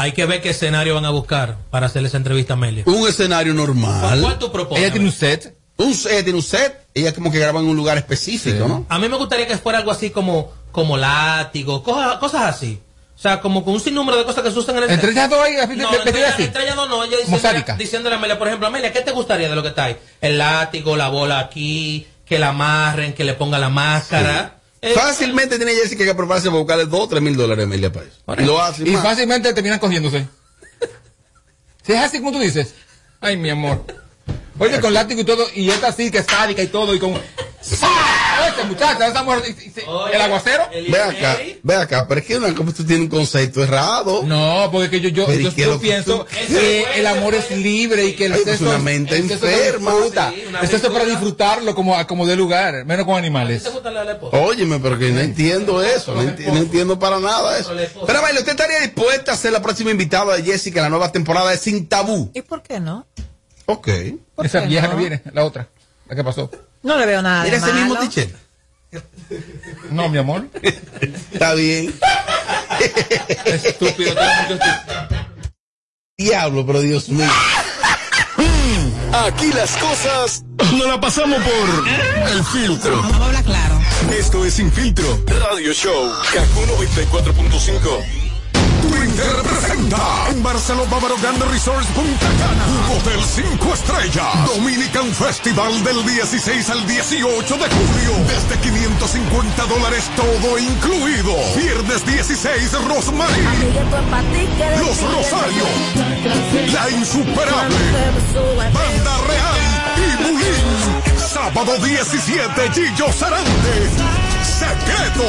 Hay 0.00 0.12
que 0.12 0.24
ver 0.26 0.40
qué 0.40 0.50
escenario 0.50 0.94
van 0.94 1.04
a 1.04 1.10
buscar 1.10 1.56
para 1.70 1.86
hacer 1.86 2.04
esa 2.06 2.16
entrevista 2.16 2.52
a 2.54 2.56
Amelia. 2.56 2.84
Un 2.86 3.06
escenario 3.08 3.52
normal. 3.52 4.20
¿Cuál 4.20 4.38
tú 4.38 4.50
propones? 4.52 4.82
Ella 4.84 4.92
tiene 4.92 5.06
un 5.06 5.12
set. 5.12 5.58
Un 5.76 5.92
set, 5.94 6.22
tiene 6.24 6.36
un 6.38 6.42
set. 6.42 6.86
Ella 6.94 7.12
como 7.12 7.30
que 7.32 7.38
graba 7.38 7.60
en 7.60 7.66
un 7.66 7.76
lugar 7.76 7.98
específico, 7.98 8.66
¿no? 8.68 8.86
A 8.88 8.98
mí 8.98 9.08
me 9.08 9.16
gustaría 9.16 9.46
que 9.46 9.58
fuera 9.58 9.78
algo 9.80 9.90
así 9.90 10.10
como, 10.10 10.52
como 10.72 10.96
látigo, 10.96 11.82
cosas, 11.82 12.16
cosas 12.18 12.42
así. 12.42 12.80
O 13.16 13.20
sea, 13.20 13.40
como 13.40 13.64
con 13.64 13.74
un 13.74 13.80
sinnúmero 13.80 14.16
de 14.18 14.24
cosas 14.24 14.44
que 14.44 14.52
se 14.52 14.58
usan 14.60 14.76
en 14.76 14.84
el 14.84 14.90
Entre 14.90 15.10
ellas 15.10 15.28
dos 15.28 15.40
ahí, 15.44 15.54
No, 15.56 15.66
de- 15.66 15.72
entre 15.74 15.88
vestida 16.04 16.18
ellas- 16.18 16.34
así. 16.34 16.42
entre 16.44 16.62
ellas 16.62 16.76
dos 16.76 16.88
no, 16.88 17.02
ella 17.04 17.16
diciéndole, 17.16 17.64
diciéndole 17.76 18.14
a 18.14 18.18
Amelia, 18.18 18.38
por 18.38 18.46
ejemplo, 18.46 18.68
Amelia, 18.68 18.92
¿qué 18.92 19.00
te 19.00 19.10
gustaría 19.10 19.48
de 19.48 19.56
lo 19.56 19.62
que 19.62 19.68
está 19.70 19.84
ahí? 19.86 19.96
El 20.20 20.38
látigo, 20.38 20.96
la 20.96 21.08
bola 21.08 21.40
aquí, 21.40 22.06
que 22.24 22.38
la 22.38 22.50
amarren, 22.50 23.14
que 23.14 23.24
le 23.24 23.34
ponga 23.34 23.58
la 23.58 23.68
máscara. 23.68 24.57
Eh, 24.80 24.94
Fácilmente 24.94 25.56
tiene 25.56 25.72
Jessica 25.74 26.04
que 26.04 26.14
prepararse 26.14 26.48
para 26.48 26.58
buscarle 26.60 26.86
2 26.86 27.00
o 27.00 27.08
3 27.08 27.22
mil 27.22 27.36
dólares 27.36 27.66
a 27.66 27.74
eso. 27.74 28.42
Y 28.42 28.44
lo 28.44 28.60
hace. 28.62 28.88
Y 28.88 28.92
más. 28.92 29.02
fácilmente 29.02 29.52
terminan 29.52 29.78
cogiéndose. 29.78 30.26
Si 31.84 31.94
es 31.94 32.00
así 32.00 32.18
como 32.18 32.32
tú 32.32 32.38
dices. 32.38 32.74
Ay, 33.18 33.38
mi 33.38 33.48
amor. 33.48 33.82
Oye, 34.58 34.80
con 34.80 34.92
látigo 34.94 35.20
y 35.20 35.24
todo, 35.24 35.46
y 35.54 35.70
esta 35.70 35.88
así 35.88 36.10
que 36.10 36.18
es 36.18 36.26
sádica 36.26 36.62
y 36.62 36.66
todo, 36.68 36.94
y 36.94 36.98
con. 36.98 37.14
¡Sa! 37.60 37.86
ese 38.54 38.64
muchacho, 38.66 39.02
esa 39.02 39.22
mujer, 39.24 39.42
y- 39.46 39.50
y- 39.50 39.72
y- 39.80 40.14
el 40.14 40.20
aguacero. 40.22 40.62
Ve 40.88 41.02
acá, 41.02 41.38
ve 41.62 41.74
acá, 41.74 42.06
pero 42.08 42.20
es 42.20 42.26
que 42.26 42.36
una 42.36 42.54
tú 42.54 42.72
tienes 42.84 43.00
un 43.00 43.08
concepto 43.08 43.62
errado. 43.62 44.22
No, 44.24 44.68
porque 44.72 44.88
que 44.90 45.00
yo, 45.00 45.08
yo, 45.10 45.26
Pero 45.26 45.40
¿y 45.40 45.44
yo, 45.44 45.54
que 45.54 45.78
pienso 45.78 46.20
tú- 46.20 46.26
que 46.46 46.86
el 46.94 47.06
amor 47.06 47.34
es 47.34 47.50
libre 47.50 48.06
y 48.06 48.14
que 48.14 48.26
el 48.26 48.34
Ay, 48.34 48.40
pues 48.44 48.56
sexo 48.58 48.68
una 48.70 48.78
es- 48.78 48.82
mente 48.84 49.16
el 49.16 49.30
enferma. 49.30 49.90
disfruta. 49.92 50.30
Sí, 50.34 50.44
el 50.62 50.68
sexo 50.68 50.86
es 50.86 50.92
para 50.92 51.04
disfrutarlo 51.04 51.74
como, 51.74 52.06
como 52.06 52.26
de 52.26 52.36
lugar, 52.36 52.84
menos 52.86 53.04
con 53.04 53.16
animales. 53.16 53.64
Óyeme, 54.32 54.78
pero 54.78 54.98
que 54.98 55.10
no 55.10 55.20
entiendo 55.20 55.82
eso, 55.82 56.14
no, 56.14 56.22
enti- 56.22 56.46
no 56.46 56.56
entiendo 56.58 56.98
para 56.98 57.18
nada 57.20 57.58
eso. 57.58 57.72
Pero 58.06 58.22
vale, 58.22 58.38
¿usted 58.38 58.52
estaría 58.52 58.80
dispuesta 58.80 59.32
a 59.32 59.36
ser 59.36 59.52
la 59.52 59.60
próxima 59.60 59.90
invitada 59.90 60.36
de 60.36 60.42
Jessica 60.44 60.78
en 60.78 60.84
la 60.84 60.90
nueva 60.90 61.12
temporada 61.12 61.50
de 61.50 61.58
Sin 61.58 61.88
Tabú? 61.88 62.30
¿Y 62.34 62.42
por 62.42 62.62
qué 62.62 62.80
no? 62.80 63.06
Ok. 63.70 63.88
Esa 64.42 64.60
vieja 64.60 64.86
no? 64.88 64.94
que 64.94 65.00
viene, 65.00 65.22
la 65.30 65.44
otra, 65.44 65.68
la 66.08 66.16
que 66.16 66.24
pasó. 66.24 66.50
No 66.82 66.96
le 66.96 67.04
veo 67.04 67.20
nada 67.20 67.44
Mira 67.44 67.58
ese 67.58 67.72
mismo 67.74 67.94
malo. 67.94 68.08
t 68.08 68.34
No, 69.90 70.08
mi 70.08 70.16
amor. 70.16 70.48
Está 71.32 71.52
bien. 71.52 71.94
Estúpido, 73.44 74.14
Diablo, 76.16 76.64
pero 76.64 76.80
Dios 76.80 77.10
mío. 77.10 77.28
Aquí 79.12 79.52
las 79.52 79.76
cosas 79.76 80.44
no 80.72 80.86
la 80.86 80.98
pasamos 80.98 81.38
por 81.42 82.28
el 82.30 82.44
filtro. 82.44 83.02
Vamos 83.02 83.20
a 83.20 83.26
hablar 83.26 83.44
claro. 83.44 83.80
Esto 84.18 84.46
es 84.46 84.54
Sin 84.54 84.72
Filtro 84.72 85.22
Radio 85.26 85.74
Show. 85.74 86.10
Kaku 86.32 86.60
94.5. 86.84 88.27
Twitter 89.18 89.42
presenta 89.42 89.98
en 90.30 90.42
Barcelona 90.44 90.88
Bávaro 90.88 91.16
Grande 91.20 91.44
Resorts 91.46 91.88
Punta 91.88 92.28
Cana. 92.38 92.66
Un 92.68 92.96
hotel 92.96 93.20
5 93.20 93.74
estrellas. 93.74 94.46
Dominican 94.54 95.12
Festival 95.12 95.82
del 95.82 96.06
16 96.06 96.70
al 96.70 96.86
18 96.86 97.54
de 97.56 97.64
julio. 97.64 98.12
Desde 98.28 98.60
550 98.60 99.66
dólares 99.66 100.08
todo 100.14 100.58
incluido. 100.58 101.34
Viernes 101.56 102.06
16 102.06 102.72
Rosmarie. 102.86 103.42
Los 104.78 105.02
Rosarios. 105.02 105.68
La 106.72 106.88
Insuperable. 106.90 107.76
Banda 108.72 109.18
Real 109.26 109.58
y 109.96 110.22
Bulín. 110.22 111.18
Sábado 111.18 111.76
17 111.78 112.70
Gillo 112.72 113.12
Sarante. 113.12 113.88
Secreto. 114.44 115.24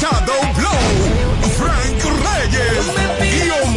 Shadow 0.00 0.54
Blow. 0.54 1.25
Frank 1.50 2.02
Reyes. 2.04 3.75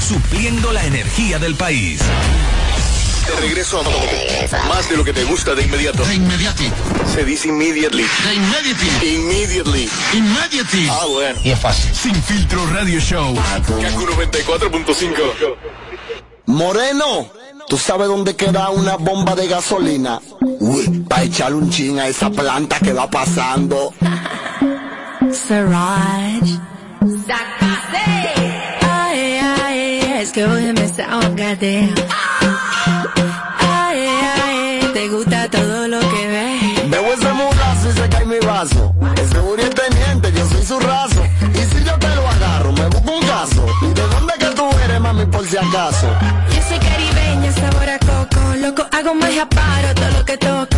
Supliendo 0.00 0.72
la 0.72 0.84
energía 0.84 1.38
del 1.38 1.54
país. 1.54 2.00
De 3.26 3.36
regreso 3.40 3.80
a 3.80 4.68
más 4.68 4.88
de 4.88 4.96
lo 4.96 5.04
que 5.04 5.12
te 5.12 5.24
gusta 5.24 5.54
de 5.54 5.64
inmediato. 5.64 6.02
De 6.04 6.14
inmediati. 6.14 6.70
Se 7.12 7.24
dice 7.24 7.48
immediately. 7.48 8.04
De 8.24 8.34
immediately. 8.34 9.14
Immediately. 9.14 9.90
Immediately. 10.14 10.88
Ah, 10.90 11.04
bueno. 11.06 11.38
Y 11.44 11.50
es 11.50 11.58
fácil. 11.58 11.94
Sin 11.94 12.14
filtro 12.14 12.64
radio 12.72 12.98
show. 13.00 13.34
Kaku 13.34 14.06
94.5. 14.06 15.56
Moreno, 16.46 17.30
¿tú 17.68 17.76
sabes 17.76 18.08
dónde 18.08 18.34
queda 18.34 18.70
una 18.70 18.96
bomba 18.96 19.34
de 19.34 19.46
gasolina? 19.48 20.22
Uy, 20.40 21.04
para 21.06 21.24
echarle 21.24 21.56
un 21.56 21.68
chin 21.68 21.98
a 21.98 22.08
esa 22.08 22.30
planta 22.30 22.78
que 22.78 22.94
va 22.94 23.10
pasando. 23.10 23.92
Siraj. 25.30 26.42
Es 30.28 30.34
que 30.34 30.44
hoy 30.44 30.62
me 30.74 30.82
goddamn. 30.82 31.94
Ay, 33.60 34.06
ay, 34.44 34.90
te 34.92 35.08
gusta 35.08 35.48
todo 35.48 35.88
lo 35.88 36.00
que 36.00 36.28
ves. 36.28 36.90
Veo 36.90 37.14
ese 37.14 37.32
murazo 37.32 37.88
y 37.88 37.92
se 37.94 38.08
cae 38.10 38.26
mi 38.26 38.38
vaso. 38.40 38.94
Ese 39.16 39.40
Uri 39.40 39.62
es 39.62 39.70
teniente, 39.70 40.30
yo 40.32 40.46
soy 40.50 40.66
su 40.66 40.78
raso. 40.80 41.24
Y 41.54 41.74
si 41.74 41.82
yo 41.82 41.98
te 41.98 42.14
lo 42.14 42.28
agarro, 42.28 42.72
me 42.72 42.86
busco 42.88 43.10
un 43.10 43.22
caso. 43.22 43.66
¿Y 43.80 43.94
de 43.94 44.02
dónde 44.02 44.34
que 44.38 44.46
tú 44.54 44.68
eres, 44.84 45.00
mami, 45.00 45.24
por 45.24 45.46
si 45.46 45.56
acaso? 45.56 46.06
Yo 46.54 46.62
soy 46.68 46.78
caribeña, 46.78 47.52
sabor 47.52 47.88
a 47.88 47.98
coco. 47.98 48.54
Loco, 48.60 48.86
hago 48.92 49.14
magia, 49.14 49.48
paro 49.48 49.94
todo 49.94 50.10
lo 50.10 50.24
que 50.26 50.36
toco. 50.36 50.77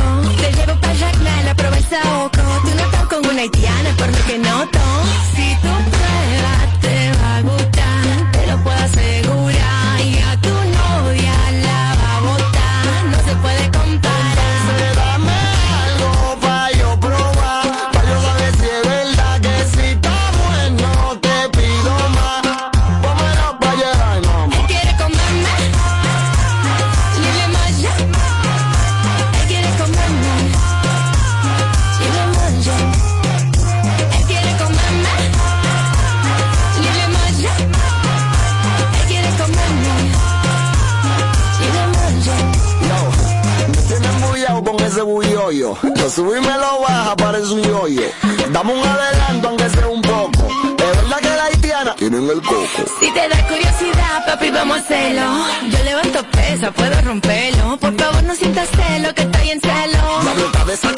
Puedo 56.69 57.01
romperlo. 57.03 57.79
Por 57.79 57.97
favor, 57.97 58.23
no 58.25 58.35
sientas 58.35 58.69
celo, 58.69 59.15
que 59.15 59.23
estoy 59.23 59.51
en 59.51 59.61
celo. 59.61 60.23
La 60.25 60.33
blota 60.35 60.65
de 60.67 60.75
esa 60.75 60.89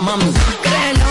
mami. 0.00 0.32
Créelo, 0.62 1.06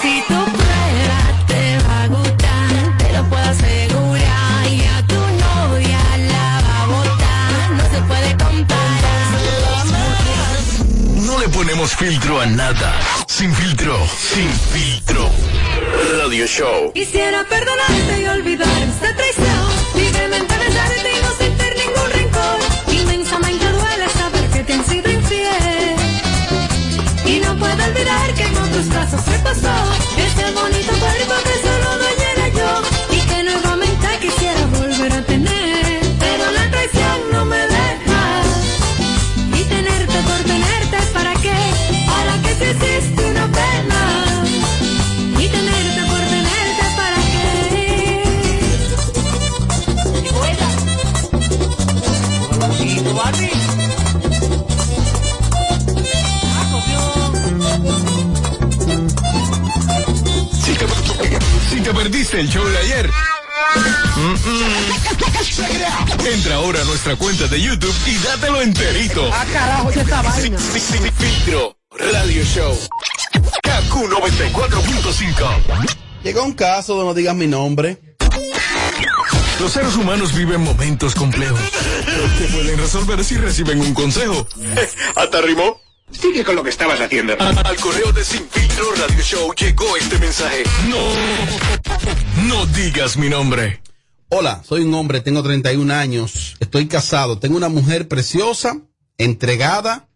si 0.00 0.22
tú 0.28 0.34
pruebas, 0.34 1.46
te 1.48 1.78
va 1.86 2.02
a 2.02 2.06
gustar. 2.06 2.98
Te 2.98 3.12
lo 3.12 3.24
puedo 3.28 3.42
asegurar. 3.42 4.66
Y 4.70 4.84
a 4.84 5.06
tu 5.06 5.14
novia 5.16 6.00
la 6.32 6.62
va 6.66 6.82
a 6.82 6.86
botar. 6.86 7.70
No 7.78 7.84
se 7.90 8.00
puede 8.02 8.30
comparar. 8.36 9.26
No 11.26 11.40
le 11.40 11.48
ponemos 11.48 11.96
filtro 11.96 12.40
a 12.40 12.46
nada. 12.46 12.94
Sin 13.26 13.52
filtro. 13.52 13.98
Sin 14.32 14.48
filtro. 14.72 15.28
Radio 16.18 16.46
show. 16.46 16.92
Quisiera 16.92 17.44
perdonarte 17.44 18.22
y 18.22 18.26
olvidar 18.26 18.68
nuestra 67.06 67.24
cuenta 67.24 67.46
de 67.46 67.60
YouTube 67.60 67.94
y 68.06 68.16
dátelo 68.18 68.60
enterito. 68.62 69.30
Ah, 69.32 69.44
carajo, 69.52 69.90
¿qué 69.90 70.00
esta 70.00 70.22
vaina? 70.22 70.58
Sin- 70.58 70.80
sin 70.80 71.12
filtro 71.12 71.76
Radio 71.90 72.42
Show. 72.44 72.76
KQ 73.62 73.94
94.5. 74.10 75.84
Llegó 76.24 76.42
un 76.42 76.54
caso 76.54 76.94
donde 76.96 77.04
no 77.10 77.14
digas 77.14 77.36
mi 77.36 77.46
nombre. 77.46 77.98
Los 79.60 79.72
seres 79.72 79.94
humanos 79.94 80.34
viven 80.34 80.60
momentos 80.62 81.14
complejos 81.14 81.60
que 82.38 82.44
pueden 82.46 82.76
resolver 82.78 83.22
si 83.24 83.36
reciben 83.36 83.80
un 83.80 83.94
consejo. 83.94 84.46
¿Hasta 85.14 85.40
rimó? 85.42 85.80
Sigue 86.10 86.42
con 86.44 86.56
lo 86.56 86.64
que 86.64 86.70
estabas 86.70 87.00
haciendo. 87.00 87.36
Al 87.38 87.76
correo 87.76 88.10
de 88.12 88.24
Sin 88.24 88.48
Filtro 88.50 88.84
Radio 88.96 89.22
Show 89.22 89.54
llegó 89.54 89.96
este 89.96 90.18
mensaje. 90.18 90.64
No, 90.88 92.48
no 92.48 92.66
digas 92.66 93.16
mi 93.16 93.28
nombre. 93.28 93.80
Hola, 94.38 94.62
soy 94.68 94.82
un 94.82 94.92
hombre, 94.92 95.22
tengo 95.22 95.42
31 95.42 95.94
años, 95.94 96.56
estoy 96.60 96.88
casado, 96.88 97.38
tengo 97.38 97.56
una 97.56 97.70
mujer 97.70 98.06
preciosa, 98.06 98.82
entregada, 99.16 100.10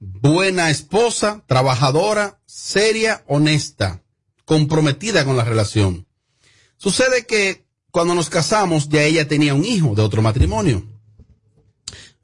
buena 0.00 0.68
esposa, 0.68 1.42
trabajadora, 1.46 2.42
seria, 2.44 3.24
honesta, 3.26 4.02
comprometida 4.44 5.24
con 5.24 5.38
la 5.38 5.44
relación. 5.44 6.06
Sucede 6.76 7.24
que 7.24 7.64
cuando 7.90 8.14
nos 8.14 8.28
casamos 8.28 8.90
ya 8.90 9.02
ella 9.02 9.26
tenía 9.26 9.54
un 9.54 9.64
hijo 9.64 9.94
de 9.94 10.02
otro 10.02 10.20
matrimonio. 10.20 10.86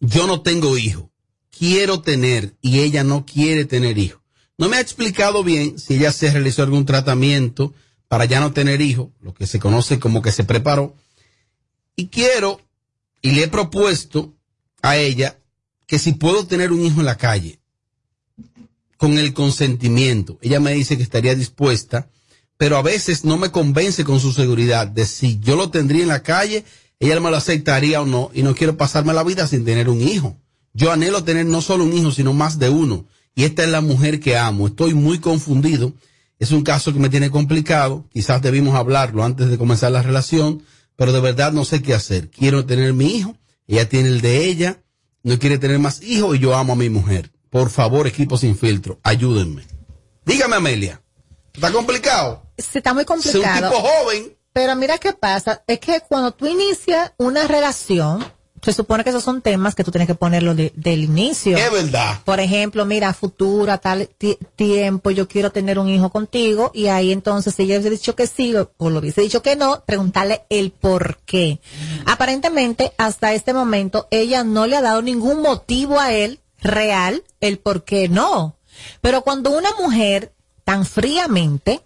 Yo 0.01 0.27
no 0.27 0.43
tengo 0.43 0.77
hijo, 0.77 1.11
quiero 1.49 2.03
tener 2.03 2.59
y 2.61 2.81
ella 2.81 3.03
no 3.03 3.25
quiere 3.25 3.65
tener 3.65 3.97
hijo. 3.97 4.21
No 4.59 4.69
me 4.69 4.77
ha 4.77 4.81
explicado 4.83 5.43
bien 5.43 5.79
si 5.79 5.95
ella 5.95 6.13
se 6.13 6.31
realizó 6.31 6.65
algún 6.65 6.85
tratamiento 6.85 7.73
para 8.09 8.25
ya 8.25 8.41
no 8.41 8.53
tener 8.53 8.81
hijo, 8.81 9.13
lo 9.21 9.35
que 9.35 9.47
se 9.47 9.59
conoce 9.59 9.99
como 9.99 10.23
que 10.23 10.33
se 10.33 10.45
preparó. 10.45 10.95
Y 11.95 12.09
quiero, 12.09 12.61
y 13.23 13.33
le 13.33 13.45
he 13.45 13.49
propuesto 13.49 14.35
a 14.83 14.97
ella 14.97 15.39
que 15.87 15.99
si 15.99 16.13
puedo 16.13 16.47
tener 16.47 16.73
un 16.73 16.85
hijo 16.85 17.01
en 17.01 17.07
la 17.07 17.17
calle, 17.17 17.61
con 18.97 19.17
el 19.17 19.33
consentimiento, 19.33 20.39
ella 20.43 20.59
me 20.59 20.73
dice 20.73 20.97
que 20.97 21.03
estaría 21.03 21.35
dispuesta, 21.35 22.09
pero 22.57 22.77
a 22.77 22.83
veces 22.83 23.25
no 23.25 23.37
me 23.37 23.53
convence 23.53 24.05
con 24.05 24.19
su 24.19 24.33
seguridad 24.33 24.89
de 24.89 25.07
si 25.07 25.39
yo 25.39 25.55
lo 25.55 25.71
tendría 25.71 26.03
en 26.03 26.09
la 26.09 26.25
calle, 26.25 26.65
ella 26.99 27.21
me 27.21 27.31
lo 27.31 27.37
aceptaría 27.37 28.03
o 28.03 28.07
no, 28.07 28.31
y 28.35 28.43
no 28.43 28.57
quiero 28.57 28.77
pasarme 28.77 29.15
la 29.15 29.23
vida 29.23 29.47
sin 29.47 29.65
tener 29.65 29.89
un 29.89 30.01
hijo. 30.01 30.37
Yo 30.73 30.93
anhelo 30.93 31.25
tener 31.25 31.47
no 31.47 31.63
solo 31.63 31.85
un 31.85 31.93
hijo, 31.93 32.11
sino 32.11 32.33
más 32.33 32.59
de 32.59 32.69
uno. 32.69 33.07
Y 33.35 33.45
esta 33.45 33.63
es 33.63 33.69
la 33.69 33.81
mujer 33.81 34.21
que 34.21 34.37
amo. 34.37 34.67
Estoy 34.67 34.95
muy 34.95 35.19
confundido. 35.19 35.93
Es 36.39 36.51
un 36.53 36.63
caso 36.63 36.93
que 36.93 36.99
me 37.01 37.09
tiene 37.09 37.31
complicado. 37.31 38.05
Quizás 38.13 38.41
debimos 38.43 38.75
hablarlo 38.77 39.25
antes 39.25 39.49
de 39.49 39.59
comenzar 39.59 39.91
la 39.93 40.03
relación, 40.03 40.63
pero 40.97 41.13
de 41.13 41.21
verdad 41.21 41.53
no 41.53 41.65
sé 41.65 41.83
qué 41.83 41.95
hacer. 41.95 42.31
Quiero 42.31 42.65
tener 42.67 42.93
mi 42.93 43.17
hijo, 43.17 43.37
ella 43.67 43.89
tiene 43.89 44.09
el 44.09 44.21
de 44.21 44.45
ella, 44.47 44.83
no 45.23 45.39
quiere 45.39 45.59
tener 45.59 45.79
más 45.79 46.03
hijos 46.03 46.37
y 46.37 46.39
yo 46.39 46.55
amo 46.55 46.75
a 46.75 46.77
mi 46.77 46.89
mujer. 46.89 47.33
Por 47.51 47.71
favor, 47.71 48.07
equipo 48.07 48.37
sin 48.39 48.57
filtro, 48.57 49.01
ayúdenme. 49.03 49.65
Dígame, 50.25 50.57
Amelia. 50.57 51.03
¿Está 51.55 51.73
complicado? 51.73 52.43
Sí, 52.57 52.79
está 52.79 52.95
muy 52.95 53.03
Es 53.03 53.09
un 53.11 53.17
complicado. 53.21 53.71
tipo 53.71 53.83
joven. 53.83 54.37
Pero 54.53 54.77
mira 54.77 54.99
qué 54.99 55.13
pasa, 55.13 55.63
es 55.67 55.79
que 55.81 56.01
cuando 56.09 56.33
tú 56.33 56.47
inicias 56.47 57.13
una 57.19 57.47
relación, 57.49 58.25
se 58.73 58.77
supone 58.77 59.03
que 59.03 59.11
esos 59.11 59.25
son 59.25 59.41
temas 59.41 59.75
que 59.75 59.83
tú 59.83 59.91
tienes 59.91 60.07
que 60.07 60.15
ponerlo 60.15 60.55
de- 60.55 60.73
del 60.77 61.05
inicio. 61.05 61.57
Es 61.57 61.73
verdad. 61.73 62.19
Por 62.25 62.39
ejemplo, 62.39 62.85
mira, 62.85 63.15
futura, 63.15 63.79
tal 63.79 64.09
ti- 64.19 64.37
tiempo, 64.57 65.11
yo 65.11 65.27
quiero 65.27 65.51
tener 65.53 65.79
un 65.79 65.89
hijo 65.89 66.11
contigo, 66.11 66.71
y 66.75 66.89
ahí 66.89 67.11
entonces, 67.13 67.55
si 67.55 67.63
ella 67.63 67.77
hubiese 67.77 67.91
dicho 67.91 68.15
que 68.15 68.27
sí 68.27 68.55
o, 68.55 68.71
o 68.77 68.91
lo 68.91 68.99
hubiese 68.99 69.23
dicho 69.23 69.41
que 69.41 69.57
no, 69.57 69.83
preguntarle 69.87 70.43
el 70.51 70.71
por 70.71 71.19
qué. 71.25 71.61
Aparentemente, 72.05 72.93
hasta 72.99 73.33
este 73.33 73.53
momento, 73.55 74.07
ella 74.11 74.45
no 74.45 74.67
le 74.67 74.77
ha 74.77 74.83
dado 74.83 75.01
ningún 75.03 75.41
motivo 75.41 75.99
a 75.99 76.13
él 76.13 76.41
real 76.61 77.23
el 77.41 77.59
por 77.59 77.85
qué 77.85 78.09
no. 78.09 78.57
Pero 79.01 79.23
cuando 79.23 79.51
una 79.51 79.71
mujer 79.81 80.33
tan 80.65 80.85
fríamente 80.85 81.81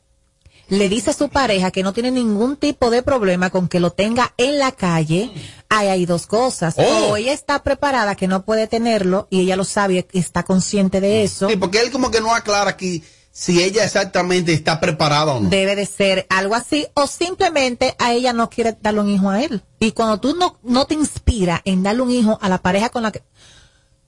le 0.73 0.89
dice 0.89 1.11
a 1.11 1.13
su 1.13 1.29
pareja 1.29 1.71
que 1.71 1.83
no 1.83 1.93
tiene 1.93 2.11
ningún 2.11 2.57
tipo 2.57 2.91
de 2.91 3.03
problema 3.03 3.51
con 3.51 3.69
que 3.69 3.79
lo 3.79 3.93
tenga 3.93 4.33
en 4.39 4.59
la 4.59 4.73
calle, 4.73 5.31
ahí 5.69 5.89
hay 5.89 6.07
dos 6.07 6.27
cosas. 6.27 6.77
Oh. 6.79 7.11
O 7.11 7.17
ella 7.19 7.35
está 7.35 7.63
preparada 7.63 8.15
que 8.15 8.27
no 8.27 8.47
puede 8.47 8.67
tenerlo 8.67 9.29
y 9.29 9.41
ella 9.41 9.57
lo 9.57 9.65
sabe 9.65 10.07
y 10.11 10.19
está 10.19 10.45
consciente 10.45 11.03
de 11.03 11.25
eso. 11.25 11.51
Sí, 11.51 11.57
porque 11.57 11.81
él 11.83 11.91
como 11.91 12.11
que 12.11 12.23
no 12.23 12.35
aclara 12.35 12.71
aquí 12.71 13.05
si 13.31 13.63
ella 13.63 13.85
exactamente 13.85 14.55
está 14.55 14.81
preparada 14.81 15.35
o 15.35 15.41
no. 15.41 15.51
Debe 15.51 15.77
de 15.77 15.85
ser 15.85 16.27
algo 16.31 16.55
así, 16.55 16.87
o 16.95 17.07
simplemente 17.07 17.95
a 17.99 18.15
ella 18.15 18.33
no 18.33 18.49
quiere 18.49 18.75
darle 18.81 19.01
un 19.01 19.11
hijo 19.11 19.29
a 19.29 19.43
él. 19.43 19.63
Y 19.79 19.93
cuando 19.93 20.21
tú 20.21 20.35
no, 20.37 20.59
no 20.63 20.87
te 20.87 20.95
inspira 20.95 21.61
en 21.67 21.83
darle 21.83 22.01
un 22.01 22.11
hijo 22.11 22.39
a 22.41 22.49
la 22.49 22.63
pareja 22.63 22.89
con 22.89 23.03
la 23.03 23.13
que, 23.13 23.23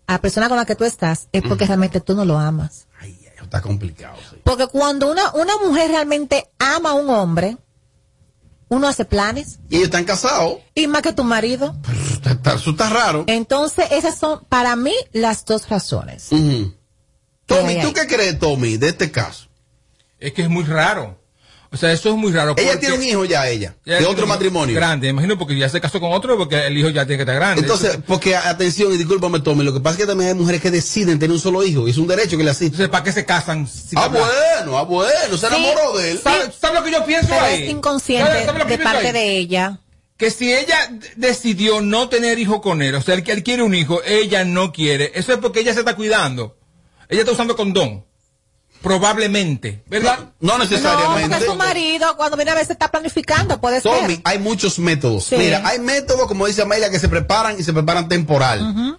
a 0.06 0.12
la 0.12 0.20
persona 0.22 0.48
con 0.48 0.56
la 0.56 0.64
que 0.64 0.76
tú 0.76 0.84
estás, 0.84 1.28
es 1.30 1.42
porque 1.42 1.66
realmente 1.66 2.00
tú 2.00 2.14
no 2.14 2.24
lo 2.24 2.38
amas. 2.38 2.86
Está 3.45 3.61
complicado. 3.62 4.16
sí. 4.30 4.36
Porque 4.45 4.66
cuando 4.66 5.11
una, 5.11 5.32
una 5.34 5.57
mujer 5.59 5.90
realmente 5.90 6.51
ama 6.59 6.90
a 6.90 6.95
un 6.95 7.09
hombre, 7.11 7.57
uno 8.68 8.88
hace 8.88 9.05
planes. 9.05 9.59
Y 9.70 9.76
ellos 9.76 9.86
están 9.86 10.05
casados. 10.05 10.59
Y 10.74 10.86
más 10.86 11.03
que 11.03 11.12
tu 11.12 11.22
marido. 11.24 11.76
Está- 12.12 12.32
está- 12.32 12.55
Eso 12.55 12.70
está 12.70 12.88
raro. 12.90 13.24
Entonces, 13.28 13.86
esas 13.92 14.16
son 14.18 14.45
para 14.49 14.74
mí 14.76 14.95
las 15.12 15.45
dos 15.45 15.68
razones. 15.68 16.28
Tommy, 17.47 17.80
¿tú 17.82 17.92
qué 17.92 18.07
crees, 18.07 18.38
Tommy, 18.38 18.76
de 18.78 18.88
este 18.88 19.11
caso? 19.11 19.49
Es 20.18 20.32
que 20.32 20.42
es 20.42 20.49
muy 20.49 20.64
raro. 20.64 21.18
O 21.74 21.76
sea, 21.76 21.90
eso 21.92 22.08
es 22.10 22.14
muy 22.14 22.32
raro. 22.32 22.54
Ella 22.56 22.78
tiene 22.78 22.94
un 22.94 23.02
hijo 23.02 23.24
ya, 23.24 23.48
ella, 23.48 23.74
de 23.84 24.06
otro 24.06 24.28
matrimonio. 24.28 24.76
Grande, 24.76 25.08
imagino, 25.08 25.36
porque 25.36 25.56
ya 25.58 25.68
se 25.68 25.80
casó 25.80 25.98
con 25.98 26.12
otro, 26.12 26.38
porque 26.38 26.68
el 26.68 26.78
hijo 26.78 26.88
ya 26.88 27.04
tiene 27.04 27.16
que 27.16 27.22
estar 27.22 27.34
grande. 27.34 27.62
Entonces, 27.62 27.98
porque 28.06 28.36
atención 28.36 28.92
y 28.94 28.96
discúlpame, 28.96 29.40
Tommy, 29.40 29.64
lo 29.64 29.74
que 29.74 29.80
pasa 29.80 29.94
es 29.96 30.00
que 30.02 30.06
también 30.06 30.28
hay 30.30 30.34
mujeres 30.36 30.60
que 30.62 30.70
deciden 30.70 31.18
tener 31.18 31.32
un 31.34 31.40
solo 31.40 31.64
hijo 31.64 31.88
y 31.88 31.90
es 31.90 31.98
un 31.98 32.06
derecho 32.06 32.36
que 32.38 32.44
le 32.44 32.50
asisten. 32.50 32.66
Entonces, 32.74 32.88
¿para 32.90 33.02
qué 33.02 33.10
se 33.12 33.24
casan? 33.24 33.68
ah, 33.96 34.06
bueno, 34.08 34.78
ah, 34.78 34.82
bueno, 34.84 35.36
se 35.36 35.46
enamoró 35.48 35.98
de 35.98 36.12
él. 36.12 36.20
¿Sabes 36.22 36.54
sabe 36.60 36.76
lo 36.78 36.84
que 36.84 36.92
yo 36.92 37.04
pienso 37.04 37.28
Pero 37.30 37.44
ahí? 37.44 37.64
es 37.64 37.70
inconsciente 37.70 38.30
¿Sabe- 38.30 38.44
sabe 38.46 38.58
lo 38.60 38.66
que 38.66 38.78
de 38.78 38.84
parte 38.84 39.06
ahí? 39.08 39.12
de 39.12 39.36
ella. 39.36 39.80
Que 40.16 40.30
si 40.30 40.54
ella 40.54 40.78
decidió 41.16 41.80
no 41.80 42.08
tener 42.08 42.38
hijo 42.38 42.60
con 42.60 42.82
él, 42.82 42.94
o 42.94 43.02
sea, 43.02 43.14
él, 43.16 43.24
él 43.26 43.42
quiere 43.42 43.64
un 43.64 43.74
hijo, 43.74 44.00
ella 44.06 44.44
no 44.44 44.72
quiere, 44.72 45.10
eso 45.16 45.32
es 45.32 45.38
porque 45.38 45.58
ella 45.60 45.72
se 45.74 45.80
está 45.80 45.96
cuidando. 45.96 46.56
Ella 47.08 47.22
está 47.22 47.32
usando 47.32 47.56
condón. 47.56 48.04
Probablemente, 48.85 49.82
¿verdad? 49.87 50.18
No 50.41 50.59
No, 50.59 50.64
porque 50.68 51.45
su 51.45 51.55
marido, 51.57 52.16
cuando 52.16 52.37
viene 52.37 52.53
a 52.53 52.55
veces 52.55 52.70
está 52.72 52.91
planificando, 52.91 53.61
puede 53.61 53.80
Tommy, 53.80 54.14
ser. 54.16 54.20
hay 54.24 54.39
muchos 54.39 54.78
métodos. 54.78 55.24
Sí. 55.24 55.37
Mira, 55.37 55.62
hay 55.64 55.78
métodos, 55.78 56.28
como 56.28 56.47
dice 56.47 56.62
Amelia, 56.62 56.91
que 56.91 56.99
se 57.01 57.09
preparan 57.09 57.59
y 57.59 57.62
se 57.64 57.72
preparan 57.72 58.09
temporal. 58.09 58.99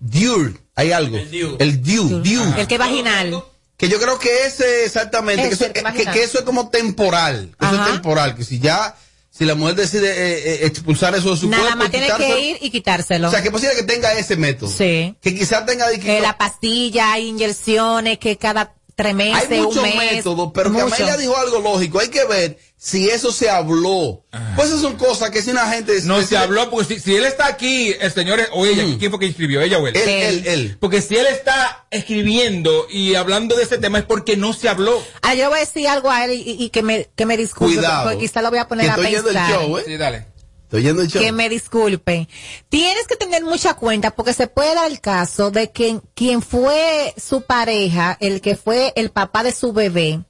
Dure, 0.00 0.54
hay 0.74 0.92
algo. 0.92 1.16
El 1.18 1.82
due. 1.82 2.20
due. 2.22 2.60
El 2.60 2.66
que 2.66 2.74
es 2.74 2.78
vaginal. 2.80 3.42
Que 3.76 3.88
yo 3.90 4.00
creo 4.00 4.18
que 4.18 4.46
ese 4.46 4.84
exactamente, 4.86 5.48
que 5.50 5.54
eso, 5.54 5.66
el 5.66 5.72
que, 5.72 5.82
vaginal. 5.82 6.14
que 6.14 6.22
eso 6.24 6.38
es 6.38 6.44
como 6.44 6.70
temporal. 6.70 7.54
que 7.60 7.66
Eso 7.66 7.74
es 7.84 7.92
temporal. 7.92 8.34
Que 8.34 8.42
si 8.44 8.58
ya, 8.58 8.96
si 9.30 9.44
la 9.44 9.54
mujer 9.54 9.74
decide 9.74 10.08
eh, 10.12 10.54
eh, 10.54 10.66
expulsar 10.66 11.14
eso 11.14 11.30
de 11.32 11.36
su 11.36 11.48
Nada 11.50 11.62
cuerpo. 11.62 11.78
más 11.80 11.90
tiene 11.90 12.08
que 12.16 12.40
ir 12.40 12.58
y 12.62 12.70
quitárselo. 12.70 13.28
O 13.28 13.30
sea, 13.30 13.42
que 13.42 13.48
es 13.48 13.52
posible 13.52 13.74
que 13.76 13.82
tenga 13.82 14.14
ese 14.14 14.36
método. 14.36 14.70
Sí. 14.70 15.14
Que 15.20 15.34
quizás 15.34 15.66
tenga 15.66 15.90
que- 15.90 16.16
Eh, 16.18 16.20
la 16.22 16.38
pastilla, 16.38 17.12
hay 17.12 17.28
inyecciones 17.28 18.18
que 18.18 18.38
cada 18.38 18.72
tres 18.96 19.14
meses, 19.14 19.48
hay 19.50 19.60
muchos 19.60 19.76
un 19.76 19.82
mes. 19.82 20.12
métodos, 20.14 20.50
pero 20.52 20.72
que 20.72 20.82
mucho. 20.82 20.94
Amelia 20.96 21.16
dijo 21.16 21.36
algo 21.36 21.60
lógico. 21.60 22.00
Hay 22.00 22.08
que 22.08 22.24
ver 22.24 22.58
si 22.76 23.08
eso 23.08 23.30
se 23.30 23.48
habló. 23.50 24.24
Pues 24.56 24.68
esas 24.68 24.80
son 24.80 24.96
cosas 24.96 25.30
que 25.30 25.42
si 25.42 25.50
una 25.50 25.70
gente. 25.70 26.00
No 26.02 26.20
se 26.22 26.36
habló, 26.36 26.68
porque 26.70 26.94
si, 26.94 27.00
si 27.00 27.14
él 27.14 27.24
está 27.26 27.46
aquí, 27.46 27.94
el 28.00 28.10
señor, 28.10 28.40
o 28.52 28.64
ella, 28.66 28.84
¿quién 28.98 29.10
fue 29.10 29.20
que 29.20 29.26
escribió? 29.26 29.60
¿Ella 29.60 29.78
o 29.78 29.86
él? 29.86 29.94
Mm. 29.94 29.98
Él, 29.98 30.08
él, 30.08 30.42
él. 30.46 30.76
Porque 30.80 31.02
si 31.02 31.16
él 31.16 31.26
está 31.26 31.86
escribiendo 31.90 32.86
y 32.90 33.14
hablando 33.14 33.54
de 33.54 33.62
ese 33.64 33.78
tema 33.78 33.98
es 33.98 34.04
porque 34.04 34.36
no 34.36 34.52
se 34.52 34.68
habló. 34.68 35.02
Ah, 35.22 35.34
yo 35.34 35.48
voy 35.50 35.58
a 35.58 35.60
decir 35.60 35.86
algo 35.88 36.10
a 36.10 36.24
él 36.24 36.32
y, 36.32 36.56
y 36.64 36.70
que 36.70 36.82
me, 36.82 37.08
que 37.14 37.26
me 37.26 37.36
disculpe, 37.36 37.74
Cuidado, 37.76 38.04
porque 38.04 38.18
quizá 38.20 38.40
lo 38.42 38.50
voy 38.50 38.58
a 38.60 38.66
poner 38.68 38.86
que 38.86 38.90
a 38.90 38.94
estoy 38.94 39.10
yendo 39.10 39.28
el 39.28 39.34
pensar. 39.36 39.60
show, 39.60 39.78
¿eh? 39.78 39.82
Sí, 39.86 39.96
dale. 39.96 40.26
Estoy 40.66 40.82
yendo 40.82 41.02
el 41.02 41.08
show. 41.08 41.22
Que 41.22 41.30
me 41.30 41.48
disculpen. 41.48 42.28
Tienes 42.68 43.06
que 43.06 43.14
tener 43.14 43.44
mucha 43.44 43.74
cuenta 43.74 44.10
porque 44.10 44.32
se 44.32 44.48
puede 44.48 44.74
dar 44.74 44.90
el 44.90 45.00
caso 45.00 45.52
de 45.52 45.70
que 45.70 46.00
quien 46.14 46.42
fue 46.42 47.14
su 47.16 47.42
pareja, 47.42 48.16
el 48.20 48.40
que 48.40 48.56
fue 48.56 48.92
el 48.96 49.10
papá 49.10 49.44
de 49.44 49.52
su 49.52 49.72
bebé, 49.72 50.20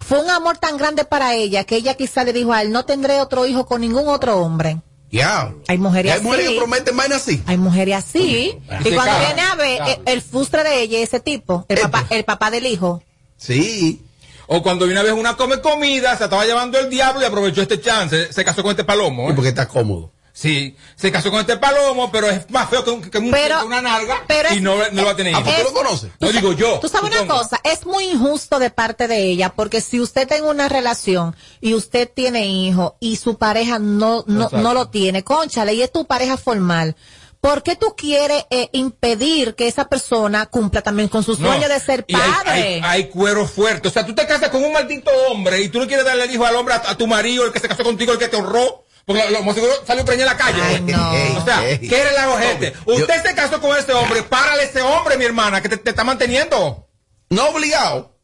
fue 0.00 0.20
un 0.20 0.30
amor 0.30 0.58
tan 0.58 0.76
grande 0.76 1.04
para 1.04 1.34
ella 1.34 1.62
que 1.64 1.76
ella 1.76 1.94
quizá 1.94 2.24
le 2.24 2.32
dijo 2.32 2.52
a 2.52 2.62
él, 2.62 2.72
no 2.72 2.84
tendré 2.84 3.20
otro 3.20 3.46
hijo 3.46 3.66
con 3.66 3.80
ningún 3.82 4.08
otro 4.08 4.38
hombre. 4.38 4.78
Diablo. 5.12 5.62
Hay 5.68 5.78
mujeres 5.78 6.10
Y 6.10 6.14
hay 6.16 6.20
mujeres 6.22 6.46
así. 6.46 6.54
que 6.54 6.58
prometen 6.60 6.96
vainas 6.96 7.22
así. 7.22 7.42
Hay 7.46 7.56
mujeres 7.56 7.94
así. 7.94 8.58
Y 8.84 8.90
cuando 8.94 9.18
viene 9.20 9.42
a 9.42 9.54
ver, 9.54 9.80
el, 10.06 10.12
el 10.14 10.22
frustre 10.22 10.64
de 10.64 10.80
ella, 10.82 10.98
ese 10.98 11.20
tipo, 11.20 11.64
el 11.68 11.78
papá, 11.78 12.04
el 12.10 12.24
papá 12.24 12.50
del 12.50 12.66
hijo. 12.66 13.00
Sí. 13.36 14.02
O 14.46 14.62
cuando 14.62 14.86
vino 14.86 15.00
a 15.00 15.02
ver 15.02 15.12
una 15.14 15.36
come 15.36 15.60
comida, 15.60 16.16
se 16.16 16.24
estaba 16.24 16.44
llevando 16.44 16.78
el 16.78 16.90
diablo 16.90 17.22
y 17.22 17.24
aprovechó 17.24 17.62
este 17.62 17.80
chance, 17.80 18.32
se 18.32 18.44
casó 18.44 18.62
con 18.62 18.70
este 18.72 18.84
palomo. 18.84 19.30
¿eh? 19.30 19.34
porque 19.34 19.48
está 19.48 19.66
cómodo. 19.68 20.10
Sí, 20.36 20.74
se 20.96 21.12
casó 21.12 21.30
con 21.30 21.38
este 21.38 21.56
palomo, 21.58 22.10
pero 22.10 22.28
es 22.28 22.50
más 22.50 22.68
feo 22.68 22.82
que, 22.84 22.90
un- 22.90 23.02
que 23.08 23.18
un- 23.18 23.30
Pero- 23.30 23.60
que 23.60 23.66
una 23.66 23.80
nalga 23.80 24.24
pero 24.26 24.48
y 24.50 24.56
es- 24.56 24.62
no, 24.62 24.74
no 24.90 25.04
va 25.04 25.12
a 25.12 25.16
tener 25.16 25.32
¿A 25.32 25.44
poco 25.44 25.62
lo 25.62 25.72
conoce? 25.72 26.10
No 26.18 26.32
digo 26.32 26.52
yo. 26.54 26.80
Tú 26.80 26.88
sabes 26.88 27.08
una 27.16 27.24
cosa, 27.28 27.60
es 27.62 27.86
muy 27.86 28.06
injusto 28.10 28.58
de 28.58 28.70
parte 28.70 29.06
de 29.06 29.22
ella, 29.28 29.50
porque 29.54 29.80
si 29.80 30.00
usted 30.00 30.26
tiene 30.26 30.42
una 30.42 30.68
relación 30.68 31.36
y 31.60 31.74
usted 31.74 32.10
tiene 32.12 32.46
hijo 32.46 32.96
y 32.98 33.14
su 33.14 33.38
pareja 33.38 33.78
no, 33.78 34.24
no, 34.26 34.48
no 34.50 34.74
lo 34.74 34.88
tiene, 34.88 35.22
conchale, 35.22 35.74
y 35.74 35.82
es 35.82 35.92
tu 35.92 36.04
pareja 36.04 36.36
formal. 36.36 36.96
¿Por 37.44 37.62
qué 37.62 37.76
tú 37.76 37.94
quieres 37.94 38.46
eh, 38.48 38.70
impedir 38.72 39.54
que 39.54 39.68
esa 39.68 39.84
persona 39.86 40.46
cumpla 40.46 40.80
también 40.80 41.10
con 41.10 41.22
su 41.22 41.32
No, 41.38 41.48
sueño 41.48 41.68
de 41.68 41.78
ser 41.78 42.02
y 42.08 42.14
hay- 42.16 42.20
padre? 42.32 42.50
Hay, 42.52 42.80
hay 42.82 43.08
cuero 43.10 43.46
fuerte. 43.46 43.88
O 43.88 43.90
sea, 43.90 44.06
tú 44.06 44.14
te 44.14 44.26
casas 44.26 44.48
con 44.48 44.64
un 44.64 44.72
maldito 44.72 45.10
hombre 45.28 45.60
y 45.60 45.68
tú 45.68 45.78
no 45.78 45.86
quieres 45.86 46.06
darle 46.06 46.24
el 46.24 46.30
hijo 46.30 46.46
al 46.46 46.56
hombre, 46.56 46.72
a, 46.72 46.90
a 46.90 46.96
tu 46.96 47.06
marido, 47.06 47.44
el 47.44 47.52
que 47.52 47.60
se 47.60 47.68
casó 47.68 47.84
contigo, 47.84 48.12
el 48.14 48.18
que 48.18 48.28
te 48.28 48.36
honró. 48.38 48.86
Porque 49.04 49.22
lo, 49.24 49.30
lo 49.32 49.42
más 49.42 49.54
seguro 49.54 49.74
salió 49.86 50.06
preñada 50.06 50.32
en 50.32 50.38
la 50.38 50.42
calle. 50.42 51.36
O 51.36 51.44
sea, 51.44 51.60
¿qué 51.78 52.00
eres 52.00 52.14
la 52.14 52.38
gente? 52.40 52.72
Usted 52.86 53.22
se 53.22 53.34
casó 53.34 53.60
con 53.60 53.76
ese 53.76 53.92
hombre, 53.92 54.22
párale 54.22 54.62
ese 54.62 54.80
hombre, 54.80 55.18
mi 55.18 55.26
hermana, 55.26 55.60
que 55.60 55.68
te, 55.68 55.76
te 55.76 55.90
está 55.90 56.02
manteniendo. 56.02 56.88
No 57.28 57.48
obligado. 57.50 58.16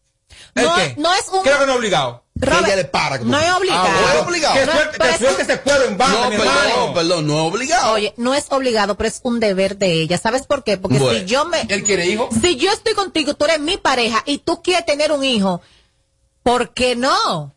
¿El 0.55 0.65
No- 0.65 0.75
qué? 0.77 0.95
no 0.97 1.13
es 1.15 1.29
un- 1.29 1.43
Creo 1.43 1.59
que 1.59 1.67
no 1.67 1.75
obligado. 1.75 2.25
Robert, 2.41 2.67
ella 2.67 2.77
le 2.77 2.85
para. 2.85 3.19
como- 3.19 3.31
no 3.33 3.39
es 3.39 3.53
obligado. 3.53 3.87
Ah, 3.87 3.93
bueno, 4.01 4.09
es 4.21 4.27
obligado. 4.27 4.55
Que 4.55 4.67
No, 4.67 4.73
suelte, 4.73 4.99
que 4.99 5.09
es 5.11 5.17
suelte 5.19 5.43
un- 5.45 5.51
ese 5.51 5.61
cuero 5.61 5.85
en 5.85 5.99
banda, 5.99 6.21
No, 6.25 6.31
mi 6.31 6.37
perdón, 6.37 6.55
hermano. 6.69 6.95
perdón, 6.95 7.27
no 7.27 7.35
es 7.35 7.53
obligado. 7.55 7.93
Oye, 7.93 8.15
no 8.17 8.35
es 8.35 8.47
obligado, 8.51 8.97
pero 8.97 9.09
es 9.09 9.21
un 9.23 9.41
deber 9.41 9.77
de 9.77 9.93
ella. 9.93 10.19
¿Sabes 10.19 10.47
por 10.47 10.65
qué? 10.65 10.77
Porque 10.79 10.99
Bueno. 10.99 11.19
si 11.19 11.25
yo 11.27 11.45
me... 11.45 11.61
¿Él 11.69 11.83
quiere 11.85 12.07
hijo? 12.07 12.29
Si 12.41 12.57
yo 12.57 12.71
estoy 12.73 12.95
contigo, 12.95 13.35
tú 13.35 13.45
eres 13.45 13.61
mi 13.61 13.77
pareja 13.77 14.23
y 14.27 14.39
tú 14.39 14.63
quieres 14.63 14.87
tener 14.87 15.13
un 15.13 15.23
hijo, 15.25 15.61
¿por 16.43 16.73
qué 16.73 16.97
no? 16.97 17.55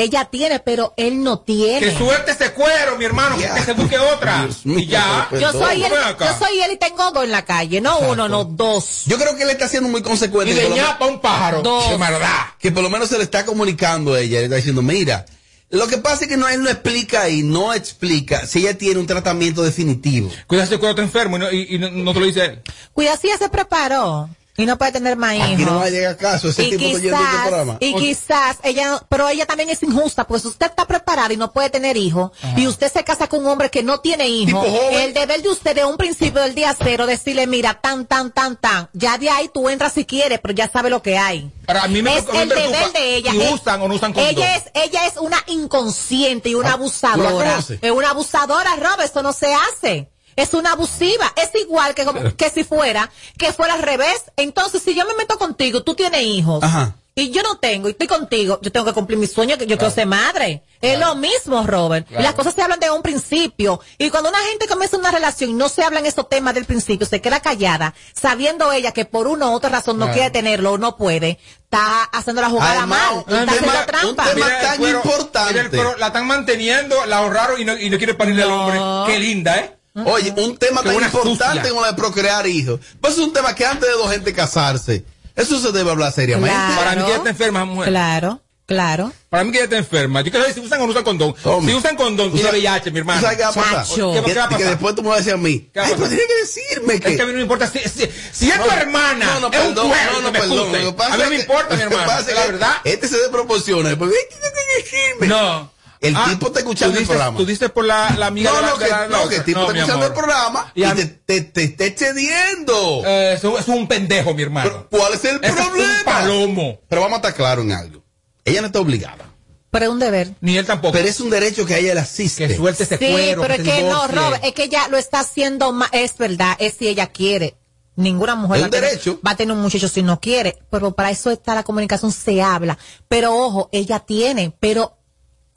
Ella 0.00 0.26
tiene, 0.26 0.60
pero 0.60 0.94
él 0.96 1.24
no 1.24 1.40
tiene. 1.40 1.80
Que 1.80 1.98
suelte 1.98 2.30
ese 2.30 2.52
cuero, 2.52 2.96
mi 2.96 3.04
hermano, 3.04 3.36
que- 3.36 3.48
que 3.48 3.62
se 3.64 3.72
busque 3.72 3.98
otra. 3.98 4.48
y 4.64 4.86
ya. 4.86 5.28
Yo 5.32 5.50
soy 5.50 5.82
él, 5.84 5.92
yo 6.20 6.38
soy 6.38 6.60
él 6.60 6.70
y 6.72 6.76
tengo 6.78 7.10
dos 7.10 7.24
en 7.24 7.32
la 7.32 7.44
calle, 7.44 7.80
no 7.80 7.98
uno, 7.98 8.28
no 8.28 8.44
dos. 8.44 9.02
Yo 9.06 9.18
creo 9.18 9.36
que 9.36 9.42
él 9.42 9.50
está 9.50 9.68
siendo 9.68 9.88
muy 9.88 10.00
consecuente. 10.00 10.52
Y 10.52 10.54
que 10.54 10.60
de 10.62 10.68
por 10.68 10.76
lo 10.76 10.82
ñapa 10.84 11.06
un 11.06 11.20
pájaro. 11.20 11.62
Dos. 11.62 11.90
De 11.90 11.96
verdad. 11.96 12.46
que 12.60 12.70
por 12.70 12.84
lo 12.84 12.90
menos 12.90 13.08
se 13.08 13.18
le 13.18 13.24
está 13.24 13.44
comunicando 13.44 14.14
a 14.14 14.20
ella, 14.20 14.38
le 14.38 14.44
está 14.44 14.56
diciendo, 14.56 14.82
mira, 14.82 15.26
lo 15.70 15.88
que 15.88 15.98
pasa 15.98 16.22
es 16.24 16.28
que 16.30 16.36
no, 16.36 16.48
él 16.48 16.62
no 16.62 16.70
explica 16.70 17.22
ahí, 17.22 17.42
no 17.42 17.74
explica 17.74 18.46
si 18.46 18.60
ella 18.60 18.78
tiene 18.78 19.00
un 19.00 19.06
tratamiento 19.08 19.62
definitivo. 19.64 20.30
Cuídate 20.46 20.78
cuando 20.78 20.90
está 20.90 21.02
enfermo 21.02 21.36
y 21.36 21.40
no, 21.40 21.50
y- 21.52 21.74
y 21.74 21.78
no- 21.80 21.90
no 21.90 22.14
te 22.14 22.20
lo 22.20 22.26
dice 22.26 22.44
él. 22.44 22.62
Cuida 22.92 23.16
si 23.16 23.26
ella 23.26 23.36
se 23.38 23.48
preparó 23.48 24.28
y 24.58 24.66
no 24.66 24.76
puede 24.76 24.92
tener 24.92 25.16
más 25.16 25.34
hijos. 25.36 25.48
Aquí 25.54 25.64
no 25.64 25.76
va 25.76 25.84
a 25.84 25.90
llegar 25.90 26.16
caso, 26.18 26.48
ese 26.50 26.64
y 26.64 26.70
tipo 26.76 26.84
está 26.84 26.98
yendo 27.00 27.16
este 27.16 27.26
quizás, 27.30 27.46
programa. 27.48 27.76
y 27.80 27.94
quizás 27.94 28.56
ella, 28.64 29.02
pero 29.08 29.28
ella 29.28 29.46
también 29.46 29.70
es 29.70 29.82
injusta, 29.82 30.26
pues 30.26 30.42
si 30.42 30.48
usted 30.48 30.66
está 30.66 30.84
preparada 30.86 31.32
y 31.32 31.36
no 31.38 31.52
puede 31.52 31.70
tener 31.70 31.96
hijos, 31.96 32.32
y 32.56 32.66
usted 32.66 32.92
se 32.92 33.04
casa 33.04 33.28
con 33.28 33.40
un 33.40 33.46
hombre 33.46 33.70
que 33.70 33.82
no 33.82 34.00
tiene 34.00 34.28
hijos, 34.28 34.66
el 34.92 35.14
deber 35.14 35.40
de 35.42 35.48
usted 35.48 35.74
de 35.74 35.84
un 35.86 35.96
principio 35.96 36.42
del 36.42 36.54
día 36.54 36.76
cero, 36.78 37.06
decirle, 37.06 37.46
mira, 37.46 37.74
tan, 37.80 38.04
tan, 38.04 38.32
tan, 38.32 38.56
tan, 38.56 38.90
ya 38.92 39.16
de 39.16 39.30
ahí 39.30 39.48
tú 39.54 39.68
entras 39.70 39.92
si 39.94 40.04
quieres, 40.04 40.40
pero 40.40 40.52
ya 40.54 40.68
sabe 40.68 40.90
lo 40.90 41.00
que 41.02 41.16
hay. 41.16 41.50
Para 41.64 41.86
mí 41.86 42.02
me 42.02 42.18
es 42.18 42.26
me 42.32 42.42
el 42.42 42.48
deber 42.48 42.92
de 42.92 43.14
ella. 43.16 43.30
si 43.30 43.38
usan 43.54 43.80
o 43.82 43.88
no 43.88 43.94
usan 43.94 44.12
condón. 44.12 44.30
ella 44.30 44.56
es, 44.56 44.64
ella 44.74 45.06
es 45.06 45.16
una 45.18 45.38
inconsciente 45.46 46.48
y 46.48 46.54
una 46.54 46.70
Ah, 46.70 46.72
abusadora. 46.74 47.58
Es 47.80 47.90
una 47.90 48.10
abusadora, 48.10 48.74
Rob, 48.76 49.00
eso 49.04 49.22
no 49.22 49.32
se 49.32 49.54
hace. 49.54 50.10
Es 50.38 50.54
una 50.54 50.72
abusiva. 50.72 51.32
Es 51.36 51.50
igual 51.60 51.94
que, 51.94 52.04
como- 52.04 52.34
que 52.36 52.50
si 52.50 52.64
fuera, 52.64 53.10
que 53.36 53.52
fuera 53.52 53.74
al 53.74 53.82
revés. 53.82 54.22
Entonces, 54.36 54.82
si 54.82 54.94
yo 54.94 55.04
me 55.06 55.14
meto 55.14 55.38
contigo, 55.38 55.82
tú 55.82 55.94
tienes 55.94 56.22
hijos. 56.22 56.62
Ajá. 56.62 56.94
Y 57.14 57.30
yo 57.30 57.42
no 57.42 57.58
tengo, 57.58 57.88
y 57.88 57.90
estoy 57.90 58.06
contigo, 58.06 58.60
yo 58.62 58.70
tengo 58.70 58.86
que 58.86 58.92
cumplir 58.92 59.18
mi 59.18 59.26
sueño, 59.26 59.58
que 59.58 59.66
yo 59.66 59.76
quiero 59.76 59.92
ser 59.92 60.06
madre. 60.06 60.62
Es 60.80 61.00
lo 61.00 61.16
mismo, 61.16 61.66
Robert. 61.66 62.06
Claro. 62.06 62.22
Las 62.22 62.34
cosas 62.34 62.54
se 62.54 62.62
hablan 62.62 62.78
de 62.78 62.92
un 62.92 63.02
principio. 63.02 63.80
Y 63.98 64.08
cuando 64.10 64.28
una 64.28 64.38
gente 64.38 64.68
comienza 64.68 64.96
una 64.96 65.10
relación 65.10 65.50
y 65.50 65.54
no 65.54 65.68
se 65.68 65.82
hablan 65.82 66.06
esos 66.06 66.28
temas 66.28 66.54
del 66.54 66.64
principio, 66.64 67.08
se 67.08 67.20
queda 67.20 67.40
callada, 67.40 67.92
sabiendo 68.14 68.70
ella 68.70 68.92
que 68.92 69.04
por 69.04 69.26
una 69.26 69.48
u 69.48 69.52
otra 69.52 69.68
razón 69.68 69.98
no 69.98 70.04
Claro. 70.04 70.14
quiere 70.14 70.30
tenerlo 70.30 70.74
o 70.74 70.78
no 70.78 70.96
puede, 70.96 71.40
está 71.64 72.04
haciendo 72.04 72.40
la 72.40 72.50
jugada 72.50 72.78
Además, 72.78 73.00
mal, 73.00 73.14
un 73.14 73.20
está 73.20 73.34
tema- 73.34 73.72
haciendo 73.72 73.80
un 73.80 73.86
trampa. 73.86 74.24
tema- 74.24 74.46
Mira 74.46 74.60
tan 74.60 74.78
cuero, 74.78 74.98
importante. 75.04 75.52
mira 75.54 75.62
el 75.64 75.70
cuero, 75.70 75.96
la 75.98 76.06
están 76.06 76.26
manteniendo, 76.28 77.06
la 77.06 77.18
ahorraron 77.18 77.60
y 77.60 77.64
no, 77.64 77.76
y 77.76 77.90
no 77.90 77.98
quiere 77.98 78.14
parirle 78.14 78.44
al 78.44 78.50
hombre. 78.52 79.12
Qué 79.12 79.18
linda, 79.18 79.58
¿eh? 79.58 79.74
Oye, 80.06 80.32
un 80.36 80.56
tema 80.56 80.82
Qué 80.82 80.90
tan 80.90 81.02
importante 81.02 81.46
sucia. 81.58 81.68
como 81.70 81.80
la 81.82 81.88
de 81.88 81.94
procrear 81.94 82.46
hijos. 82.46 82.80
Pues 83.00 83.14
es 83.14 83.20
un 83.20 83.32
tema 83.32 83.54
que 83.54 83.64
antes 83.66 83.88
de 83.88 83.94
dos 83.94 84.10
gente 84.10 84.32
casarse, 84.32 85.04
eso 85.36 85.60
se 85.60 85.72
debe 85.72 85.90
hablar 85.90 86.12
seriamente. 86.12 86.50
Claro. 86.54 86.76
Para 86.76 86.90
mí 86.96 87.02
que 87.02 87.08
ella 87.08 87.16
está 87.18 87.30
enferma, 87.30 87.64
mujer. 87.64 87.88
Claro, 87.90 88.40
claro. 88.66 89.12
Para 89.28 89.44
mí 89.44 89.50
que 89.52 89.58
ella 89.58 89.64
está 89.64 89.76
enferma. 89.76 90.20
Yo 90.22 90.30
quiero 90.30 90.40
saber 90.46 90.54
si 90.54 90.60
usan 90.60 90.80
o 90.80 90.84
no 90.86 90.90
usan 90.90 91.04
condón. 91.04 91.34
Hombre. 91.44 91.72
Si 91.72 91.78
usan 91.78 91.96
condón, 91.96 92.28
¿Tú 92.30 92.36
tiene 92.36 92.48
sabes- 92.50 92.62
VIH, 92.62 92.90
mi 92.90 92.98
hermano. 93.00 93.20
¿Tú 93.20 93.24
sabes 93.26 93.36
qué 93.38 93.44
va 93.44 93.48
a 93.50 93.52
pasar? 93.52 93.86
¿Qué, 93.86 93.94
Que, 93.94 94.22
qué 94.32 94.34
va 94.38 94.44
a 94.44 94.48
que 94.48 94.54
pasar? 94.56 94.70
después 94.70 94.94
tú 94.94 95.02
me 95.02 95.08
vas 95.10 95.16
a 95.16 95.18
decir 95.18 95.32
a 95.34 95.36
mí, 95.36 95.70
¿Qué 95.72 95.80
ay, 95.80 95.86
pero 95.90 96.02
pasar? 96.02 96.08
tiene 96.16 96.24
que 96.26 96.40
decirme 96.40 96.94
Es 96.94 97.00
que 97.00 97.06
a 97.08 97.10
que... 97.16 97.24
mí 97.26 97.30
no 97.32 97.36
me 97.36 97.42
importa 97.42 97.66
si, 97.70 97.78
si, 97.80 98.08
si 98.32 98.50
es 98.50 98.64
tu 98.64 98.70
hermana, 98.70 99.26
No, 99.34 99.40
no, 99.40 99.52
es 99.52 99.60
un 99.66 99.74
perdón, 99.74 99.88
cuero 99.88 100.12
no, 100.12 100.20
no, 100.20 100.26
que 100.26 100.32
me 100.32 100.38
perdón. 100.40 100.72
Lo 100.72 100.78
que 100.78 100.92
pasa 100.92 101.14
A 101.14 101.16
mí 101.16 101.22
no 101.24 101.30
me 101.30 101.36
que- 101.36 101.42
importa, 101.42 101.76
mi 101.76 101.82
lo 101.82 101.88
que 101.88 101.94
hermano. 101.94 102.06
pasa 102.12 102.30
es 102.30 102.36
La 102.36 102.42
que 102.46 102.52
verdad. 102.52 102.72
Este 102.84 103.08
se 103.08 103.16
desproporciona. 103.18 103.88
Después, 103.90 104.10
"Ay, 104.12 104.36
tiene 104.38 104.54
que 104.54 104.82
decirme". 104.98 105.26
No. 105.28 105.77
El 106.00 106.14
Ah, 106.16 106.26
tipo 106.30 106.46
está 106.48 106.60
escuchando 106.60 106.98
el 106.98 107.06
programa. 107.06 107.36
Tú 107.36 107.44
dices 107.44 107.70
por 107.70 107.84
la, 107.84 108.10
la 108.18 108.26
amiga 108.26 108.50
No, 108.50 108.56
de 108.56 108.62
la, 108.62 108.68
no, 108.70 108.76
de 108.78 108.84
que, 108.84 108.90
la- 108.90 109.08
no, 109.08 109.28
que 109.28 109.36
el 109.36 109.44
tipo 109.44 109.58
No, 109.60 109.66
está 109.66 109.78
escuchando 109.78 110.04
amor. 110.06 110.16
el 110.16 110.22
programa 110.24 110.72
Y 110.74 110.80
y, 110.80 110.84
a- 110.84 110.94
te, 110.94 111.06
te, 111.06 111.40
te 111.42 111.62
está 111.64 111.84
excediendo. 111.86 113.02
Eh, 113.06 113.32
eso, 113.34 113.58
es 113.58 113.68
un 113.68 113.86
pendejo, 113.88 114.34
mi 114.34 114.42
hermano. 114.42 114.70
Pero, 114.70 114.88
¿Cuál 115.02 115.14
es 115.14 115.24
el 115.24 115.36
Eso 115.42 115.58
es 115.58 115.66
problema? 115.66 115.98
un 115.98 116.04
palomo. 116.04 116.80
Pero 116.88 117.00
vamos 117.02 117.14
a 117.16 117.18
estar 117.18 117.34
claros 117.34 117.64
en 117.64 117.72
algo. 117.72 118.04
Ella 118.44 118.60
no 118.60 118.66
está 118.68 118.80
obligada. 118.80 119.24
Pero 119.70 119.84
es 119.86 119.90
un 119.90 119.98
deber. 119.98 120.30
Ni 120.40 120.56
él 120.56 120.64
tampoco. 120.64 120.92
Pero 120.92 121.08
es 121.08 121.20
un 121.20 121.28
derecho 121.30 121.66
que 121.66 121.74
a 121.74 121.78
ella 121.78 121.94
le 121.94 122.00
asiste. 122.00 122.48
que 122.48 122.56
suelte 122.56 122.84
ese 122.84 122.96
Sí, 122.96 123.10
cuero. 123.10 123.42
pero 123.42 123.54
que 123.56 123.62
es 123.62 123.68
que 123.68 123.82
no. 123.82 124.06
Robert, 124.08 124.42
es 124.44 124.52
que 124.54 124.64
ella 124.64 124.88
lo 124.88 124.96
está 124.96 125.20
haciendo, 125.20 125.72
ma- 125.72 125.90
es 125.92 126.16
verdad, 126.16 126.56
es 126.58 126.74
si 126.78 126.88
ella 126.88 127.08
quiere. 127.08 127.56
Ninguna 127.96 128.36
mujer 128.36 128.62
va, 128.62 128.68
derecho. 128.68 129.20
va 129.26 129.32
a 129.32 129.36
tener 129.36 129.54
un 129.56 129.60
muchacho 129.60 129.88
si 129.88 130.02
no 130.02 130.20
quiere, 130.20 130.56
pero 130.70 130.92
para 130.94 131.10
eso 131.10 131.32
está 131.32 131.56
la 131.56 131.64
comunicación, 131.64 132.12
se 132.12 132.40
habla. 132.40 132.78
Pero 133.08 133.34
ojo, 133.34 133.68
ella 133.72 133.98
tiene, 133.98 134.54
pero 134.60 134.97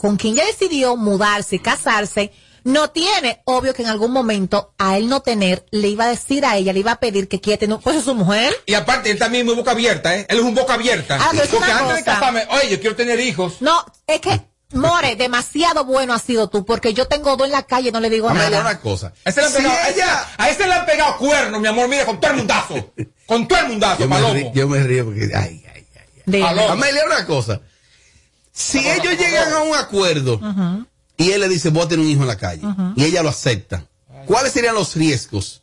con 0.01 0.17
quien 0.17 0.33
ya 0.35 0.43
decidió 0.45 0.95
mudarse 0.97 1.57
y 1.57 1.59
casarse, 1.59 2.31
no 2.63 2.89
tiene, 2.89 3.41
obvio 3.45 3.73
que 3.75 3.83
en 3.83 3.87
algún 3.89 4.11
momento 4.11 4.73
a 4.79 4.97
él 4.97 5.07
no 5.07 5.21
tener, 5.21 5.65
le 5.69 5.89
iba 5.89 6.05
a 6.05 6.09
decir 6.09 6.43
a 6.43 6.57
ella, 6.57 6.73
le 6.73 6.79
iba 6.79 6.93
a 6.93 6.99
pedir 6.99 7.27
que 7.27 7.39
quiere 7.39 7.59
tener, 7.59 7.77
pues 7.83 7.97
es 7.97 8.03
su 8.05 8.15
mujer. 8.15 8.51
Y 8.65 8.73
aparte, 8.73 9.11
él 9.11 9.19
también 9.19 9.41
es 9.41 9.45
muy 9.45 9.55
boca 9.55 9.71
abierta, 9.71 10.15
¿eh? 10.17 10.25
Él 10.27 10.39
es 10.39 10.43
un 10.43 10.55
boca 10.55 10.73
abierta. 10.73 11.17
Ah, 11.21 11.27
pero 11.31 11.43
es 11.43 11.49
Porque 11.49 11.65
una 11.71 11.77
antes 11.79 11.95
de 11.97 12.03
cosa. 12.03 12.15
casarme, 12.19 12.47
oye, 12.49 12.69
yo 12.69 12.79
quiero 12.79 12.95
tener 12.95 13.19
hijos. 13.19 13.57
No, 13.61 13.85
es 14.07 14.19
que, 14.21 14.41
More, 14.73 15.17
demasiado 15.17 15.83
bueno 15.85 16.13
has 16.13 16.21
sido 16.21 16.49
tú, 16.49 16.63
porque 16.65 16.93
yo 16.93 17.05
tengo 17.07 17.35
dos 17.35 17.45
en 17.45 17.51
la 17.51 17.63
calle 17.63 17.89
y 17.89 17.91
no 17.91 17.99
le 17.99 18.09
digo 18.09 18.29
Amelia, 18.29 18.49
nada. 18.51 18.61
una 18.71 18.79
cosa. 18.79 19.11
A 19.25 19.29
ese 19.29 19.41
le 19.41 19.47
han 19.47 19.53
pegado, 19.53 19.75
a 19.75 19.89
ese- 19.89 20.03
a 20.37 20.49
ese 20.49 20.65
le 20.67 20.73
han 20.73 20.85
pegado 20.85 21.17
cuernos, 21.17 21.59
mi 21.61 21.67
amor, 21.67 21.89
mira, 21.89 22.05
con 22.05 22.19
todo 22.21 22.31
el 22.31 22.37
mundazo. 22.37 22.93
con 23.27 23.47
todo 23.49 23.59
el 23.59 23.67
mundazo, 23.67 23.99
Yo 23.99 24.07
me, 24.07 24.33
río, 24.33 24.51
yo 24.53 24.67
me 24.69 24.79
río 24.83 25.05
porque. 25.05 25.29
Ay, 25.35 25.63
ay, 25.75 25.85
ay. 26.33 26.41
Aló. 26.41 26.69
Amelia, 26.71 27.03
una 27.05 27.25
cosa. 27.25 27.59
Si 28.51 28.79
ellos 28.79 29.17
llegan 29.17 29.53
a 29.53 29.59
un 29.63 29.75
acuerdo 29.75 30.39
y 31.17 31.31
él 31.31 31.41
le 31.41 31.49
dice, 31.49 31.69
voy 31.69 31.83
a 31.83 31.87
tener 31.87 32.05
un 32.05 32.11
hijo 32.11 32.21
en 32.21 32.27
la 32.27 32.37
calle, 32.37 32.63
y 32.95 33.03
ella 33.05 33.23
lo 33.23 33.29
acepta, 33.29 33.85
¿cuáles 34.25 34.51
serían 34.53 34.75
los 34.75 34.95
riesgos 34.95 35.61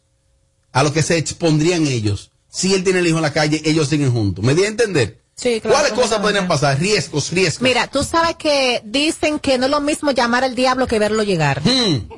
a 0.73 0.83
los 0.83 0.93
que 0.93 1.03
se 1.03 1.17
expondrían 1.19 1.87
ellos 1.87 2.31
si 2.49 2.73
él 2.75 2.85
tiene 2.85 3.01
el 3.01 3.07
hijo 3.07 3.17
en 3.17 3.23
la 3.23 3.33
calle, 3.33 3.61
ellos 3.65 3.89
siguen 3.89 4.13
juntos? 4.13 4.45
¿Me 4.45 4.55
di 4.55 4.65
a 4.65 4.69
entender? 4.69 5.23
Sí, 5.35 5.61
claro, 5.61 5.77
¿Cuáles 5.77 5.93
cosas 5.93 6.19
podrían 6.21 6.49
pasar? 6.49 6.79
Riesgos, 6.81 7.31
riesgos. 7.31 7.63
Mira, 7.63 7.87
tú 7.87 8.03
sabes 8.03 8.35
que 8.37 8.81
dicen 8.85 9.39
que 9.39 9.57
no 9.59 9.67
es 9.67 9.71
lo 9.71 9.81
mismo 9.81 10.11
llamar 10.11 10.43
al 10.43 10.55
diablo 10.57 10.87
que 10.89 10.99
verlo 10.99 11.23
llegar. 11.23 11.63
Hmm. 11.63 12.09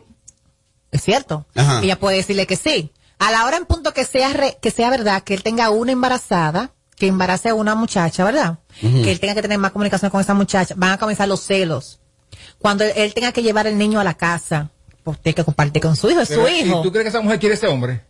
Es 0.91 1.03
cierto. 1.03 1.47
Ajá. 1.55 1.81
Ella 1.83 1.99
puede 2.01 2.17
decirle 2.17 2.47
que 2.47 2.57
sí. 2.57 2.93
A 3.19 3.31
la 3.31 3.45
hora 3.45 3.59
en 3.59 3.67
punto 3.67 3.93
que 3.93 4.07
sea 4.07 4.33
re- 4.33 4.57
que 4.63 4.71
sea 4.71 4.89
verdad 4.89 5.23
que 5.23 5.35
él 5.35 5.43
tenga 5.43 5.69
una 5.69 5.93
embarazada, 5.93 6.73
que 7.01 7.07
embarace 7.07 7.49
a 7.49 7.55
una 7.55 7.75
muchacha, 7.75 8.23
¿verdad? 8.25 8.59
Que 8.79 9.11
él 9.11 9.19
tenga 9.19 9.35
que 9.35 9.41
tener 9.41 9.59
más 9.59 9.73
comunicación 9.73 10.11
con 10.11 10.21
esa 10.21 10.35
muchacha, 10.35 10.75
van 10.77 10.93
a 10.93 10.99
comenzar 10.99 11.27
los 11.27 11.41
celos. 11.41 11.99
Cuando 12.59 12.85
él, 12.85 12.93
él 12.95 13.15
tenga 13.15 13.33
que 13.33 13.43
llevar 13.43 13.67
el 13.67 13.79
niño 13.79 13.99
a 14.01 14.05
la 14.05 14.15
casa, 14.15 14.71
pues 15.03 15.19
tiene 15.19 15.35
que 15.35 15.45
compartir 15.45 15.81
con 15.81 15.97
su 15.97 16.11
hijo, 16.11 16.21
es 16.21 16.29
su 16.29 16.47
¿y 16.47 16.61
hijo. 16.61 16.83
¿Tú 16.83 16.93
crees 16.93 17.05
que 17.05 17.09
esa 17.09 17.23
mujer 17.23 17.41
quiere 17.41 17.55
ese 17.55 17.69
hombre? 17.69 18.03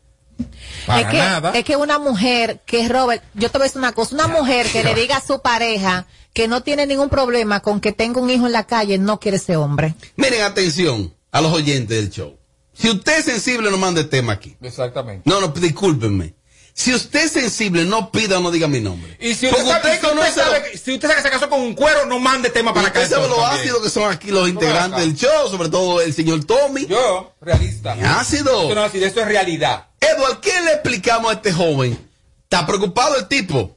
Para 0.86 1.02
es 1.02 1.06
que, 1.06 1.18
nada. 1.18 1.52
es 1.52 1.64
que 1.64 1.76
una 1.76 2.00
mujer 2.00 2.62
que 2.66 2.88
Robert, 2.88 3.22
yo 3.34 3.48
te 3.48 3.58
voy 3.58 3.66
a 3.66 3.68
decir 3.68 3.78
una 3.78 3.92
cosa, 3.92 4.16
una 4.16 4.26
mujer 4.26 4.66
que 4.66 4.82
le 4.82 4.94
diga 4.94 5.18
a 5.18 5.20
su 5.20 5.40
pareja 5.40 6.06
que 6.32 6.48
no 6.48 6.64
tiene 6.64 6.84
ningún 6.86 7.10
problema 7.10 7.60
con 7.60 7.80
que 7.80 7.92
tenga 7.92 8.20
un 8.20 8.28
hijo 8.28 8.46
en 8.46 8.52
la 8.52 8.66
calle, 8.66 8.98
no 8.98 9.20
quiere 9.20 9.36
ese 9.36 9.56
hombre. 9.56 9.94
Miren, 10.16 10.42
atención 10.42 11.14
a 11.30 11.40
los 11.40 11.52
oyentes 11.52 11.96
del 11.96 12.10
show. 12.10 12.36
Si 12.72 12.90
usted 12.90 13.20
es 13.20 13.24
sensible, 13.24 13.70
no 13.70 13.76
mande 13.76 14.02
tema 14.02 14.32
aquí. 14.32 14.56
Exactamente. 14.60 15.30
No, 15.30 15.40
no, 15.40 15.48
discúlpenme. 15.48 16.34
Si 16.72 16.94
usted 16.94 17.24
es 17.24 17.32
sensible, 17.32 17.84
no 17.84 18.10
pida 18.10 18.38
o 18.38 18.40
no 18.40 18.50
diga 18.50 18.66
mi 18.68 18.80
nombre. 18.80 19.16
Y 19.20 19.34
si 19.34 19.46
usted, 19.48 19.50
Porque 19.50 19.64
sabe, 19.70 19.78
usted 19.78 19.90
si, 19.90 19.96
usted 19.96 20.08
conoce 20.08 20.32
sabe 20.32 20.58
lo- 20.58 20.64
que, 20.64 20.78
si 20.78 20.92
usted 20.94 21.08
sabe 21.08 21.16
que 21.16 21.28
se 21.28 21.30
casó 21.30 21.50
con 21.50 21.60
un 21.60 21.74
cuero, 21.74 22.06
no 22.06 22.18
mande 22.18 22.48
tema 22.50 22.72
para 22.72 22.88
acá. 22.88 23.00
Usted 23.00 23.14
sabe 23.16 23.28
lo 23.28 23.36
también. 23.36 23.60
ácido 23.60 23.82
que 23.82 23.90
son 23.90 24.10
aquí 24.10 24.28
los 24.30 24.48
integrantes 24.48 25.00
del 25.00 25.14
show, 25.14 25.50
sobre 25.50 25.68
todo 25.68 26.00
el 26.00 26.14
señor 26.14 26.44
Tommy. 26.44 26.86
Yo, 26.86 27.34
realista. 27.40 27.92
Ácido. 28.18 28.62
Esto 28.62 28.74
no 28.74 28.80
es 28.84 28.88
ácido, 28.90 29.06
esto 29.06 29.20
es 29.20 29.26
realidad. 29.26 29.86
Edward, 30.00 30.40
¿qué 30.40 30.52
le 30.64 30.72
explicamos 30.72 31.30
a 31.30 31.34
este 31.34 31.52
joven? 31.52 31.98
¿Está 32.44 32.66
preocupado 32.66 33.16
el 33.16 33.28
tipo? 33.28 33.76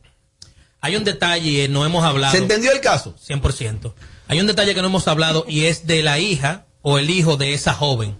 Hay 0.79 0.95
un 0.95 1.03
detalle, 1.03 1.67
no 1.67 1.85
hemos 1.85 2.03
hablado. 2.05 2.31
¿Se 2.31 2.37
entendió 2.39 2.71
el 2.71 2.79
caso? 2.81 3.15
100%. 3.27 3.93
Hay 4.27 4.39
un 4.39 4.47
detalle 4.47 4.73
que 4.73 4.81
no 4.81 4.87
hemos 4.87 5.07
hablado 5.07 5.45
y 5.47 5.65
es 5.65 5.85
de 5.87 6.01
la 6.03 6.19
hija 6.19 6.65
o 6.81 6.97
el 6.99 7.09
hijo 7.09 7.35
de 7.37 7.53
esa 7.53 7.73
joven. 7.73 8.17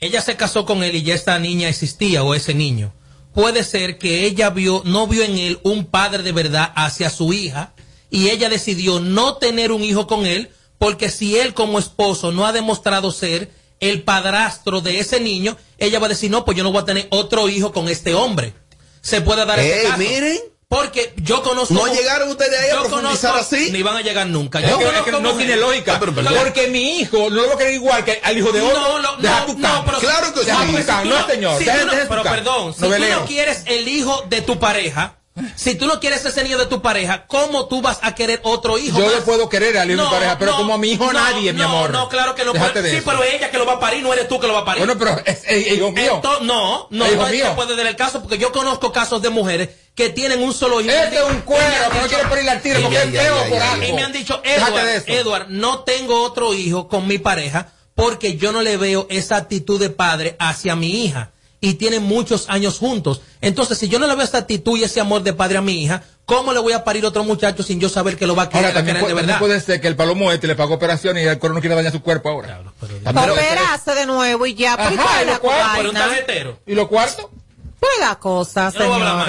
Ella 0.00 0.22
se 0.22 0.36
casó 0.36 0.64
con 0.64 0.82
él 0.82 0.94
y 0.96 1.02
ya 1.02 1.14
esta 1.14 1.38
niña 1.38 1.68
existía 1.68 2.22
o 2.22 2.34
ese 2.34 2.54
niño. 2.54 2.92
Puede 3.34 3.64
ser 3.64 3.98
que 3.98 4.24
ella 4.24 4.50
vio, 4.50 4.82
no 4.84 5.06
vio 5.06 5.22
en 5.22 5.38
él 5.38 5.60
un 5.62 5.86
padre 5.86 6.22
de 6.22 6.32
verdad 6.32 6.72
hacia 6.74 7.10
su 7.10 7.32
hija 7.32 7.74
y 8.10 8.30
ella 8.30 8.48
decidió 8.48 9.00
no 9.00 9.36
tener 9.36 9.70
un 9.72 9.82
hijo 9.82 10.06
con 10.06 10.26
él 10.26 10.50
porque 10.78 11.10
si 11.10 11.36
él 11.38 11.54
como 11.54 11.78
esposo 11.78 12.32
no 12.32 12.46
ha 12.46 12.52
demostrado 12.52 13.12
ser 13.12 13.50
el 13.80 14.02
padrastro 14.02 14.80
de 14.80 14.98
ese 14.98 15.20
niño, 15.20 15.56
ella 15.78 15.98
va 15.98 16.06
a 16.06 16.10
decir, 16.10 16.30
no, 16.30 16.44
pues 16.44 16.56
yo 16.56 16.62
no 16.64 16.72
voy 16.72 16.82
a 16.82 16.86
tener 16.86 17.06
otro 17.10 17.48
hijo 17.48 17.72
con 17.72 17.88
este 17.88 18.14
hombre. 18.14 18.54
Se 19.00 19.20
puede 19.20 19.46
dar 19.46 19.58
ese 19.58 19.80
Ey, 19.82 19.86
caso. 19.86 19.98
miren. 19.98 20.38
Porque 20.70 21.12
yo 21.16 21.42
conozco... 21.42 21.74
¿No 21.74 21.88
llegaron 21.92 22.28
ustedes 22.28 22.56
ahí 22.60 22.70
a 22.70 22.74
yo 22.74 22.80
profundizar 22.84 23.32
conozco- 23.32 23.56
así? 23.56 23.72
Ni 23.72 23.82
van 23.82 23.96
a 23.96 24.02
llegar 24.02 24.28
nunca. 24.28 24.60
Es 24.60 24.70
Yo 24.70 24.78
es 24.80 24.86
que 25.02 25.10
conozco 25.10 25.20
no 25.20 25.34
tiene 25.34 25.56
lógica. 25.56 25.98
porque 25.98 26.68
mi 26.68 27.00
hijo 27.00 27.28
no 27.28 27.42
lo 27.42 27.48
va 27.48 27.54
a 27.54 27.58
querer 27.58 27.74
igual 27.74 28.04
que 28.04 28.20
al 28.22 28.38
hijo 28.38 28.52
de 28.52 28.60
otro. 28.62 28.78
No, 28.80 28.98
no, 29.00 29.16
Deja 29.16 29.40
no, 29.40 29.46
tu 29.46 29.58
no, 29.58 29.82
pero- 29.84 29.98
Claro 29.98 30.32
que 30.32 30.44
Deja 30.44 30.64
sí. 30.64 30.72
tu 30.76 30.86
cama. 30.86 31.04
No, 31.04 31.26
señor. 31.26 31.58
Si 31.58 31.64
Deja- 31.64 31.80
tú 31.80 31.86
no- 31.86 31.92
deja 31.92 32.06
pero 32.08 32.22
perdón, 32.22 32.72
si 32.74 32.80
Novelero. 32.82 33.14
tú 33.16 33.20
no 33.22 33.26
quieres 33.26 33.62
el 33.66 33.88
hijo 33.88 34.22
de 34.28 34.42
tu 34.42 34.60
pareja, 34.60 35.16
si 35.56 35.74
tú 35.74 35.86
no 35.86 35.98
quieres 35.98 36.24
ese 36.24 36.44
niño 36.44 36.56
de 36.58 36.66
tu 36.66 36.80
pareja, 36.82 37.26
¿cómo 37.26 37.66
tú 37.66 37.82
vas 37.82 37.98
a 38.02 38.14
querer 38.14 38.40
otro 38.44 38.78
hijo? 38.78 38.96
Yo 38.96 39.06
más? 39.06 39.14
le 39.16 39.20
puedo 39.22 39.48
querer 39.48 39.76
al 39.76 39.90
hijo 39.90 39.96
de 40.02 40.04
mi 40.04 40.08
No, 40.08 40.16
pareja, 40.16 40.38
pero 40.38 40.52
no, 40.52 40.56
como 40.58 40.74
a 40.74 40.78
mi 40.78 40.92
hijo 40.92 41.06
no, 41.06 41.12
nadie, 41.14 41.52
mi 41.52 41.58
no, 41.62 41.64
amor. 41.68 41.90
No, 41.90 42.08
claro 42.08 42.36
que 42.36 42.44
no. 42.44 42.52
De 42.52 42.90
sí, 42.90 42.96
eso. 42.98 43.10
pero 43.10 43.24
ella 43.24 43.50
que 43.50 43.58
lo 43.58 43.66
va 43.66 43.72
a 43.74 43.80
parir, 43.80 44.04
no 44.04 44.12
eres 44.12 44.28
tú 44.28 44.38
que 44.38 44.46
lo 44.46 44.52
va 44.52 44.60
a 44.60 44.64
parir. 44.64 44.84
Bueno, 44.86 44.96
pero 44.98 45.20
es, 45.24 45.42
es 45.48 45.72
hijo 45.72 45.90
mío. 45.90 46.20
No, 46.42 46.86
no, 46.90 47.04
Es 47.06 47.12
hijo 47.14 47.22
no 47.24 47.28
mío. 47.28 47.52
puede 47.56 47.74
dar 47.74 47.86
el 47.86 47.96
caso 47.96 48.20
porque 48.20 48.38
yo 48.38 48.52
conozco 48.52 48.92
casos 48.92 49.20
de 49.22 49.30
mujeres 49.30 49.70
que 49.94 50.08
tienen 50.10 50.42
un 50.42 50.54
solo 50.54 50.80
hijo. 50.80 50.90
Este 50.90 51.16
es 51.16 51.22
un 51.24 51.40
cuero, 51.42 51.90
que 51.92 52.00
no 52.00 52.06
quiere 52.06 52.24
parirle 52.24 52.50
al 52.50 52.62
tiro 52.62 52.78
y 52.80 52.82
porque 52.82 52.98
me- 52.98 53.16
es 53.16 53.22
feo 53.22 53.44
por 53.50 53.62
algo. 53.62 53.84
Y 53.86 53.92
me 53.92 54.02
han 54.02 54.12
dicho, 54.12 54.40
Edward. 54.44 55.02
Edward, 55.06 55.46
no 55.48 55.80
tengo 55.80 56.22
otro 56.22 56.54
hijo 56.54 56.88
con 56.88 57.06
mi 57.06 57.18
pareja 57.18 57.72
porque 57.94 58.36
yo 58.36 58.52
no 58.52 58.62
le 58.62 58.76
veo 58.78 59.06
esa 59.10 59.36
actitud 59.36 59.78
de 59.78 59.90
padre 59.90 60.36
hacia 60.38 60.74
mi 60.76 61.04
hija. 61.04 61.32
Y 61.62 61.74
tienen 61.74 62.02
muchos 62.04 62.48
años 62.48 62.78
juntos. 62.78 63.20
Entonces, 63.42 63.76
si 63.76 63.88
yo 63.90 63.98
no 63.98 64.06
le 64.06 64.14
veo 64.14 64.24
esa 64.24 64.38
actitud 64.38 64.78
y 64.78 64.84
ese 64.84 64.98
amor 64.98 65.22
de 65.22 65.34
padre 65.34 65.58
a 65.58 65.60
mi 65.60 65.82
hija, 65.84 66.02
¿cómo 66.24 66.54
le 66.54 66.58
voy 66.60 66.72
a 66.72 66.84
parir 66.84 67.04
otro 67.04 67.22
muchacho 67.22 67.62
sin 67.62 67.78
yo 67.78 67.90
saber 67.90 68.16
que 68.16 68.26
lo 68.26 68.34
va 68.34 68.44
a 68.44 68.48
querer, 68.48 68.64
Ahora 68.64 68.74
también, 68.76 68.96
a 68.96 69.00
querer 69.00 69.02
puede, 69.02 69.14
de 69.14 69.20
también 69.20 69.26
verdad? 69.26 69.38
puede 69.40 69.60
ser 69.74 69.80
que 69.82 69.88
el 69.88 69.96
palomo 69.96 70.32
este 70.32 70.46
le 70.46 70.54
pagó 70.54 70.72
operación 70.76 71.18
y 71.18 71.20
el 71.20 71.38
cuero 71.38 71.54
no 71.54 71.60
quiere 71.60 71.76
dañar 71.76 71.92
su 71.92 72.00
cuerpo 72.00 72.30
ahora. 72.30 72.62
También 72.80 73.12
puede 73.12 73.34
ser 73.34 73.44
eso. 73.44 73.52
Operaste 73.62 73.94
de 73.94 74.06
nuevo 74.06 74.46
y 74.46 74.54
ya. 74.54 74.76
¿Por 74.78 74.86
Ajá, 74.86 75.18
qué 75.18 75.22
y 75.24 75.26
lo 75.26 75.38
vaina? 75.42 75.72
pero 75.76 75.88
un 75.90 75.94
tarjetero. 75.96 76.58
¿Y 76.66 76.74
lo 76.74 76.88
cuarto? 76.88 77.30
Pues 77.78 77.92
la 78.00 78.14
cosa, 78.18 78.72
Yo 78.72 78.98
no 78.98 79.24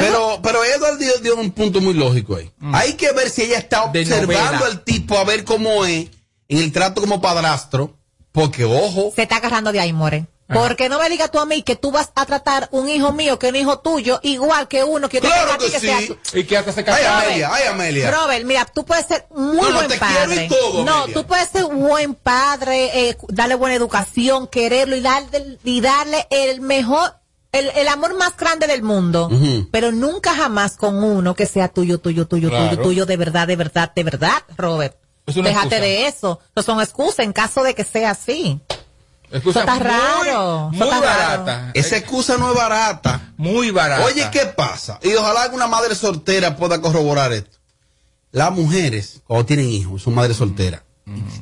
Pero, 0.00 0.40
pero 0.42 0.64
Edward 0.64 0.98
dio, 0.98 1.16
dio 1.18 1.36
un 1.36 1.50
punto 1.52 1.80
muy 1.80 1.94
lógico 1.94 2.36
ahí. 2.36 2.50
Hay 2.72 2.94
que 2.94 3.12
ver 3.12 3.30
si 3.30 3.42
ella 3.42 3.58
está 3.58 3.84
observando 3.84 4.64
al 4.64 4.82
tipo 4.84 5.18
a 5.18 5.24
ver 5.24 5.44
cómo 5.44 5.84
es 5.84 6.08
en 6.48 6.58
el 6.58 6.72
trato 6.72 7.00
como 7.00 7.20
padrastro. 7.20 7.96
Porque, 8.32 8.64
ojo, 8.64 9.12
Se 9.16 9.22
está 9.22 9.36
agarrando 9.36 9.72
de 9.72 9.80
ahí, 9.80 9.92
More. 9.92 10.26
Porque 10.48 10.88
no 10.88 11.00
me 11.00 11.08
digas 11.08 11.32
tú 11.32 11.40
a 11.40 11.46
mí 11.46 11.62
que 11.62 11.74
tú 11.74 11.90
vas 11.90 12.12
a 12.14 12.24
tratar 12.24 12.68
un 12.70 12.88
hijo 12.88 13.12
mío 13.12 13.36
que 13.36 13.48
un 13.48 13.56
hijo 13.56 13.80
tuyo 13.80 14.20
igual 14.22 14.68
que 14.68 14.84
uno 14.84 15.08
que 15.08 15.16
yo 15.16 15.22
te 15.22 15.26
Claro 15.28 15.58
ti 15.58 15.64
que 15.66 15.72
que 15.72 15.80
sea 15.80 15.98
sí. 15.98 16.06
tu- 16.06 16.38
Y 16.38 16.44
que 16.44 16.56
hasta 16.56 16.70
se 16.70 16.84
ay. 16.88 17.04
Amelia, 17.04 17.50
ay 17.52 17.62
Amelia. 17.66 18.10
Robert, 18.12 18.44
mira, 18.44 18.64
tú 18.66 18.84
puedes 18.84 19.06
ser 19.06 19.26
muy 19.34 19.56
No, 19.56 19.70
no, 19.70 19.74
buen 19.74 19.88
te 19.88 19.98
quiero 19.98 20.14
padre. 20.14 20.44
y 20.44 20.48
todo, 20.48 20.84
no, 20.84 20.92
Amelia. 20.98 21.14
tú 21.14 21.26
puedes 21.26 21.48
ser 21.48 21.64
un 21.64 21.80
buen 21.80 22.14
padre, 22.14 23.08
eh, 23.08 23.16
darle 23.26 23.56
buena 23.56 23.74
educación, 23.74 24.46
quererlo 24.46 24.94
y 24.94 25.00
darle, 25.00 25.58
y 25.64 25.80
darle 25.80 26.28
el 26.30 26.60
mejor, 26.60 27.12
el, 27.52 27.70
el 27.70 27.88
amor 27.88 28.16
más 28.16 28.36
grande 28.36 28.66
del 28.66 28.82
mundo. 28.82 29.30
Pero 29.70 29.92
nunca 29.92 30.34
jamás 30.34 30.76
con 30.76 31.02
uno 31.02 31.34
que 31.34 31.46
sea 31.46 31.68
tuyo, 31.68 31.98
tuyo, 31.98 32.26
tuyo, 32.26 32.48
Claro. 32.50 32.70
tuyo, 32.70 32.82
tuyo, 32.82 33.06
de 33.06 33.16
verdad, 33.16 33.46
de 33.46 33.56
verdad, 33.56 33.92
de 33.94 34.04
verdad, 34.04 34.42
Robert. 34.56 34.96
Es 35.26 35.36
una 35.36 35.48
Déjate 35.48 35.66
excusa. 35.76 35.82
de 35.82 36.06
eso. 36.06 36.40
No 36.54 36.62
son 36.62 36.80
excusas 36.80 37.20
en 37.20 37.32
caso 37.32 37.62
de 37.64 37.74
que 37.74 37.84
sea 37.84 38.10
así. 38.10 38.60
Excusa 39.32 39.60
Eso 39.64 39.70
está 39.72 39.74
muy- 39.74 39.82
raro, 39.88 40.68
Muy, 40.70 40.88
raro. 40.88 41.00
barata. 41.00 41.70
esa 41.74 41.96
excusa 41.96 42.36
no 42.36 42.50
es 42.50 42.56
barata. 42.56 43.32
Muy 43.36 43.70
barata. 43.72 44.04
Oye, 44.04 44.28
¿qué 44.30 44.46
pasa? 44.46 45.00
Y 45.02 45.14
ojalá 45.14 45.42
alguna 45.42 45.66
madre 45.66 45.96
soltera 45.96 46.56
pueda 46.56 46.80
corroborar 46.80 47.32
esto. 47.32 47.56
Las 48.30 48.52
mujeres, 48.52 49.22
cuando 49.26 49.46
tienen 49.46 49.68
hijos, 49.68 50.02
son 50.02 50.14
madres 50.14 50.36
solteras, 50.36 50.82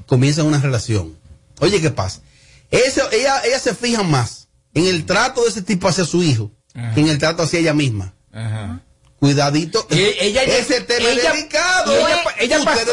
comienzan 0.06 0.46
una 0.46 0.60
relación. 0.60 1.14
Oye, 1.60 1.80
¿qué 1.80 1.90
pasa? 1.90 2.20
Eso, 2.70 3.02
ella, 3.12 3.42
ella 3.44 3.58
se 3.58 3.74
fija 3.74 4.02
más 4.02 4.43
en 4.74 4.86
el 4.86 5.06
trato 5.06 5.42
de 5.42 5.50
ese 5.50 5.62
tipo 5.62 5.88
hacia 5.88 6.04
su 6.04 6.22
hijo 6.22 6.50
que 6.94 7.00
en 7.00 7.08
el 7.08 7.18
trato 7.18 7.42
hacia 7.44 7.60
ella 7.60 7.72
misma. 7.74 8.14
Ajá. 8.32 8.80
Cuidadito. 9.20 9.86
Ella, 9.90 10.42
ese 10.42 10.82
tema 10.82 11.08
ella- 11.08 11.30
es 11.30 11.32
delicado. 11.32 11.94
Ella, 11.96 12.22
ella 12.40 12.64
pasó, 12.64 12.84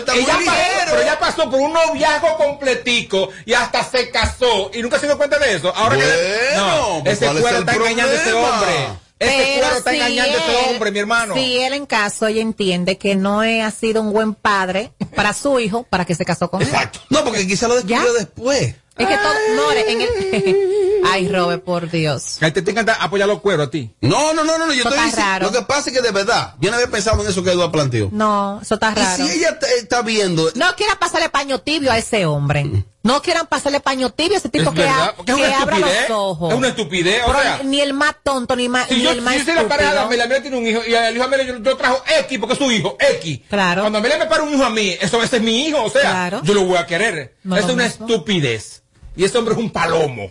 pero 0.86 1.02
ella 1.02 1.20
pasó 1.20 1.50
por 1.52 1.60
un 1.60 1.74
noviazgo 1.74 2.38
completico 2.38 3.30
y 3.46 3.54
hasta 3.54 3.84
se 3.84 4.10
casó 4.12 4.72
y 4.74 4.82
nunca 4.82 4.98
se 5.00 5.08
dio 5.08 5.18
cuenta 5.18 5.40
de 5.40 5.56
eso. 5.56 5.76
Ahora 5.76 5.98
que 5.98 6.04
Bueno, 6.06 6.78
no, 6.98 7.04
pues, 7.04 7.18
ese 7.18 7.26
¿cuál 7.26 7.38
es 7.38 7.42
cuero 7.42 7.60
está 7.60 7.74
engañando 7.76 8.12
a 8.14 8.16
ese 8.16 8.34
hombre. 8.34 8.72
Ese 9.20 9.32
Pero 9.38 9.60
cuero 9.62 9.78
está 9.78 9.90
si 9.92 9.96
engañando 9.98 10.38
a 10.38 10.42
ese 10.42 10.70
hombre, 10.70 10.92
mi 10.92 11.00
hermano. 11.00 11.34
Si 11.36 11.60
él 11.60 11.74
en 11.74 11.86
caso 11.86 12.28
ella 12.28 12.42
entiende 12.42 12.98
que 12.98 13.16
no 13.16 13.44
he- 13.44 13.62
ha 13.62 13.72
sido 13.72 14.02
un 14.02 14.14
buen 14.14 14.34
padre 14.34 14.94
para 15.16 15.34
su 15.34 15.60
hijo, 15.60 15.84
para 15.84 16.06
que 16.06 16.16
se 16.16 16.24
casó 16.24 16.50
con 16.50 16.62
él. 16.62 16.68
Exacto. 16.70 17.02
No, 17.10 17.24
porque 17.26 17.46
quizá 17.46 17.68
lo 17.68 17.76
descubrió 17.76 18.14
después. 18.14 18.76
Es 18.98 19.08
que 19.08 19.18
todo, 19.18 19.34
More, 19.66 19.92
en 19.92 20.02
el, 20.02 20.10
ay, 21.06 21.28
Robert, 21.30 21.64
por 21.64 21.90
Dios. 21.90 22.42
A 22.42 22.52
ti 22.52 22.62
te 22.62 22.72
encanta 22.72 22.94
apoyar 22.96 23.28
los 23.28 23.42
cueros 23.42 23.68
a 23.68 23.72
ti. 23.72 23.94
No, 24.02 24.34
no, 24.34 24.44
no, 24.44 24.58
no, 24.58 24.68
no, 24.68 24.74
yo 24.74 24.80
Eso 24.82 24.90
estoy 24.90 25.06
diciendo. 25.06 25.26
raro. 25.32 25.46
Lo 25.48 25.52
que 25.54 25.62
pasa 25.64 25.90
es 25.90 25.96
que 25.96 26.02
de 26.02 26.12
verdad, 26.12 26.56
yo 26.60 26.70
no 26.70 26.76
había 26.78 26.90
pensado 26.90 27.22
en 27.24 27.30
eso 27.30 27.44
que 27.44 27.52
Eduardo 27.52 27.72
planteó. 27.72 28.10
No, 28.12 28.60
eso 28.62 28.76
está 28.76 28.92
Y 28.92 28.96
raro. 28.96 29.24
si 29.26 29.32
ella 29.32 29.60
te- 29.60 29.78
está 29.78 30.02
viendo. 30.02 30.50
No 30.56 30.76
quieran 30.76 30.98
pasarle 31.00 31.30
paño 31.30 31.60
tibio 31.60 31.92
a 31.92 31.98
ese 31.98 32.26
hombre. 32.26 32.86
No 33.04 33.20
quieran 33.24 33.48
pasarle 33.48 33.80
paño 33.80 34.12
tibio 34.12 34.36
a 34.36 34.38
ese 34.38 34.50
tipo 34.50 34.70
Es 34.70 34.76
que, 34.76 34.88
abra 34.88 35.80
los 35.80 35.90
ojos. 36.12 36.52
Es 36.52 36.58
una 36.58 36.68
estupidez, 36.68 37.24
o 37.24 37.28
Pero 37.28 37.42
sea. 37.42 37.62
ni 37.64 37.82
el 37.82 37.94
más 37.94 38.14
tonto, 38.24 38.56
ni, 38.56 38.70
más, 38.70 38.88
Si 38.90 38.96
ni 38.96 39.02
yo, 39.02 39.12
el 39.12 39.22
más 39.24 39.34
si 39.34 39.40
yo 39.40 39.46
soy 39.46 39.56
la 39.56 39.68
pareja 39.68 39.94
de. 39.94 40.00
Amelia, 40.02 40.26
Amelia 40.26 40.42
tiene 40.44 40.58
un 40.58 40.68
hijo 40.68 40.82
y 40.88 40.94
el 40.94 41.16
hijo 41.16 41.24
Amelia 41.26 41.46
yo, 41.48 41.58
yo 41.58 41.78
trajo 41.78 42.04
X 42.20 42.38
porque 42.40 42.54
es 42.54 42.60
su 42.60 42.72
hijo, 42.72 42.98
X. 43.00 43.40
Claro. 43.50 43.82
Cuando 43.82 43.98
Amelia 43.98 44.20
me 44.20 44.28
para 44.28 44.44
un 44.44 44.54
hijo 44.54 44.64
a 44.64 44.70
mí, 44.70 44.96
eso 45.02 45.22
ese 45.24 45.38
es 45.38 45.42
mi 45.42 45.66
hijo, 45.66 45.82
o 45.84 45.90
sea, 45.90 46.02
Claro. 46.02 46.42
yo 46.44 46.54
lo 46.54 46.64
voy 46.66 46.78
a 46.78 46.86
querer. 46.86 47.36
No 47.44 47.58
es 47.58 47.66
una 47.66 47.86
mismo. 47.86 48.06
estupidez. 48.08 48.84
Y 49.16 49.24
ese 49.24 49.36
hombre 49.38 49.56
es 49.56 49.60
un 49.60 49.72
palomo. 49.72 50.30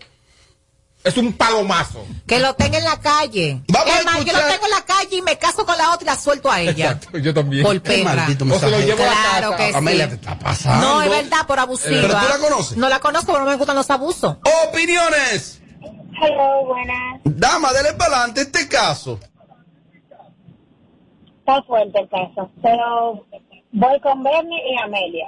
Es 1.03 1.17
un 1.17 1.33
palomazo. 1.33 2.05
Que 2.27 2.39
lo 2.41 2.55
tenga 2.55 2.77
en 2.77 2.85
la 2.85 3.01
calle. 3.01 3.61
Vamos 3.69 3.95
a 3.95 3.99
es 4.01 4.05
más, 4.05 4.19
yo 4.19 4.25
lo 4.25 4.39
escuchar- 4.39 4.53
tengo 4.53 4.65
en 4.67 4.71
la 4.73 4.85
calle 4.85 5.17
y 5.17 5.23
me 5.23 5.39
caso 5.39 5.65
con 5.65 5.79
la 5.79 5.93
otra 5.95 6.03
y 6.03 6.07
la 6.07 6.17
suelto 6.17 6.51
a 6.51 6.61
ella. 6.61 6.91
Exacto, 6.93 7.17
yo 7.19 7.33
también. 7.33 7.63
Por 7.63 7.81
perra. 7.81 8.15
maldito 8.15 8.45
O 8.45 8.59
se 8.59 8.71
lo 8.71 8.79
llevo 8.81 9.03
a 9.03 9.07
la 9.07 9.13
Claro 9.13 9.51
casa. 9.53 9.57
que 9.65 9.71
sí. 9.73 9.79
Amelia, 9.79 10.09
te 10.11 10.15
está 10.17 10.39
pasando. 10.39 10.87
No, 10.87 11.03
es 11.03 11.09
verdad, 11.11 11.47
por 11.47 11.59
abusiva. 11.59 12.03
¿Pero 12.03 12.15
tú 12.21 12.29
la 12.29 12.39
conoces? 12.49 12.77
No 12.77 12.89
la 12.91 12.99
conozco, 13.01 13.33
pero 13.33 13.45
no 13.47 13.51
me 13.51 13.57
gustan 13.57 13.77
los 13.77 13.89
abusos. 13.91 14.37
Opiniones. 14.69 15.63
Hello, 16.23 16.67
buenas. 16.67 17.21
Dama, 17.25 17.73
dele 17.73 17.95
para 17.95 18.17
adelante 18.19 18.43
este 18.43 18.69
caso. 18.69 19.19
Está 21.39 21.63
fuerte 21.63 21.99
el 21.99 22.09
caso, 22.09 22.51
pero 22.63 23.25
voy 23.73 24.01
con 24.01 24.23
Bernie 24.23 24.61
y 24.71 24.79
Amelia. 24.83 25.27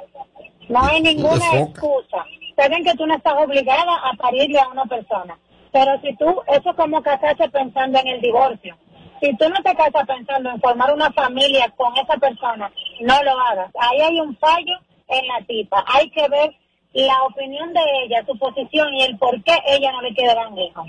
No 0.69 0.83
hay 0.85 1.01
ninguna 1.01 1.47
excusa. 1.61 2.19
Saben 2.57 2.85
que 2.85 2.95
tú 2.95 3.07
no 3.07 3.17
estás 3.17 3.33
obligada 3.43 3.91
a 4.05 4.13
parirle 4.17 4.61
a 4.61 4.69
una 4.69 4.85
persona, 4.85 5.39
pero 5.73 6.01
si 6.03 6.15
tú, 6.17 6.27
eso 6.49 6.71
es 6.71 6.77
como 6.77 7.03
casarse 7.03 7.49
pensando 7.49 7.99
en 8.01 8.09
el 8.09 8.21
divorcio. 8.21 8.77
Si 9.21 9.35
tú 9.37 9.49
no 9.49 9.57
te 9.63 9.75
casas 9.75 10.07
pensando 10.07 10.51
en 10.51 10.61
formar 10.61 10.93
una 10.93 11.11
familia 11.13 11.73
con 11.77 11.97
esa 11.97 12.17
persona, 12.17 12.71
no 13.01 13.23
lo 13.23 13.39
hagas. 13.39 13.71
Ahí 13.79 14.01
hay 14.01 14.21
un 14.21 14.37
fallo 14.37 14.75
en 15.09 15.27
la 15.29 15.41
tipa. 15.47 15.85
Hay 15.87 16.11
que 16.11 16.29
ver 16.29 16.51
la 16.93 17.23
opinión 17.25 17.73
de 17.73 17.81
ella, 18.05 18.25
su 18.27 18.37
posición 18.39 18.93
y 18.95 19.03
el 19.05 19.17
por 19.19 19.43
qué 19.45 19.57
ella 19.67 19.93
no 19.93 20.03
le 20.03 20.13
quiere 20.15 20.35
dar 20.35 20.49
un 20.49 20.59
hijo. 20.59 20.85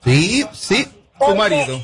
Sí, 0.00 0.44
sí. 0.52 0.84
Su 0.84 1.18
Porque- 1.18 1.34
marido. 1.38 1.78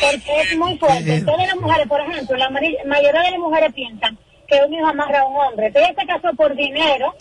Porque 0.00 0.40
es 0.40 0.56
muy 0.58 0.78
fuerte. 0.78 1.22
Todas 1.22 1.46
las 1.46 1.56
mujeres, 1.56 1.86
por 1.86 2.00
ejemplo, 2.00 2.36
la 2.36 2.50
mayoría 2.50 3.20
de 3.22 3.30
las 3.30 3.38
mujeres 3.40 3.72
piensan 3.74 4.18
que 4.48 4.62
un 4.66 4.72
hijo 4.74 4.86
amarra 4.86 5.20
a 5.20 5.26
un 5.26 5.36
hombre. 5.36 5.66
Ella 5.74 5.94
se 5.98 6.06
casó 6.06 6.34
por 6.36 6.54
dinero, 6.54 7.14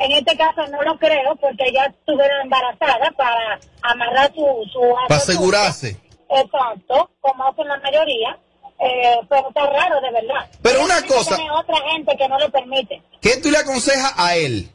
en 0.00 0.12
este 0.12 0.36
caso 0.36 0.66
no 0.68 0.82
lo 0.82 0.98
creo, 0.98 1.36
porque 1.36 1.64
ella 1.68 1.86
estuvieron 1.86 2.40
embarazada 2.42 3.10
para 3.16 3.60
amarrar 3.82 4.32
su... 4.34 4.68
su 4.72 4.80
Para 5.08 5.20
asegurarse. 5.20 5.96
Exacto, 6.28 7.10
como 7.20 7.44
hacen 7.46 7.68
la 7.68 7.78
mayoría. 7.78 8.38
Eh, 8.82 9.18
pero 9.28 9.48
está 9.48 9.66
raro, 9.66 10.00
de 10.00 10.10
verdad. 10.10 10.48
Pero 10.62 10.82
una 10.82 10.96
tiene 11.02 11.08
cosa- 11.14 11.36
tener 11.36 11.50
otra 11.50 11.76
gente 11.92 12.16
que 12.16 12.28
no 12.28 12.38
lo 12.38 12.50
permite. 12.50 13.02
¿Qué 13.20 13.36
tú 13.42 13.50
le 13.50 13.58
aconsejas 13.58 14.14
a 14.16 14.36
él? 14.36 14.70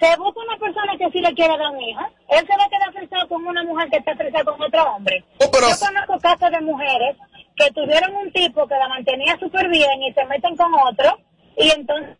Se 0.00 0.16
busca 0.16 0.40
una 0.40 0.56
persona 0.58 0.96
que 0.96 1.10
sí 1.10 1.18
le 1.20 1.34
quiere 1.34 1.58
dar 1.58 1.72
un 1.72 1.80
hijo. 1.82 2.00
Él 2.28 2.46
se 2.46 2.56
va 2.56 2.64
a 2.64 2.68
quedar 2.68 2.92
frisado 2.92 3.28
con 3.28 3.44
una 3.44 3.64
mujer 3.64 3.90
que 3.90 3.96
está 3.96 4.14
frisada 4.14 4.44
con 4.44 4.62
otro 4.62 4.84
hombre. 4.94 5.24
Oh, 5.40 5.50
pero- 5.50 5.68
Yo 5.70 5.76
conozco 5.80 6.18
casos 6.20 6.50
de 6.52 6.60
mujeres 6.60 7.16
que 7.56 7.68
tuvieron 7.72 8.14
un 8.14 8.30
tipo 8.32 8.64
que 8.68 8.76
la 8.76 8.88
mantenía 8.88 9.36
súper 9.40 9.68
bien 9.68 10.00
y 10.04 10.12
se 10.12 10.24
meten 10.26 10.56
con 10.56 10.72
otro 10.74 11.18
y 11.56 11.70
entonces 11.70 12.16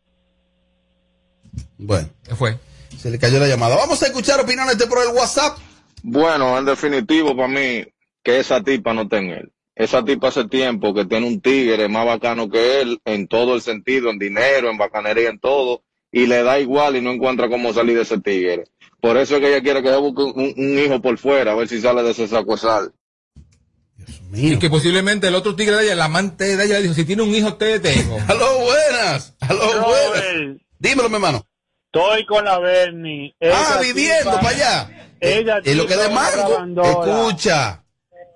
Bueno, 1.78 2.08
¿Qué 2.24 2.34
fue? 2.34 2.58
se 2.98 3.10
le 3.10 3.18
cayó 3.18 3.38
la 3.38 3.46
llamada. 3.46 3.76
Vamos 3.76 4.02
a 4.02 4.06
escuchar 4.06 4.40
opiniones 4.40 4.76
de 4.76 4.86
por 4.86 4.98
el 5.02 5.14
WhatsApp. 5.14 5.58
Bueno, 6.02 6.58
en 6.58 6.64
definitivo, 6.64 7.36
para 7.36 7.48
mí, 7.48 7.84
que 8.22 8.40
esa 8.40 8.62
tipa 8.62 8.92
no 8.92 9.08
en 9.10 9.30
él. 9.30 9.52
Esa 9.74 10.04
tipa 10.04 10.28
hace 10.28 10.44
tiempo 10.48 10.92
que 10.92 11.04
tiene 11.04 11.26
un 11.26 11.40
tigre 11.40 11.88
más 11.88 12.04
bacano 12.04 12.50
que 12.50 12.80
él 12.80 13.00
en 13.04 13.28
todo 13.28 13.54
el 13.54 13.62
sentido, 13.62 14.10
en 14.10 14.18
dinero, 14.18 14.70
en 14.70 14.76
bacanería, 14.76 15.30
en 15.30 15.38
todo, 15.38 15.84
y 16.10 16.26
le 16.26 16.42
da 16.42 16.58
igual 16.58 16.96
y 16.96 17.00
no 17.00 17.12
encuentra 17.12 17.48
cómo 17.48 17.72
salir 17.72 17.94
de 17.94 18.02
ese 18.02 18.18
tigre. 18.18 18.64
Por 19.00 19.16
eso 19.16 19.36
es 19.36 19.40
que 19.40 19.48
ella 19.48 19.62
quiere 19.62 19.82
que 19.82 19.90
se 19.90 19.96
busque 19.96 20.22
un, 20.22 20.54
un 20.56 20.78
hijo 20.78 21.00
por 21.00 21.16
fuera, 21.18 21.52
a 21.52 21.54
ver 21.54 21.68
si 21.68 21.80
sale 21.80 22.02
de 22.02 22.10
ese 22.10 22.26
saco 22.26 22.52
de 22.52 22.58
sal. 22.58 22.92
Y 24.32 24.58
que 24.58 24.68
posiblemente 24.68 25.28
el 25.28 25.34
otro 25.36 25.54
tigre 25.54 25.76
de 25.76 25.84
ella, 25.84 25.92
el 25.92 26.00
amante 26.00 26.56
de 26.56 26.64
ella, 26.64 26.76
le 26.76 26.82
dijo, 26.82 26.94
si 26.94 27.04
tiene 27.04 27.22
un 27.22 27.34
hijo, 27.34 27.54
te 27.54 27.78
tengo. 27.78 28.18
Aló, 28.28 28.58
buenas. 28.58 29.36
Aló, 29.40 29.86
buenas. 29.86 30.56
Dímelo, 30.80 31.08
mi 31.08 31.14
hermano. 31.14 31.47
Estoy 31.92 32.26
con 32.26 32.44
la 32.44 32.58
Bernie. 32.58 33.34
Ah, 33.42 33.78
viviendo 33.80 34.32
para 34.32 34.48
allá. 34.50 34.90
Ella 35.20 35.58
Es 35.64 35.74
lo 35.76 35.86
que 35.86 35.96
de 35.96 36.08
mango. 36.10 36.82
Escucha. 36.84 37.82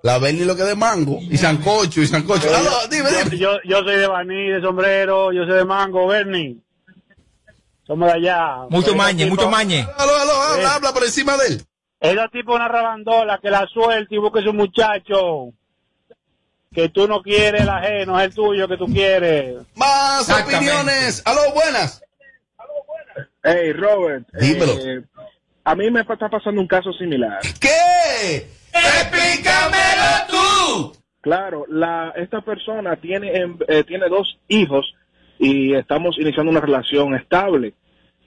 La 0.01 0.17
Bernie 0.17 0.43
lo 0.43 0.55
que 0.55 0.63
de 0.63 0.75
mango. 0.75 1.19
Y 1.21 1.37
sancocho, 1.37 2.01
y 2.01 2.07
sancocho. 2.07 2.47
Dime, 2.89 3.09
dime. 3.11 3.37
Yo, 3.37 3.51
yo 3.63 3.83
soy 3.83 3.95
de 3.97 4.07
Baní, 4.07 4.49
de 4.49 4.59
sombrero, 4.61 5.31
yo 5.31 5.45
soy 5.45 5.53
de 5.57 5.65
mango, 5.65 6.07
Bernie. 6.07 6.57
Somos 7.85 8.07
de 8.11 8.15
allá. 8.17 8.55
Mucho 8.69 8.95
mañe, 8.95 9.25
tipo- 9.25 9.35
mucho 9.35 9.49
mañe. 9.49 9.87
Aló, 9.97 10.15
aló, 10.15 10.31
habla, 10.41 10.63
Eh. 10.63 10.67
habla 10.75 10.93
por 10.93 11.03
encima 11.03 11.37
de 11.37 11.47
él. 11.47 11.65
Ella 11.99 12.27
tipo 12.29 12.53
una 12.55 12.67
rabandola 12.67 13.39
que 13.41 13.49
la 13.49 13.65
suelte 13.67 14.15
y 14.15 14.17
busque 14.17 14.41
su 14.41 14.51
muchacho. 14.51 15.53
Que 16.73 16.89
tú 16.89 17.07
no 17.07 17.21
quieres 17.21 17.61
el 17.61 17.69
ajeno, 17.69 18.19
es 18.19 18.25
el 18.25 18.33
tuyo 18.33 18.67
que 18.67 18.77
tú 18.77 18.87
quieres. 18.87 19.57
Más 19.75 20.27
opiniones. 20.29 21.21
Aló, 21.23 21.41
buenas. 21.53 22.01
Hey, 23.43 23.73
Robert. 23.73 24.25
Dímelo. 24.39 24.71
eh, 24.79 25.03
a 25.65 25.75
mí 25.75 25.89
me 25.91 26.01
está 26.01 26.29
pasando 26.29 26.61
un 26.61 26.67
caso 26.67 26.91
similar. 26.93 27.39
¿Qué? 27.59 28.47
¡Explícamelo 28.73 30.27
tú! 30.29 30.93
Claro, 31.21 31.65
la, 31.69 32.13
esta 32.15 32.41
persona 32.41 32.95
tiene, 32.97 33.35
em, 33.35 33.57
eh, 33.67 33.83
tiene 33.83 34.07
dos 34.09 34.37
hijos 34.47 34.93
y 35.39 35.73
estamos 35.73 36.17
iniciando 36.19 36.51
una 36.51 36.61
relación 36.61 37.15
estable. 37.15 37.73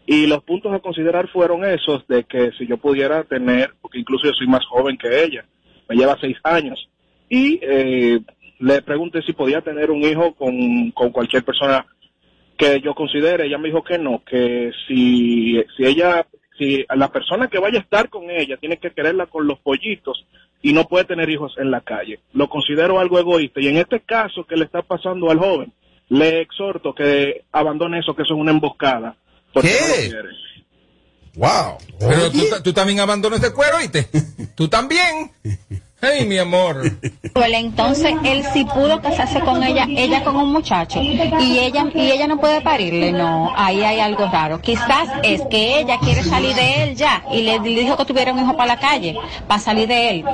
Y 0.07 0.27
los 0.27 0.43
puntos 0.45 0.73
a 0.73 0.79
considerar 0.79 1.29
fueron 1.29 1.65
esos 1.65 2.07
de 2.07 2.25
que 2.25 2.53
si 2.59 2.67
yo 2.67 2.77
pudiera 2.77 3.25
tener, 3.25 3.75
porque 3.81 3.99
incluso 3.99 4.27
yo 4.27 4.33
soy 4.35 4.47
más 4.47 4.65
joven 4.67 4.97
que 4.97 5.25
ella, 5.25 5.45
me 5.89 5.97
lleva 5.97 6.17
seis 6.21 6.37
años, 6.45 6.89
y 7.29 7.59
eh, 7.61 8.21
le 8.61 8.83
pregunté 8.83 9.21
si 9.23 9.33
podía 9.33 9.61
tener 9.63 9.91
un 9.91 10.03
hijo 10.03 10.35
con, 10.35 10.91
con 10.93 11.11
cualquier 11.11 11.45
persona 11.45 11.85
que 12.57 12.81
yo 12.81 12.95
considere. 12.95 13.47
Ella 13.47 13.59
me 13.59 13.69
dijo 13.69 13.83
que 13.83 13.99
no, 13.99 14.23
que 14.25 14.73
si, 14.87 15.63
si 15.77 15.85
ella, 15.85 16.27
si 16.59 16.85
la 16.95 17.09
persona 17.09 17.49
que 17.49 17.59
vaya 17.59 17.79
a 17.79 17.83
estar 17.83 18.09
con 18.09 18.31
ella 18.31 18.57
tiene 18.57 18.79
que 18.79 18.91
quererla 18.91 19.27
con 19.27 19.47
los 19.47 19.59
pollitos 19.61 20.25
y 20.63 20.73
no 20.73 20.89
puede 20.89 21.05
tener 21.05 21.29
hijos 21.31 21.55
en 21.59 21.71
la 21.71 21.81
calle. 21.81 22.21
Lo 22.33 22.49
considero 22.49 22.99
algo 22.99 23.19
egoísta. 23.19 23.61
Y 23.61 23.69
en 23.69 23.77
este 23.77 24.01
caso 24.01 24.45
que 24.45 24.57
le 24.57 24.65
está 24.65 24.83
pasando 24.83 25.31
al 25.31 25.39
joven, 25.39 25.73
le 26.09 26.41
exhorto 26.41 26.95
que 26.95 27.45
abandone 27.53 28.01
eso, 28.01 28.15
que 28.15 28.23
eso 28.23 28.35
es 28.35 28.41
una 28.41 28.53
emboscada. 28.53 29.17
porque 29.53 29.69
no 29.69 30.23
lo. 30.23 30.47
Wow. 31.37 31.77
Pero 32.01 32.31
tú, 32.33 32.39
tú 32.65 32.73
también 32.73 33.01
abandonas 33.01 33.41
de 33.43 33.53
cuero, 33.53 33.77
¿oíste? 33.77 34.09
Tú 34.57 34.69
también. 34.69 35.33
Hey, 36.01 36.27
mi 36.27 36.37
amor. 36.37 36.83
Entonces 37.35 38.15
él 38.25 38.45
sí 38.53 38.65
pudo 38.67 39.01
casarse 39.01 39.41
con 39.41 39.63
ella, 39.63 39.87
ella 39.89 40.23
con 40.23 40.37
un 40.37 40.53
muchacho 40.53 41.01
y 41.01 41.59
ella 41.59 41.87
y 41.95 42.11
ella 42.11 42.27
no 42.27 42.39
puede 42.39 42.61
parirle, 42.61 43.13
no, 43.13 43.53
ahí 43.57 43.83
hay 43.83 44.01
algo 44.01 44.27
raro. 44.31 44.61
Quizás 44.61 45.09
es 45.23 45.41
que 45.51 45.81
ella 45.81 45.99
quiere 45.99 46.23
salir 46.23 46.55
de 46.55 46.83
él 46.83 46.97
ya 46.97 47.25
y 47.33 47.43
le 47.43 47.61
dijo 47.61 47.97
que 47.97 48.05
tuviera 48.05 48.33
un 48.33 48.41
hijo 48.41 48.57
para 48.57 48.75
la 48.75 48.81
calle, 48.81 49.17
para 49.49 49.61
salir 49.61 49.89
de 49.89 50.11
él. 50.11 50.25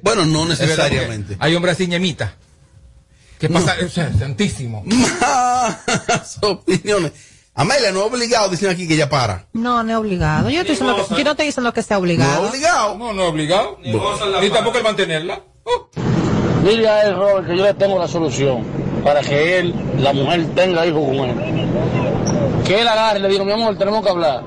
Bueno, 0.00 0.24
no 0.24 0.46
necesariamente. 0.46 1.36
Hay 1.38 1.54
hombres 1.54 1.74
así 1.74 1.86
ñemita. 1.86 2.34
¿Qué 3.38 3.50
pasa? 3.50 3.76
O 3.84 3.88
sea, 3.88 4.12
santísimo. 4.14 4.82
Más 5.20 6.38
opiniones. 6.42 7.12
Amelia, 7.56 7.92
no 7.92 8.00
es 8.00 8.12
obligado, 8.12 8.48
dicen 8.48 8.68
aquí 8.68 8.88
que 8.88 8.94
ella 8.94 9.08
para. 9.08 9.46
No, 9.52 9.84
no 9.84 9.92
es 9.92 9.96
obligado. 9.96 10.50
Yo, 10.50 10.62
estoy 10.62 10.74
diciendo 10.74 10.96
que, 10.96 11.14
yo 11.14 11.24
no 11.24 11.30
estoy 11.30 11.46
diciendo 11.46 11.72
que 11.72 11.82
sea 11.82 11.98
obligado. 11.98 12.48
obligado. 12.48 12.98
No, 12.98 13.12
no 13.12 13.22
es 13.22 13.28
obligado. 13.30 13.78
Ni 13.84 14.50
tampoco 14.50 14.78
el 14.78 14.84
mantenerla. 14.84 15.40
Dile 16.64 16.88
a 16.88 17.02
él, 17.06 17.14
Robert, 17.14 17.46
que 17.46 17.56
yo 17.56 17.62
le 17.62 17.74
tengo 17.74 17.96
la 17.96 18.08
solución 18.08 18.64
para 19.04 19.20
que 19.20 19.58
él, 19.58 19.74
la 19.98 20.12
mujer, 20.12 20.46
tenga 20.56 20.84
hijos 20.84 21.04
con 21.04 21.16
él. 21.16 21.68
Que 22.64 22.80
él 22.80 22.88
agarre 22.88 23.20
y 23.20 23.22
le 23.22 23.28
diga, 23.28 23.44
mi 23.44 23.52
amor, 23.52 23.78
tenemos 23.78 24.02
que 24.02 24.10
hablar. 24.10 24.42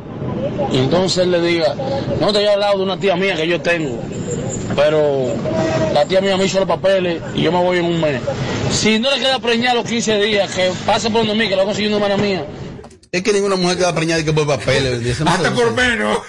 Y 0.71 0.77
entonces 0.79 1.19
él 1.19 1.31
le 1.31 1.41
diga, 1.41 1.75
no 2.19 2.33
te 2.33 2.41
he 2.41 2.49
hablado 2.51 2.77
de 2.79 2.83
una 2.83 2.97
tía 2.99 3.15
mía 3.15 3.37
que 3.37 3.47
yo 3.47 3.61
tengo, 3.61 4.01
pero 4.75 5.27
la 5.93 6.03
tía 6.05 6.19
mía 6.19 6.35
me 6.35 6.45
hizo 6.45 6.59
los 6.59 6.67
papeles 6.67 7.21
y 7.35 7.43
yo 7.43 7.53
me 7.53 7.63
voy 7.63 7.77
en 7.77 7.85
un 7.85 8.01
mes. 8.01 8.21
Si 8.71 8.99
no 8.99 9.09
le 9.11 9.19
queda 9.19 9.39
preñada 9.39 9.75
los 9.75 9.85
15 9.85 10.17
días, 10.19 10.51
que 10.51 10.71
pase 10.85 11.09
por 11.09 11.25
donde 11.25 11.35
mí, 11.35 11.47
que 11.47 11.51
lo 11.51 11.57
va 11.57 11.63
a 11.63 11.65
conseguir 11.67 11.89
una 11.93 12.05
hermana 12.05 12.21
mía. 12.21 12.45
Es 13.11 13.23
que 13.23 13.31
ninguna 13.33 13.55
mujer 13.55 13.77
queda 13.77 13.95
preñada 13.95 14.21
y 14.21 14.25
que 14.25 14.33
por 14.33 14.45
papeles. 14.47 15.21
Hasta 15.21 15.53
por 15.53 15.71
menos. 15.73 16.19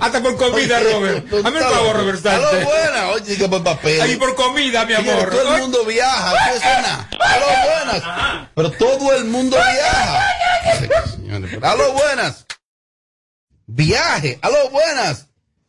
Hasta 0.00 0.22
por 0.22 0.36
comida, 0.36 0.80
Robert. 0.80 1.26
Hazme 1.44 1.58
el 1.58 1.64
favor, 1.64 1.96
Robert 1.96 2.26
Aló, 2.26 2.50
Sánchez. 2.50 2.64
buenas. 2.64 3.04
Oye, 3.14 3.36
que 3.36 3.48
por 3.48 3.62
papeles. 3.62 4.00
Ahí 4.02 4.16
por 4.16 4.34
comida, 4.34 4.84
mi 4.86 4.94
amor. 4.94 5.30
Todo 5.30 5.54
el 5.56 5.60
mundo 5.62 5.84
viaja. 5.84 6.52
¿qué 6.52 6.58
suena? 6.60 7.10
Aló, 7.20 7.46
buenas. 7.68 8.48
Pero 8.54 8.70
todo 8.72 9.14
el 9.14 9.24
mundo 9.26 9.56
viaja. 9.56 10.26
Pero- 10.80 11.66
Aló, 11.66 11.92
buenas. 11.92 12.46
Viaje. 13.66 14.38
Aló, 14.42 14.70
buenas. 14.70 15.28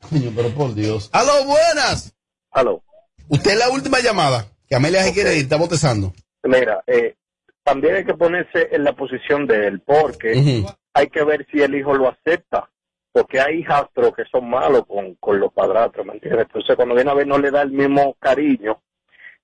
Coño, 0.10 0.32
pero 0.36 0.50
por 0.54 0.74
Dios. 0.76 1.10
Aló, 1.12 1.46
buenas. 1.46 2.14
Aló. 2.52 2.84
Usted 3.28 3.52
es 3.52 3.58
la 3.58 3.70
última 3.70 4.00
llamada. 4.00 4.48
Que 4.68 4.76
Amelia 4.76 5.04
se 5.04 5.14
quiere 5.14 5.36
ir, 5.36 5.44
está 5.44 5.56
botezando. 5.56 6.14
Mira, 6.44 6.84
eh, 6.88 7.16
también 7.64 7.96
hay 7.96 8.06
que 8.06 8.14
ponerse 8.14 8.70
en 8.72 8.84
la 8.84 8.94
posición 8.94 9.48
de 9.48 9.68
él, 9.68 9.82
porque 9.82 10.64
hay 10.94 11.08
que 11.08 11.24
ver 11.24 11.46
si 11.52 11.62
el 11.62 11.76
hijo 11.76 11.94
lo 11.94 12.10
acepta. 12.10 12.70
Porque 13.12 13.40
hay 13.40 13.60
hijastros 13.60 14.12
que 14.16 14.24
son 14.32 14.50
malos 14.50 14.88
con, 14.88 15.14
con 15.16 15.40
los 15.40 15.54
padrastros, 15.54 16.04
¿me 16.04 16.14
entiendes? 16.14 16.48
Entonces, 16.48 16.76
cuando 16.76 16.96
viene 16.96 17.12
a 17.12 17.14
ver, 17.14 17.28
no 17.28 17.38
le 17.38 17.52
da 17.52 17.62
el 17.62 17.72
mismo 17.72 18.16
cariño 18.20 18.82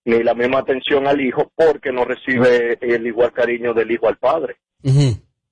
ni 0.05 0.23
la 0.23 0.33
misma 0.33 0.59
atención 0.59 1.05
al 1.07 1.21
hijo, 1.21 1.51
porque 1.55 1.91
no 1.91 2.03
recibe 2.03 2.79
el 2.81 3.05
igual 3.05 3.31
cariño 3.31 3.75
del 3.75 3.91
hijo 3.91 4.07
al 4.07 4.17
padre. 4.17 4.57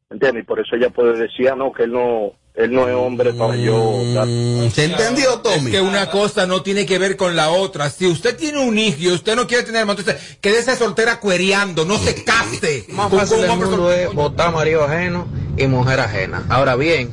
¿Me 0.09 0.15
entiendes? 0.15 0.43
Y 0.43 0.45
por 0.47 0.59
eso 0.59 0.75
ella 0.75 0.89
puede 0.89 1.15
decir, 1.15 1.49
ah, 1.49 1.55
no, 1.55 1.71
que 1.71 1.83
él 1.83 1.91
no, 1.91 2.31
él 2.57 2.73
no 2.73 2.89
es 2.89 2.95
hombre 2.95 3.33
para 3.33 3.55
yo 3.55 4.01
dar. 4.15 4.27
¿Se 4.71 4.85
entendió, 4.85 5.39
Tommy? 5.41 5.67
Es 5.67 5.77
que 5.77 5.81
una 5.81 6.09
cosa 6.09 6.47
no 6.47 6.63
tiene 6.63 6.87
que 6.87 6.97
ver 6.97 7.15
con 7.15 7.35
la 7.35 7.51
otra. 7.51 7.91
Si 7.91 8.07
usted 8.07 8.35
tiene 8.35 8.57
un 8.57 8.79
hijo 8.79 8.97
y 8.99 9.11
usted 9.11 9.35
no 9.35 9.45
quiere 9.45 9.63
tener 9.63 9.81
hermano, 9.81 9.99
entonces 9.99 10.37
quédese 10.41 10.75
soltera 10.75 11.19
cuereando, 11.19 11.85
no 11.85 11.99
se 11.99 12.23
case. 12.23 12.85
más 12.89 13.11
fácil 13.11 13.41
del 13.41 13.55
mundo 13.55 13.91
es 13.91 14.11
votar 14.11 14.51
marido 14.51 14.83
ajeno 14.83 15.27
y 15.55 15.67
mujer 15.67 15.99
ajena. 15.99 16.45
Ahora 16.49 16.75
bien, 16.75 17.11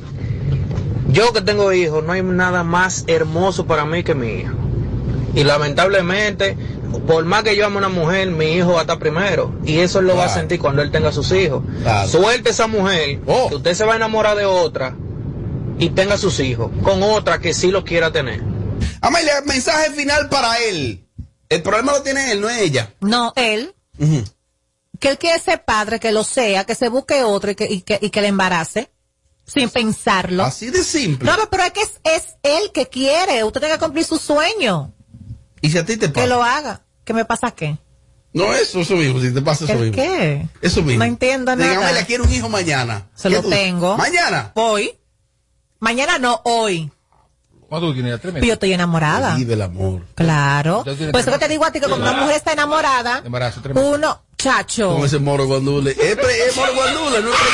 yo 1.09 1.31
que 1.31 1.41
tengo 1.41 1.71
hijos, 1.71 2.03
no 2.03 2.13
hay 2.13 2.23
nada 2.23 2.63
más 2.63 3.03
hermoso 3.05 3.67
para 3.67 3.85
mí 3.85 4.03
que 4.03 4.15
mi 4.15 4.39
hija. 4.39 4.53
Y 5.35 5.43
lamentablemente, 5.43 6.57
por 7.05 7.23
más 7.25 7.43
que 7.43 7.55
yo 7.55 7.67
ame 7.67 7.75
a 7.75 7.79
una 7.79 7.89
mujer, 7.89 8.31
mi 8.31 8.53
hijo 8.53 8.71
va 8.71 8.79
a 8.79 8.81
estar 8.81 8.97
primero. 8.97 9.53
Y 9.63 9.77
eso 9.77 9.99
él 9.99 10.07
lo 10.07 10.15
va 10.15 10.25
a 10.25 10.29
sentir 10.29 10.57
cuando 10.59 10.81
él 10.81 10.89
tenga 10.89 11.11
sus 11.11 11.31
hijos. 11.33 11.61
Claro. 11.83 12.09
Suelte 12.09 12.49
esa 12.49 12.65
mujer, 12.65 13.19
que 13.19 13.55
usted 13.55 13.75
se 13.75 13.85
va 13.85 13.93
a 13.93 13.97
enamorar 13.97 14.35
de 14.37 14.45
otra 14.45 14.95
y 15.79 15.89
tenga 15.89 16.17
sus 16.17 16.39
hijos, 16.39 16.71
con 16.83 17.01
otra 17.03 17.39
que 17.39 17.53
sí 17.53 17.71
lo 17.71 17.83
quiera 17.83 18.11
tener. 18.11 18.41
Amelia, 19.01 19.41
mensaje 19.45 19.91
final 19.91 20.29
para 20.29 20.57
él. 20.59 21.07
El 21.49 21.61
problema 21.61 21.93
lo 21.93 22.01
tiene 22.01 22.31
él, 22.31 22.41
no 22.41 22.49
es 22.49 22.61
ella. 22.61 22.93
No, 23.01 23.33
él. 23.35 23.73
Que 24.99 25.09
él 25.09 25.17
quiere 25.17 25.39
ser 25.39 25.63
padre, 25.65 25.99
que 25.99 26.11
lo 26.11 26.23
sea, 26.23 26.63
que 26.65 26.75
se 26.75 26.89
busque 26.89 27.23
otro 27.23 27.51
y 27.51 27.55
que, 27.55 27.65
y 27.71 27.81
que, 27.81 27.99
y 28.01 28.09
que 28.09 28.21
le 28.21 28.27
embarace. 28.27 28.89
Sin 29.45 29.69
pensarlo. 29.69 30.43
Así 30.43 30.71
de 30.71 30.83
simple. 30.83 31.29
No, 31.29 31.37
pero 31.51 31.63
es 31.65 31.71
que 31.71 31.81
es, 31.81 31.91
es 32.03 32.23
él 32.41 32.71
que 32.73 32.87
quiere. 32.87 33.43
Usted 33.43 33.59
tiene 33.59 33.75
que 33.75 33.79
cumplir 33.83 34.03
su 34.03 34.17
sueño. 34.17 34.91
Y 35.61 35.69
si 35.69 35.77
a 35.77 35.85
ti 35.85 35.97
te 35.97 36.07
Que 36.07 36.13
pasa. 36.13 36.27
lo 36.27 36.43
haga. 36.43 36.81
¿Qué 37.03 37.13
me 37.13 37.25
pasa 37.25 37.51
qué? 37.51 37.77
No, 38.33 38.51
eso, 38.53 38.79
eso 38.81 38.95
mismo, 38.95 39.21
si 39.21 39.31
te 39.33 39.41
pasa 39.41 39.65
eso 39.65 39.73
¿El 39.73 39.79
mismo. 39.91 39.95
qué? 39.95 40.47
Eso 40.61 40.81
mismo. 40.81 40.99
No 40.99 41.05
entiendo 41.05 41.55
Diga, 41.55 41.73
nada. 41.75 41.87
Amelia, 41.89 42.05
quiero 42.07 42.23
un 42.23 42.33
hijo 42.33 42.49
mañana. 42.49 43.07
Se 43.13 43.29
¿Qué 43.29 43.35
lo 43.35 43.43
tú? 43.43 43.49
tengo. 43.51 43.95
¿Mañana? 43.97 44.51
Hoy. 44.55 44.97
Mañana 45.79 46.17
no, 46.19 46.41
hoy. 46.43 46.91
¿Cuánto 47.69 47.87
tú 47.87 47.93
tienes? 47.95 48.11
¿Tres 48.13 48.21
Pero 48.21 48.33
meses? 48.33 48.47
yo 48.47 48.53
estoy 48.53 48.73
enamorada. 48.73 49.35
Vive 49.35 49.53
el 49.55 49.61
amor. 49.61 50.01
Claro. 50.15 50.83
Ya 50.85 50.93
Por 51.11 51.19
eso 51.19 51.21
tres 51.25 51.25
que 51.39 51.39
te 51.39 51.47
digo 51.49 51.65
a 51.65 51.71
ti 51.71 51.79
que 51.79 51.87
cuando 51.87 52.09
una 52.09 52.21
mujer 52.21 52.35
está 52.37 52.53
enamorada, 52.53 53.21
Embarazo, 53.25 53.61
tres 53.61 53.75
meses. 53.75 53.91
uno, 53.95 54.21
chacho. 54.37 54.89
Como 54.89 55.05
ese 55.05 55.17
moro 55.19 55.45
guandule. 55.47 55.91
Es, 55.91 56.15
pre- 56.15 56.47
es 56.47 56.55
moro 56.55 56.73
guandule, 56.75 57.21
no 57.21 57.29
es. 57.31 57.37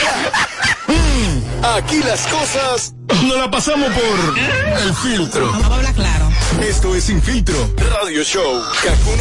Aquí 1.63 2.01
las 2.03 2.27
cosas 2.27 2.93
no 3.23 3.37
la 3.37 3.49
pasamos 3.49 3.89
por 3.91 4.37
el 4.81 4.93
filtro. 4.95 5.49
Vamos 5.51 5.71
a 5.71 5.75
hablar 5.75 5.93
claro. 5.93 6.29
Esto 6.61 6.93
es 6.95 7.05
Sin 7.05 7.21
Filtro 7.21 7.55
Radio 7.77 8.23
Show. 8.23 8.61
Kaku 8.83 9.11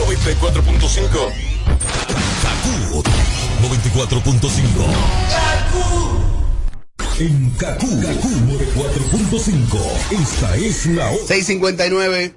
94.5. 0.40 1.32
Kaku 2.42 3.02
94.5. 3.62 6.19
En 7.18 7.50
Kaku, 7.50 7.86
Kaku 8.00 8.28
4.5. 8.74 9.78
Esta 10.10 10.56
es 10.56 10.86
la 10.86 11.10
hora. 11.10 11.26
659. 11.26 12.34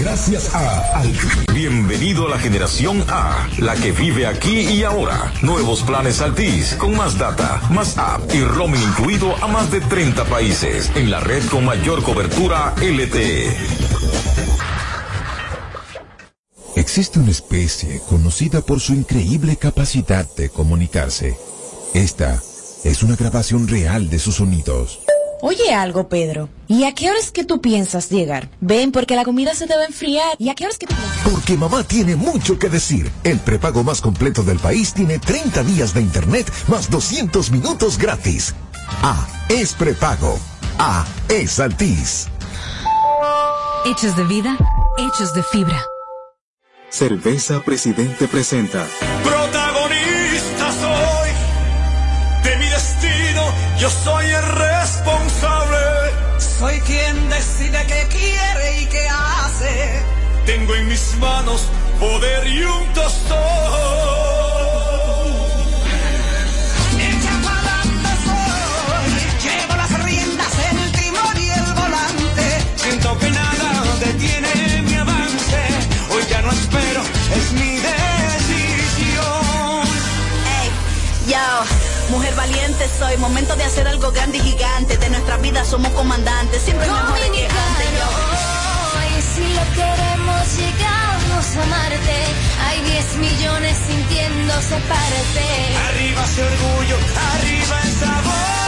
gracias 0.00 0.54
a 0.54 0.98
Altis. 0.98 1.54
Bienvenido 1.54 2.26
a 2.26 2.30
la 2.30 2.38
generación 2.38 3.04
A, 3.08 3.48
la 3.58 3.74
que 3.76 3.92
vive 3.92 4.26
aquí 4.26 4.60
y 4.60 4.82
ahora. 4.82 5.32
Nuevos 5.42 5.82
planes 5.82 6.20
Altis, 6.20 6.74
con 6.74 6.96
más 6.96 7.18
data, 7.18 7.60
más 7.70 7.96
app 7.98 8.34
y 8.34 8.42
roaming 8.42 8.82
incluido 8.82 9.36
a 9.42 9.46
más 9.46 9.70
de 9.70 9.80
30 9.80 10.24
países, 10.24 10.90
en 10.94 11.10
la 11.10 11.20
red 11.20 11.44
con 11.48 11.64
mayor 11.64 12.02
cobertura 12.02 12.74
LTE. 12.80 13.56
Existe 16.76 17.18
una 17.18 17.30
especie 17.30 18.00
conocida 18.08 18.62
por 18.62 18.80
su 18.80 18.94
increíble 18.94 19.56
capacidad 19.56 20.26
de 20.34 20.48
comunicarse. 20.48 21.36
Esta 21.94 22.40
es 22.84 23.02
una 23.02 23.16
grabación 23.16 23.68
real 23.68 24.08
de 24.08 24.18
sus 24.18 24.36
sonidos. 24.36 25.00
Oye 25.42 25.72
algo, 25.72 26.08
Pedro. 26.08 26.50
¿Y 26.68 26.84
a 26.84 26.94
qué 26.94 27.08
hora 27.08 27.18
es 27.18 27.30
que 27.30 27.44
tú 27.44 27.60
piensas 27.60 28.10
llegar? 28.10 28.50
Ven, 28.60 28.92
porque 28.92 29.16
la 29.16 29.24
comida 29.24 29.54
se 29.54 29.66
debe 29.66 29.86
enfriar. 29.86 30.36
¿Y 30.38 30.50
a 30.50 30.54
qué 30.54 30.64
hora 30.64 30.72
es 30.72 30.78
que 30.78 30.86
tú 30.86 30.94
piensas? 30.94 31.18
Porque 31.24 31.56
mamá 31.56 31.82
tiene 31.82 32.14
mucho 32.14 32.58
que 32.58 32.68
decir. 32.68 33.10
El 33.24 33.38
prepago 33.38 33.82
más 33.82 34.02
completo 34.02 34.42
del 34.42 34.58
país 34.58 34.92
tiene 34.92 35.18
30 35.18 35.62
días 35.64 35.94
de 35.94 36.02
internet 36.02 36.52
más 36.68 36.90
200 36.90 37.50
minutos 37.50 37.96
gratis. 37.96 38.54
A 39.02 39.26
es 39.48 39.72
prepago. 39.72 40.38
A 40.78 41.06
es 41.28 41.58
Altis. 41.58 42.28
Hechos 43.86 44.14
de 44.16 44.24
vida, 44.24 44.58
hechos 44.98 45.32
de 45.32 45.42
fibra. 45.42 45.82
Cerveza 46.90 47.62
Presidente 47.64 48.28
presenta. 48.28 48.86
Yo 53.80 53.88
soy 53.88 54.26
el 54.26 54.42
responsable. 54.42 55.78
Soy 56.38 56.80
quien 56.82 57.30
decide 57.30 57.86
qué 57.86 58.06
quiere 58.10 58.82
y 58.82 58.86
qué 58.86 59.08
hace. 59.08 60.02
Tengo 60.44 60.74
en 60.74 60.86
mis 60.88 61.16
manos 61.16 61.64
poder 61.98 62.46
y 62.46 62.62
un 62.62 62.92
tostón. 62.92 63.38
Echa 67.08 67.34
pa'lante 67.46 68.12
soy, 68.26 69.10
llevo 69.44 69.74
las 69.76 70.04
riendas, 70.04 70.52
el 70.70 70.92
timón 70.92 71.36
y 71.38 71.48
el 71.48 71.72
volante. 71.72 72.46
Siento 72.76 73.18
que 73.18 73.30
nada 73.30 73.82
detiene 73.98 74.82
mi 74.82 74.94
avance. 74.94 75.60
Hoy 76.12 76.22
ya 76.28 76.42
no 76.42 76.52
espero, 76.52 77.02
es 77.34 77.52
mi 77.52 77.76
decisión. 77.76 79.24
Ey, 80.60 80.70
yo, 81.28 81.79
mujer 82.10 82.34
valiente 82.34 82.88
soy, 82.98 83.16
momento 83.16 83.56
de 83.56 83.64
hacer 83.64 83.86
algo 83.88 84.10
grande 84.10 84.38
y 84.38 84.40
gigante. 84.40 84.96
De 84.98 85.10
nuestra 85.10 85.36
vida 85.38 85.64
somos 85.64 85.90
comandantes, 85.92 86.62
siempre 86.62 86.86
mejor 86.86 87.14
que 87.14 87.24
antes. 87.24 87.88
Yo, 87.98 89.18
Y 89.18 89.22
si 89.22 89.54
lo 89.54 89.64
queremos, 89.74 90.42
llegamos 90.58 91.56
a 91.56 91.66
Marte. 91.66 92.18
Hay 92.66 92.80
10 92.82 93.16
millones 93.16 93.76
sintiéndose 93.86 94.76
parte. 94.88 95.44
Arriba 95.88 96.24
ese 96.24 96.42
orgullo, 96.42 96.96
arriba 97.32 97.80
el 97.84 97.92
sabor. 98.00 98.59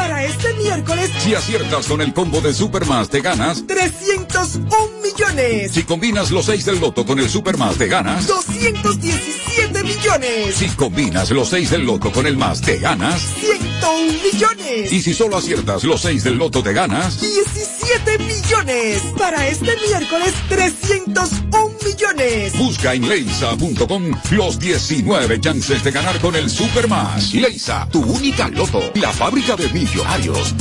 Para 0.00 0.24
este 0.24 0.54
miércoles, 0.54 1.10
Si 1.18 1.34
aciertas 1.34 1.86
con 1.86 2.00
el 2.00 2.14
combo 2.14 2.40
de 2.40 2.54
Supermas, 2.54 3.10
te 3.10 3.20
ganas. 3.20 3.66
301 3.66 4.66
millones. 5.02 5.72
Si 5.72 5.82
combinas 5.82 6.30
los 6.30 6.46
6 6.46 6.64
del 6.64 6.80
loto 6.80 7.04
con 7.04 7.18
el 7.18 7.28
Supermas, 7.28 7.76
te 7.76 7.86
ganas. 7.86 8.26
217 8.26 9.79
millones. 10.00 10.54
Si 10.54 10.68
combinas 10.70 11.30
los 11.30 11.48
6 11.48 11.70
del 11.70 11.84
loto 11.84 12.10
con 12.10 12.26
el 12.26 12.36
más, 12.36 12.60
te 12.60 12.78
ganas. 12.78 13.20
101 13.20 14.12
millones. 14.22 14.92
Y 14.92 15.02
si 15.02 15.14
solo 15.14 15.36
aciertas 15.36 15.84
los 15.84 16.00
6 16.00 16.24
del 16.24 16.36
loto, 16.36 16.62
te 16.62 16.72
ganas. 16.72 17.20
17 17.20 18.18
millones. 18.18 19.02
Para 19.18 19.48
este 19.48 19.76
miércoles, 19.88 20.34
301 20.48 21.70
millones. 21.84 22.58
Busca 22.58 22.94
en 22.94 23.08
leisa.com 23.08 24.12
los 24.30 24.58
19 24.58 25.40
chances 25.40 25.84
de 25.84 25.90
ganar 25.90 26.18
con 26.20 26.34
el 26.34 26.48
Supermas. 26.48 27.34
Leisa, 27.34 27.88
tu 27.90 28.02
única 28.02 28.48
loto. 28.48 28.92
La 28.94 29.12
fábrica 29.12 29.56
de 29.56 29.68
millonarios. 29.68 30.54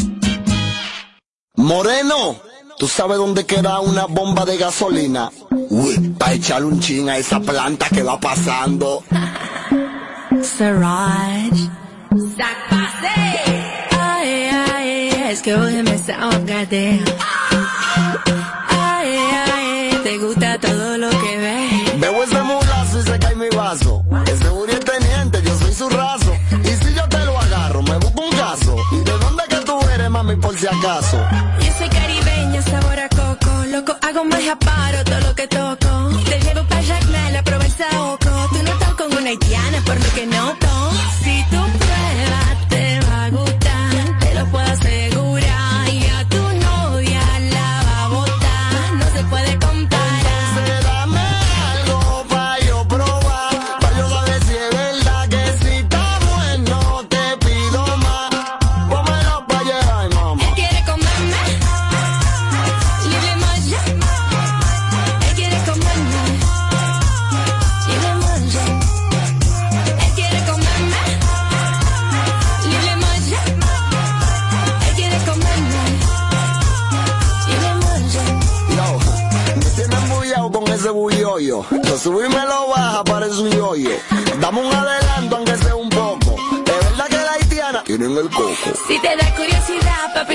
Moreno, 1.55 2.39
¿tú 2.77 2.87
sabes 2.87 3.17
dónde 3.17 3.45
queda 3.45 3.79
una 3.79 4.05
bomba 4.05 4.45
de 4.45 4.57
gasolina? 4.57 5.29
Uy, 5.69 6.15
para 6.17 6.33
echarle 6.33 6.65
un 6.65 6.79
chin 6.79 7.07
a 7.09 7.17
esa 7.17 7.39
planta 7.39 7.87
que 7.89 8.01
va 8.01 8.19
pasando. 8.19 9.03
Siraj. 10.41 11.53
Ay, 13.91 14.49
ay, 14.75 15.09
es 15.29 15.41
que 15.43 15.53
hoy 15.53 15.83
me 15.83 15.91
desahogate. 15.91 16.99
Ay, 18.67 19.15
ay, 19.47 19.99
te 20.03 20.17
gusta 20.17 20.57
todo 20.59 20.97
lo 20.97 21.09
que 21.09 21.37
ves. 21.37 21.99
Veo 21.99 22.23
ese 22.23 22.41
mulazo 22.41 22.99
y 22.99 23.03
se 23.03 23.19
cae 23.19 23.35
mi 23.35 23.49
vaso. 23.49 24.03
Ese 24.25 24.49
Uri 24.49 24.73
es 24.73 24.79
teniente, 24.79 25.41
yo 25.43 25.55
soy 25.59 25.73
su 25.73 25.87
raso. 25.89 26.33
Y 26.63 26.83
si 26.83 26.93
yo 26.95 27.07
te 27.09 27.23
lo 27.25 27.37
agarro, 27.37 27.83
me 27.83 27.97
busco 27.97 28.21
un 28.23 28.31
caso. 28.31 28.75
¿Y 28.91 29.03
de 29.03 29.11
dónde 29.11 29.43
que 29.47 29.57
tú 29.57 29.79
eres, 29.93 30.09
mami, 30.09 30.35
por 30.35 30.57
si 30.57 30.65
acaso? 30.65 31.17
Yo 31.63 31.71
soy 31.77 31.89
caribeña, 31.89 32.61
sabor 32.63 32.99
a 32.99 33.09
coco. 33.09 33.65
Loco, 33.67 33.95
hago 34.01 34.25
magia, 34.25 34.57
paro 34.57 34.88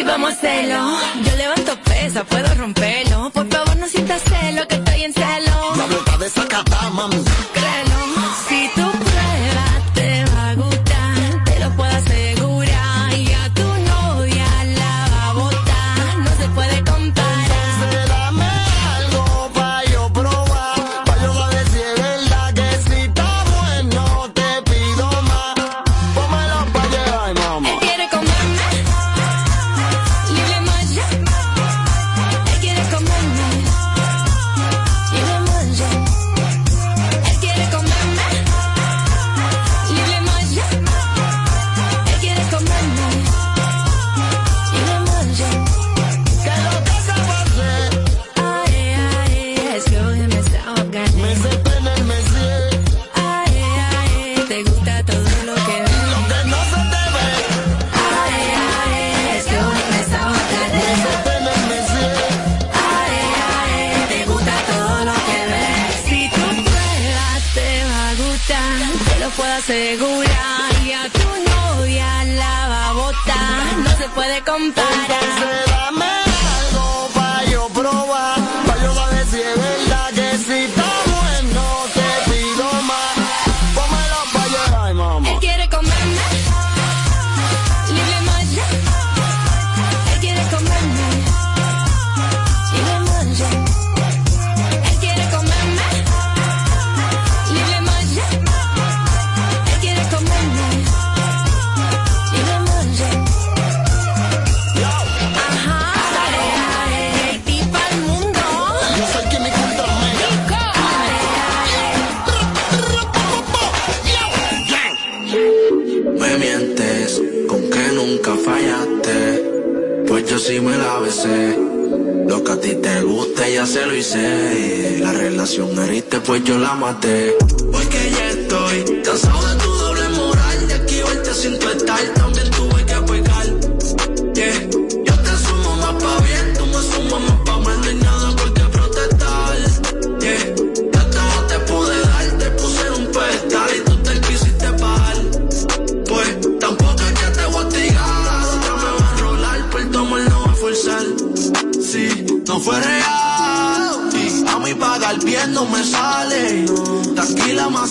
vamos 0.05 0.31
a 0.31 0.33
hacerlo. 0.33 1.24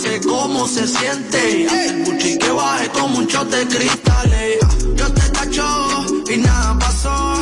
Sé 0.04 0.22
cómo 0.22 0.68
se 0.68 0.86
siente. 0.88 1.66
El 1.88 2.06
Gucci 2.06 2.38
que 2.38 2.52
baje 2.52 2.90
como 2.90 3.20
un 3.20 3.26
shot 3.28 3.50
de 3.50 3.68
cristales. 3.68 4.60
Yo 4.96 5.08
te 5.14 5.22
tacho 5.30 6.06
y 6.34 6.38
nada 6.38 6.78
pasó. 6.80 7.36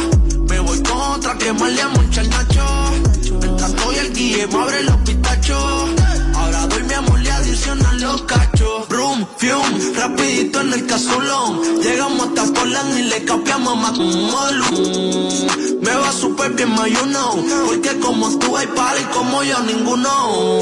Me 0.50 0.60
voy 0.60 0.82
con 0.84 1.02
otra 1.16 1.38
que 1.38 1.52
más 1.54 1.72
le 1.72 1.86
mucho 1.88 2.22
el. 3.32 3.38
Mientras 3.40 3.70
estoy 3.70 3.96
el 3.96 4.14
guille, 4.14 4.48
me 4.48 4.62
abre 4.62 4.84
los 4.84 4.98
pitachos. 4.98 5.90
Ahora 6.36 6.68
doy 6.68 6.84
mi 6.84 6.94
amor, 6.94 7.20
le 7.20 7.32
adicionan 7.32 8.02
los 8.02 8.22
cachos. 8.24 8.88
Brum, 8.90 9.26
fium, 9.38 9.96
rapidito 9.96 10.62
en 10.62 10.74
el 10.74 10.86
casulón. 10.88 11.82
Llegamos 11.82 12.28
hasta 12.28 12.54
Portland 12.54 12.98
y 13.00 13.04
le 13.04 13.22
más 13.76 13.98
un 13.98 14.32
molu. 14.32 15.80
Me 15.82 15.96
va 15.96 16.12
súper 16.12 16.52
bien, 16.54 16.74
ma, 16.76 16.88
you 16.88 17.06
know. 17.06 17.44
Porque 17.68 17.98
como 18.00 18.38
tú 18.40 18.56
hay 18.58 18.68
y 18.68 19.04
como 19.14 19.44
yo 19.44 19.60
ninguno. 19.62 20.60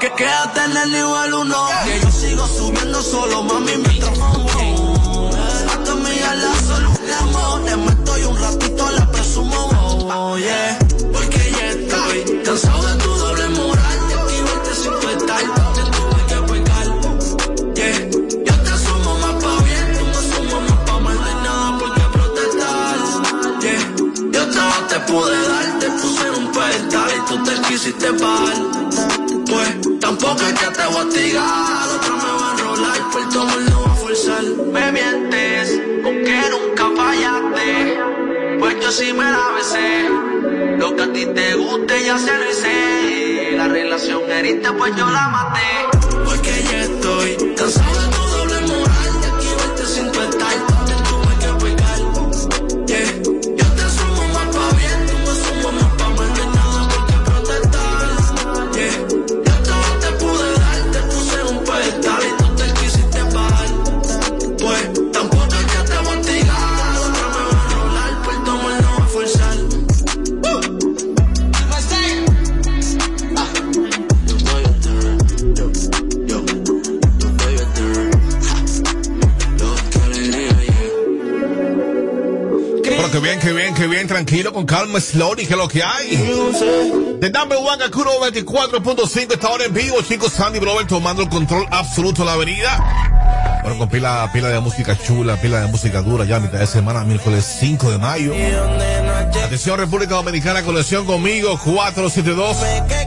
Que 0.00 0.12
quédate 0.12 0.64
en 0.64 0.76
el 0.76 0.92
nivel 0.92 1.34
uno. 1.34 1.68
Que 1.84 2.00
yo 2.00 2.10
sigo 2.10 2.46
subiendo 2.46 3.02
solo, 3.02 3.42
mami, 3.42 3.72
mientras 3.76 4.18
fumo. 4.18 5.30
A 5.72 5.84
tu 5.84 5.90
amiga 5.90 6.34
la. 6.34 6.60
Le 7.64 7.76
meto 7.76 8.18
y 8.18 8.24
un 8.24 8.36
ratito 8.36 8.90
la 8.90 9.06
presumo. 9.12 9.68
Oh, 10.12 10.36
yeah. 10.38 10.79
Cansado 12.60 12.86
de 12.88 12.94
tu 13.02 13.10
doble 13.10 13.48
moral. 13.50 14.08
De 14.08 14.14
aquí 14.14 14.36
verte 14.42 14.74
sin 14.74 14.92
estar. 14.92 15.42
También 15.54 15.86
tuve 15.96 16.20
que 16.28 16.38
pecar. 16.52 16.86
Yeah. 17.74 18.00
Yo 18.46 18.54
te 18.64 18.72
sumo 18.84 19.12
más 19.18 19.34
pa' 19.42 19.62
bien. 19.64 19.86
Tú 19.98 20.04
me 20.04 20.20
sumas 20.28 20.62
más 20.68 20.80
pa' 20.86 20.98
mal. 21.00 21.16
No 21.16 21.24
hay 21.24 21.34
nada 21.46 21.78
por 21.78 21.90
qué 21.94 22.04
protestar. 22.12 22.96
Yeah. 23.60 23.84
Yo 24.32 24.42
todo 24.48 24.78
te 24.90 24.98
pude 25.10 25.38
dar. 25.48 25.66
Te 25.78 25.88
puse 25.90 26.22
en 26.28 26.34
un 26.34 26.52
pedestal 26.52 27.10
y 27.16 27.20
tú 27.28 27.34
te 27.44 27.54
quisiste 27.68 28.12
pagar. 28.12 28.58
Pues 29.50 30.00
tampoco 30.00 30.42
es 30.42 30.54
que 30.60 30.66
te 30.66 30.86
voy 30.86 30.96
a 30.96 31.08
tirar. 31.08 31.88
Otra 31.96 32.12
me 32.12 32.30
va 32.40 32.46
a 32.46 32.52
enrolar. 32.52 33.10
Por 33.10 33.28
tomar 33.30 33.60
no 33.60 33.69
yo 38.90 38.96
sí 38.96 39.12
me 39.12 39.24
la 39.24 39.50
besé. 39.54 40.08
Lo 40.78 40.96
que 40.96 41.02
a 41.02 41.12
ti 41.12 41.26
te 41.26 41.54
guste 41.54 42.04
ya 42.04 42.18
se 42.18 42.36
lo 42.36 42.50
hice. 42.50 43.52
La 43.56 43.68
relación 43.68 44.28
heriste, 44.30 44.72
pues 44.72 44.96
yo 44.96 45.08
la 45.08 45.28
maté. 45.28 45.98
Porque 46.24 46.64
ya 46.70 46.80
estoy 46.82 47.54
cansado 47.56 48.00
de 48.00 48.08
tu 48.08 48.39
que 83.80 83.86
bien, 83.86 84.06
tranquilo, 84.06 84.52
con 84.52 84.66
calma, 84.66 85.00
slowly, 85.00 85.46
que 85.46 85.56
lo 85.56 85.66
que 85.66 85.82
hay. 85.82 86.10
The 87.18 87.30
number 87.30 87.56
one 87.56 87.78
Kakuro 87.78 88.10
24.5 88.20 89.32
está 89.32 89.48
ahora 89.48 89.64
en 89.64 89.72
vivo, 89.72 90.02
chicos. 90.02 90.34
Sandy 90.34 90.58
Brover 90.58 90.86
tomando 90.86 91.22
el 91.22 91.30
control 91.30 91.66
absoluto 91.70 92.20
de 92.20 92.26
la 92.26 92.34
avenida. 92.34 93.60
Bueno, 93.62 93.78
con 93.78 93.88
pila, 93.88 94.28
pila 94.34 94.50
de 94.50 94.60
música 94.60 94.98
chula, 94.98 95.40
pila 95.40 95.62
de 95.62 95.68
música 95.68 96.02
dura, 96.02 96.26
ya 96.26 96.40
mitad 96.40 96.58
de 96.58 96.66
semana, 96.66 97.04
miércoles 97.04 97.56
5 97.58 97.90
de 97.90 97.96
mayo. 97.96 98.34
Atención, 99.44 99.78
República 99.78 100.16
Dominicana, 100.16 100.62
conexión 100.62 101.06
conmigo, 101.06 101.58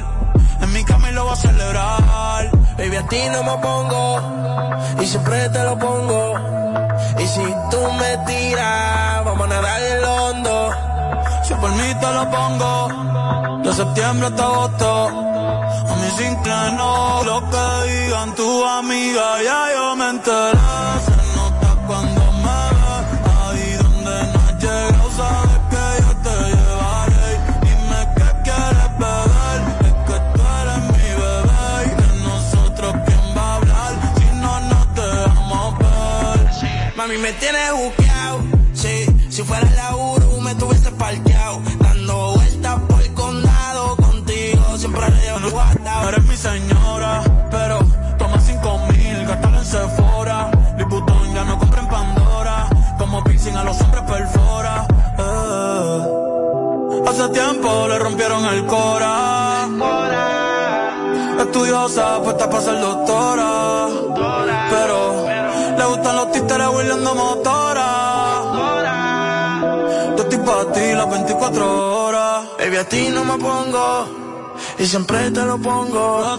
en 0.61 0.73
mi 0.73 0.85
cama 0.85 1.11
y 1.11 1.13
lo 1.13 1.25
voy 1.25 1.33
a 1.33 1.37
celebrar, 1.37 2.51
baby 2.79 2.97
a 2.97 3.07
ti 3.09 3.21
no 3.33 3.43
me 3.43 3.59
pongo, 3.63 5.03
y 5.03 5.07
siempre 5.07 5.49
te 5.49 5.65
lo 5.65 5.79
pongo, 5.79 6.35
y 7.19 7.27
si 7.27 7.43
tú 7.71 7.93
me 7.99 8.17
tiras, 8.27 9.25
vamos 9.25 9.45
a 9.45 9.49
nadar 9.49 9.83
el 9.83 10.05
hondo, 10.05 10.71
si 11.45 11.55
por 11.55 11.71
mí 11.73 11.95
te 12.01 12.11
lo 12.11 12.31
pongo, 12.31 12.73
de 13.63 13.73
septiembre 13.73 14.27
hasta 14.29 14.45
agosto. 14.45 15.09
A 15.91 15.95
mí 16.01 16.09
sin 16.17 16.35
no 16.77 17.23
lo 17.25 17.39
que 17.51 17.67
digan 17.91 18.35
tu 18.35 18.65
amiga, 18.65 19.43
ya 19.43 19.61
yo 19.75 19.97
me 19.97 20.09
enteré. 20.11 20.59
Se 21.07 21.17
nota 21.37 21.71
cuando 21.87 22.23
me 22.45 22.61
ves, 22.79 23.07
ahí 23.45 23.67
donde 23.83 24.17
no 24.33 24.39
has 24.47 24.55
llegado, 24.63 25.11
sabes 25.19 25.61
que 25.73 25.85
yo 26.03 26.11
te 26.27 26.37
llevaré. 26.57 27.29
Dime 27.67 28.01
qué 28.17 28.29
quieres 28.47 28.91
beber, 29.03 29.61
es 29.89 29.97
que 30.07 30.17
tú 30.35 30.43
eres 30.61 30.81
mi 30.95 31.09
bebé. 31.23 31.75
Y 31.85 31.93
de 32.01 32.11
nosotros, 32.29 32.95
¿quién 33.07 33.25
va 33.37 33.45
a 33.45 33.57
hablar 33.57 33.93
si 34.17 34.27
no 34.43 34.53
nos 34.71 34.85
dejamos 34.95 35.79
ver? 35.79 36.95
Mami, 36.97 37.19
me 37.19 37.33
tienes 37.35 37.73
buqueado. 37.73 38.04
Rompieron 58.15 58.45
el 58.47 58.65
cora. 58.67 59.69
estudiosa, 61.41 62.23
puesta 62.23 62.49
para 62.49 62.63
ser 62.63 62.81
doctora. 62.81 63.89
Pero 64.71 65.27
le 65.77 65.85
gustan 65.85 66.17
los 66.17 66.31
títeres 66.31 66.69
huirleando 66.69 67.15
motora. 67.15 67.91
Yo 70.17 70.23
estoy 70.23 70.39
para 70.39 70.73
ti 70.73 70.93
las 70.95 71.11
24 71.11 72.05
horas. 72.05 72.45
Baby, 72.59 72.77
a 72.77 72.89
ti 72.89 73.09
no 73.09 73.25
me 73.25 73.37
pongo. 73.37 74.07
Y 74.79 74.87
siempre 74.87 75.31
te 75.33 75.45
lo 75.45 75.59
pongo. 75.59 76.39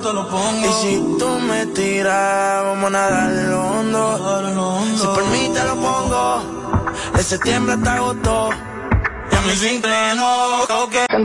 Y 0.64 0.72
si 0.82 0.96
tú 1.20 1.28
me 1.50 1.66
tiras, 1.68 2.64
vamos 2.64 2.86
a 2.86 2.90
nadar 2.90 3.32
en 3.32 3.52
lo 3.52 3.62
hondo. 3.68 4.98
Si 4.98 5.06
por 5.08 5.26
mí 5.26 5.52
te 5.54 5.64
lo 5.66 5.76
pongo. 5.76 6.42
De 7.16 7.24
septiembre 7.24 7.76
hasta 7.76 7.96
agosto. 7.96 8.50
Y 9.32 9.36
a 9.36 9.42
mí 9.42 9.56
sin. 9.56 9.82